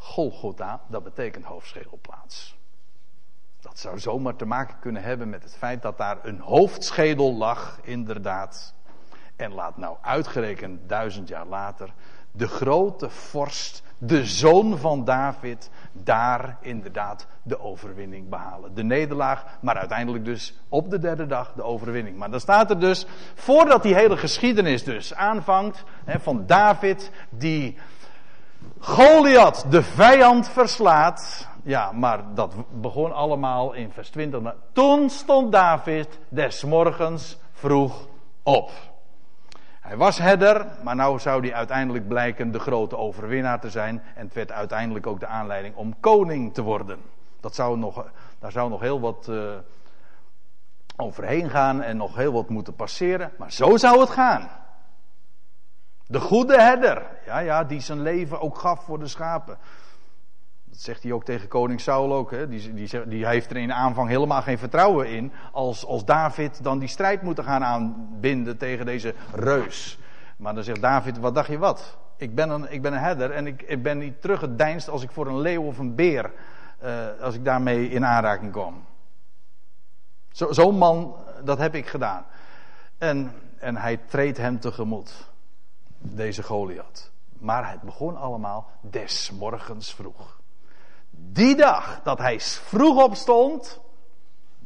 Golgotha, 0.00 0.80
dat 0.86 1.04
betekent 1.04 1.44
hoofdschedelplaats. 1.44 2.58
Dat 3.60 3.78
zou 3.78 3.98
zomaar 3.98 4.36
te 4.36 4.44
maken 4.44 4.78
kunnen 4.80 5.02
hebben 5.02 5.30
met 5.30 5.42
het 5.42 5.56
feit 5.56 5.82
dat 5.82 5.98
daar 5.98 6.18
een 6.22 6.40
hoofdschedel 6.40 7.34
lag, 7.34 7.78
inderdaad. 7.82 8.74
En 9.36 9.52
laat 9.52 9.76
nou 9.76 9.96
uitgerekend 10.00 10.88
duizend 10.88 11.28
jaar 11.28 11.46
later 11.46 11.92
de 12.32 12.48
grote 12.48 13.10
vorst, 13.10 13.82
de 13.98 14.24
zoon 14.24 14.78
van 14.78 15.04
David, 15.04 15.70
daar 15.92 16.56
inderdaad 16.60 17.26
de 17.42 17.60
overwinning 17.60 18.28
behalen. 18.28 18.74
De 18.74 18.82
nederlaag, 18.82 19.44
maar 19.60 19.76
uiteindelijk 19.76 20.24
dus 20.24 20.54
op 20.68 20.90
de 20.90 20.98
derde 20.98 21.26
dag 21.26 21.52
de 21.52 21.62
overwinning. 21.62 22.16
Maar 22.16 22.30
dan 22.30 22.40
staat 22.40 22.70
er 22.70 22.80
dus, 22.80 23.06
voordat 23.34 23.82
die 23.82 23.94
hele 23.94 24.16
geschiedenis 24.16 24.84
dus 24.84 25.14
aanvangt, 25.14 25.84
hè, 26.04 26.20
van 26.20 26.46
David 26.46 27.10
die 27.28 27.78
Goliath, 28.78 29.70
de 29.70 29.82
vijand, 29.82 30.48
verslaat. 30.48 31.48
Ja, 31.62 31.92
maar 31.92 32.34
dat 32.34 32.54
begon 32.80 33.12
allemaal 33.12 33.72
in 33.72 33.90
vers 33.90 34.10
20. 34.10 34.54
Toen 34.72 35.10
stond 35.10 35.52
David 35.52 36.18
des 36.28 36.64
morgens 36.64 37.38
vroeg 37.52 38.06
op. 38.42 38.70
Hij 39.80 39.96
was 39.96 40.18
herder, 40.18 40.66
maar 40.82 40.96
nou 40.96 41.18
zou 41.18 41.40
hij 41.40 41.54
uiteindelijk 41.54 42.08
blijken 42.08 42.50
de 42.50 42.58
grote 42.58 42.96
overwinnaar 42.96 43.60
te 43.60 43.70
zijn. 43.70 44.02
En 44.14 44.24
het 44.24 44.34
werd 44.34 44.52
uiteindelijk 44.52 45.06
ook 45.06 45.20
de 45.20 45.26
aanleiding 45.26 45.74
om 45.76 46.00
koning 46.00 46.54
te 46.54 46.62
worden. 46.62 46.98
Dat 47.40 47.54
zou 47.54 47.78
nog, 47.78 48.04
daar 48.38 48.52
zou 48.52 48.70
nog 48.70 48.80
heel 48.80 49.00
wat 49.00 49.26
uh, 49.30 49.50
overheen 50.96 51.50
gaan 51.50 51.82
en 51.82 51.96
nog 51.96 52.16
heel 52.16 52.32
wat 52.32 52.48
moeten 52.48 52.74
passeren. 52.74 53.32
Maar 53.38 53.52
zo 53.52 53.76
zou 53.76 54.00
het 54.00 54.10
gaan. 54.10 54.50
De 56.10 56.20
goede 56.20 56.60
herder, 56.60 57.02
ja, 57.26 57.38
ja, 57.38 57.64
die 57.64 57.80
zijn 57.80 58.02
leven 58.02 58.40
ook 58.40 58.58
gaf 58.58 58.84
voor 58.84 58.98
de 58.98 59.06
schapen. 59.06 59.58
Dat 60.64 60.78
zegt 60.78 61.02
hij 61.02 61.12
ook 61.12 61.24
tegen 61.24 61.48
koning 61.48 61.80
Saul 61.80 62.12
ook. 62.12 62.30
Hè? 62.30 62.48
Die, 62.48 62.74
die, 62.74 63.08
die 63.08 63.26
heeft 63.26 63.50
er 63.50 63.56
in 63.56 63.72
aanvang 63.72 64.08
helemaal 64.08 64.42
geen 64.42 64.58
vertrouwen 64.58 65.08
in. 65.08 65.32
Als, 65.52 65.86
als 65.86 66.04
David 66.04 66.62
dan 66.64 66.78
die 66.78 66.88
strijd 66.88 67.22
moet 67.22 67.40
gaan 67.40 67.64
aanbinden 67.64 68.56
tegen 68.56 68.86
deze 68.86 69.14
reus. 69.34 69.98
Maar 70.36 70.54
dan 70.54 70.64
zegt 70.64 70.80
David, 70.80 71.18
wat 71.18 71.34
dacht 71.34 71.48
je 71.48 71.58
wat? 71.58 71.98
Ik 72.16 72.34
ben 72.34 72.50
een, 72.50 72.72
ik 72.72 72.82
ben 72.82 72.92
een 72.92 72.98
herder 72.98 73.30
en 73.30 73.46
ik, 73.46 73.62
ik 73.62 73.82
ben 73.82 73.98
niet 73.98 74.20
teruggedeinst 74.22 74.88
als 74.88 75.02
ik 75.02 75.10
voor 75.10 75.26
een 75.26 75.40
leeuw 75.40 75.62
of 75.62 75.78
een 75.78 75.94
beer, 75.94 76.30
uh, 76.84 76.90
als 77.20 77.34
ik 77.34 77.44
daarmee 77.44 77.90
in 77.90 78.04
aanraking 78.04 78.52
kom. 78.52 78.84
Zo'n 80.30 80.54
zo 80.54 80.72
man 80.72 81.14
dat 81.44 81.58
heb 81.58 81.74
ik 81.74 81.86
gedaan. 81.86 82.24
En, 82.98 83.32
en 83.58 83.76
hij 83.76 83.96
treedt 83.96 84.38
hem 84.38 84.60
tegemoet, 84.60 85.30
deze 86.00 86.42
Goliath. 86.42 87.10
Maar 87.38 87.70
het 87.70 87.82
begon 87.82 88.16
allemaal 88.16 88.70
des 88.80 89.30
morgens 89.30 89.94
vroeg. 89.94 90.40
Die 91.10 91.56
dag 91.56 92.00
dat 92.02 92.18
hij 92.18 92.40
vroeg 92.40 93.04
opstond, 93.04 93.80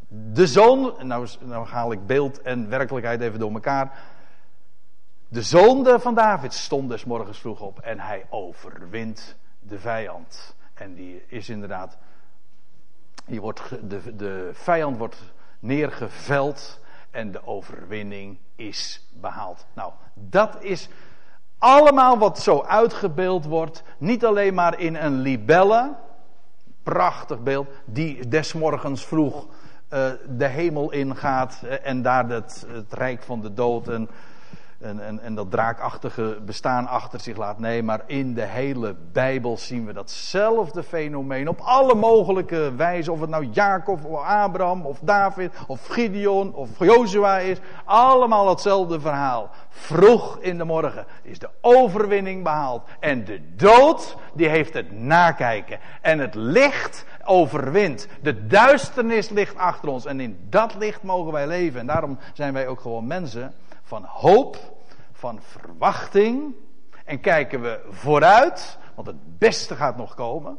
de 0.09 0.47
zoon, 0.47 0.95
nou, 1.07 1.29
nou 1.41 1.67
haal 1.67 1.93
ik 1.93 2.07
beeld 2.07 2.43
en 2.43 2.69
werkelijkheid 2.69 3.21
even 3.21 3.39
door 3.39 3.53
elkaar. 3.53 3.99
De 5.29 5.43
zoon 5.43 6.01
van 6.01 6.15
David 6.15 6.53
stond 6.53 6.89
des 6.89 7.05
morgens 7.05 7.39
vroeg 7.39 7.61
op 7.61 7.79
en 7.79 8.01
hij 8.01 8.27
overwint 8.31 9.37
de 9.61 9.79
vijand. 9.79 10.55
En 10.75 10.95
die 10.95 11.25
is 11.27 11.49
inderdaad, 11.49 11.99
die 13.27 13.41
wordt, 13.41 13.63
de, 13.91 14.17
de 14.17 14.51
vijand 14.53 14.97
wordt 14.97 15.33
neergeveld 15.59 16.81
en 17.11 17.33
de 17.33 17.47
overwinning 17.47 18.39
is 18.57 19.07
behaald. 19.13 19.67
Nou, 19.73 19.93
dat 20.15 20.63
is 20.63 20.89
allemaal 21.65 22.19
wat 22.19 22.39
zo 22.39 22.63
uitgebeeld 22.63 23.45
wordt. 23.45 23.83
Niet 23.99 24.25
alleen 24.25 24.55
maar 24.55 24.81
in 24.81 24.97
een 24.97 25.21
libelle, 25.21 25.95
prachtig 26.83 27.43
beeld, 27.43 27.67
die 27.85 28.29
desmorgens 28.29 29.05
vroeg 29.05 29.47
uh, 29.47 30.07
de 30.29 30.47
hemel 30.47 30.93
ingaat 30.93 31.61
uh, 31.65 31.73
en 31.83 32.03
daar 32.03 32.29
het, 32.29 32.67
het 32.69 32.93
rijk 32.93 33.23
van 33.23 33.41
de 33.41 33.55
dood 33.55 33.89
en 33.89 34.09
en, 34.81 35.05
en, 35.05 35.21
en 35.21 35.35
dat 35.35 35.51
draakachtige 35.51 36.39
bestaan 36.45 36.87
achter 36.87 37.21
zich 37.21 37.37
laat. 37.37 37.59
Nee, 37.59 37.83
maar 37.83 38.01
in 38.07 38.35
de 38.35 38.45
hele 38.45 38.95
Bijbel 39.13 39.57
zien 39.57 39.87
we 39.87 39.93
datzelfde 39.93 40.83
fenomeen 40.83 41.49
op 41.49 41.61
alle 41.61 41.95
mogelijke 41.95 42.73
wijzen. 42.77 43.13
Of 43.13 43.21
het 43.21 43.31
nou 43.31 43.49
Jacob 43.53 44.05
of 44.05 44.23
Abraham 44.25 44.87
of 44.87 44.99
David 45.03 45.53
of 45.67 45.87
Gideon 45.87 46.55
of 46.55 46.69
Jozua 46.79 47.39
is. 47.39 47.59
Allemaal 47.85 48.49
hetzelfde 48.49 49.01
verhaal. 49.01 49.51
Vroeg 49.69 50.39
in 50.41 50.59
de 50.59 50.65
morgen 50.65 51.07
is 51.23 51.39
de 51.39 51.51
overwinning 51.61 52.43
behaald. 52.43 52.83
En 53.01 53.25
de 53.25 53.55
dood, 53.57 54.17
die 54.35 54.49
heeft 54.49 54.75
het 54.75 54.93
nakijken. 54.93 55.79
En 56.01 56.19
het 56.19 56.35
licht 56.35 57.07
overwint. 57.25 58.09
De 58.23 58.47
duisternis 58.47 59.29
ligt 59.29 59.57
achter 59.57 59.89
ons. 59.89 60.05
En 60.05 60.21
in 60.21 60.39
dat 60.49 60.75
licht 60.75 61.03
mogen 61.03 61.33
wij 61.33 61.47
leven. 61.47 61.81
En 61.81 61.87
daarom 61.87 62.19
zijn 62.33 62.53
wij 62.53 62.69
ook 62.69 62.81
gewoon 62.81 63.07
mensen 63.07 63.55
van 63.85 64.05
hoop 64.05 64.57
van 65.13 65.43
verwachting. 65.43 66.55
En 67.05 67.21
kijken 67.21 67.63
we 67.63 67.81
vooruit, 67.91 68.79
want 68.95 69.07
het 69.07 69.39
beste 69.39 69.77
gaat 69.77 69.97
nog 69.97 70.15
komen. 70.15 70.59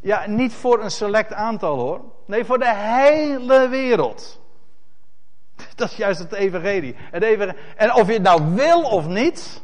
Ja, 0.00 0.26
niet 0.26 0.54
voor 0.54 0.82
een 0.82 0.90
select 0.90 1.32
aantal 1.32 1.78
hoor. 1.78 2.00
Nee, 2.26 2.44
voor 2.44 2.58
de 2.58 2.74
hele 2.74 3.68
wereld. 3.68 4.40
Dat 5.74 5.90
is 5.90 5.96
juist 5.96 6.18
het 6.18 6.32
evangelie. 6.32 6.94
Het 6.98 7.22
evangelie. 7.22 7.60
En 7.76 7.94
of 7.94 8.06
je 8.06 8.12
het 8.12 8.22
nou 8.22 8.54
wil 8.54 8.82
of 8.82 9.06
niet. 9.06 9.62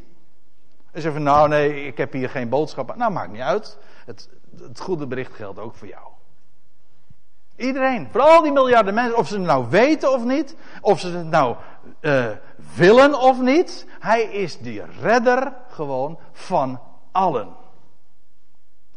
En 0.92 1.00
zeggen 1.00 1.22
nou 1.22 1.48
nee, 1.48 1.86
ik 1.86 1.96
heb 1.96 2.12
hier 2.12 2.30
geen 2.30 2.48
boodschap. 2.48 2.96
Nou, 2.96 3.12
maakt 3.12 3.32
niet 3.32 3.40
uit. 3.40 3.78
Het, 4.06 4.28
het 4.58 4.80
goede 4.80 5.06
bericht 5.06 5.34
geldt 5.34 5.58
ook 5.58 5.74
voor 5.74 5.88
jou. 5.88 6.06
Iedereen, 7.56 8.08
voor 8.10 8.20
al 8.20 8.42
die 8.42 8.52
miljarden 8.52 8.94
mensen, 8.94 9.16
of 9.16 9.28
ze 9.28 9.34
het 9.34 9.44
nou 9.44 9.66
weten 9.70 10.12
of 10.12 10.24
niet, 10.24 10.56
of 10.80 11.00
ze 11.00 11.08
het 11.08 11.26
nou 11.26 11.56
uh, 12.00 12.26
willen 12.76 13.20
of 13.20 13.40
niet, 13.40 13.86
hij 14.00 14.22
is 14.22 14.58
die 14.58 14.82
redder 15.00 15.52
gewoon 15.68 16.18
van 16.32 16.80
allen. 17.12 17.48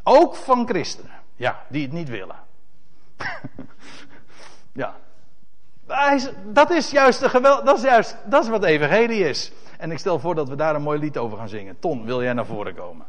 Ook 0.02 0.34
van 0.34 0.66
christenen, 0.66 1.20
ja, 1.34 1.62
die 1.68 1.82
het 1.82 1.92
niet 1.92 2.08
willen. 2.08 2.36
ja. 4.72 4.94
Dat 6.44 6.70
is 6.70 6.90
juist 6.90 7.20
de 7.20 7.28
geweld, 7.28 7.66
dat 7.66 7.76
is 7.76 7.82
juist, 7.82 8.16
dat 8.24 8.42
is 8.42 8.48
wat 8.48 8.64
evangelie 8.64 9.28
is. 9.28 9.52
En 9.78 9.90
ik 9.90 9.98
stel 9.98 10.18
voor 10.18 10.34
dat 10.34 10.48
we 10.48 10.56
daar 10.56 10.74
een 10.74 10.82
mooi 10.82 10.98
lied 10.98 11.18
over 11.18 11.38
gaan 11.38 11.48
zingen. 11.48 11.78
Ton, 11.78 12.04
wil 12.04 12.22
jij 12.22 12.32
naar 12.32 12.46
voren 12.46 12.74
komen? 12.74 13.06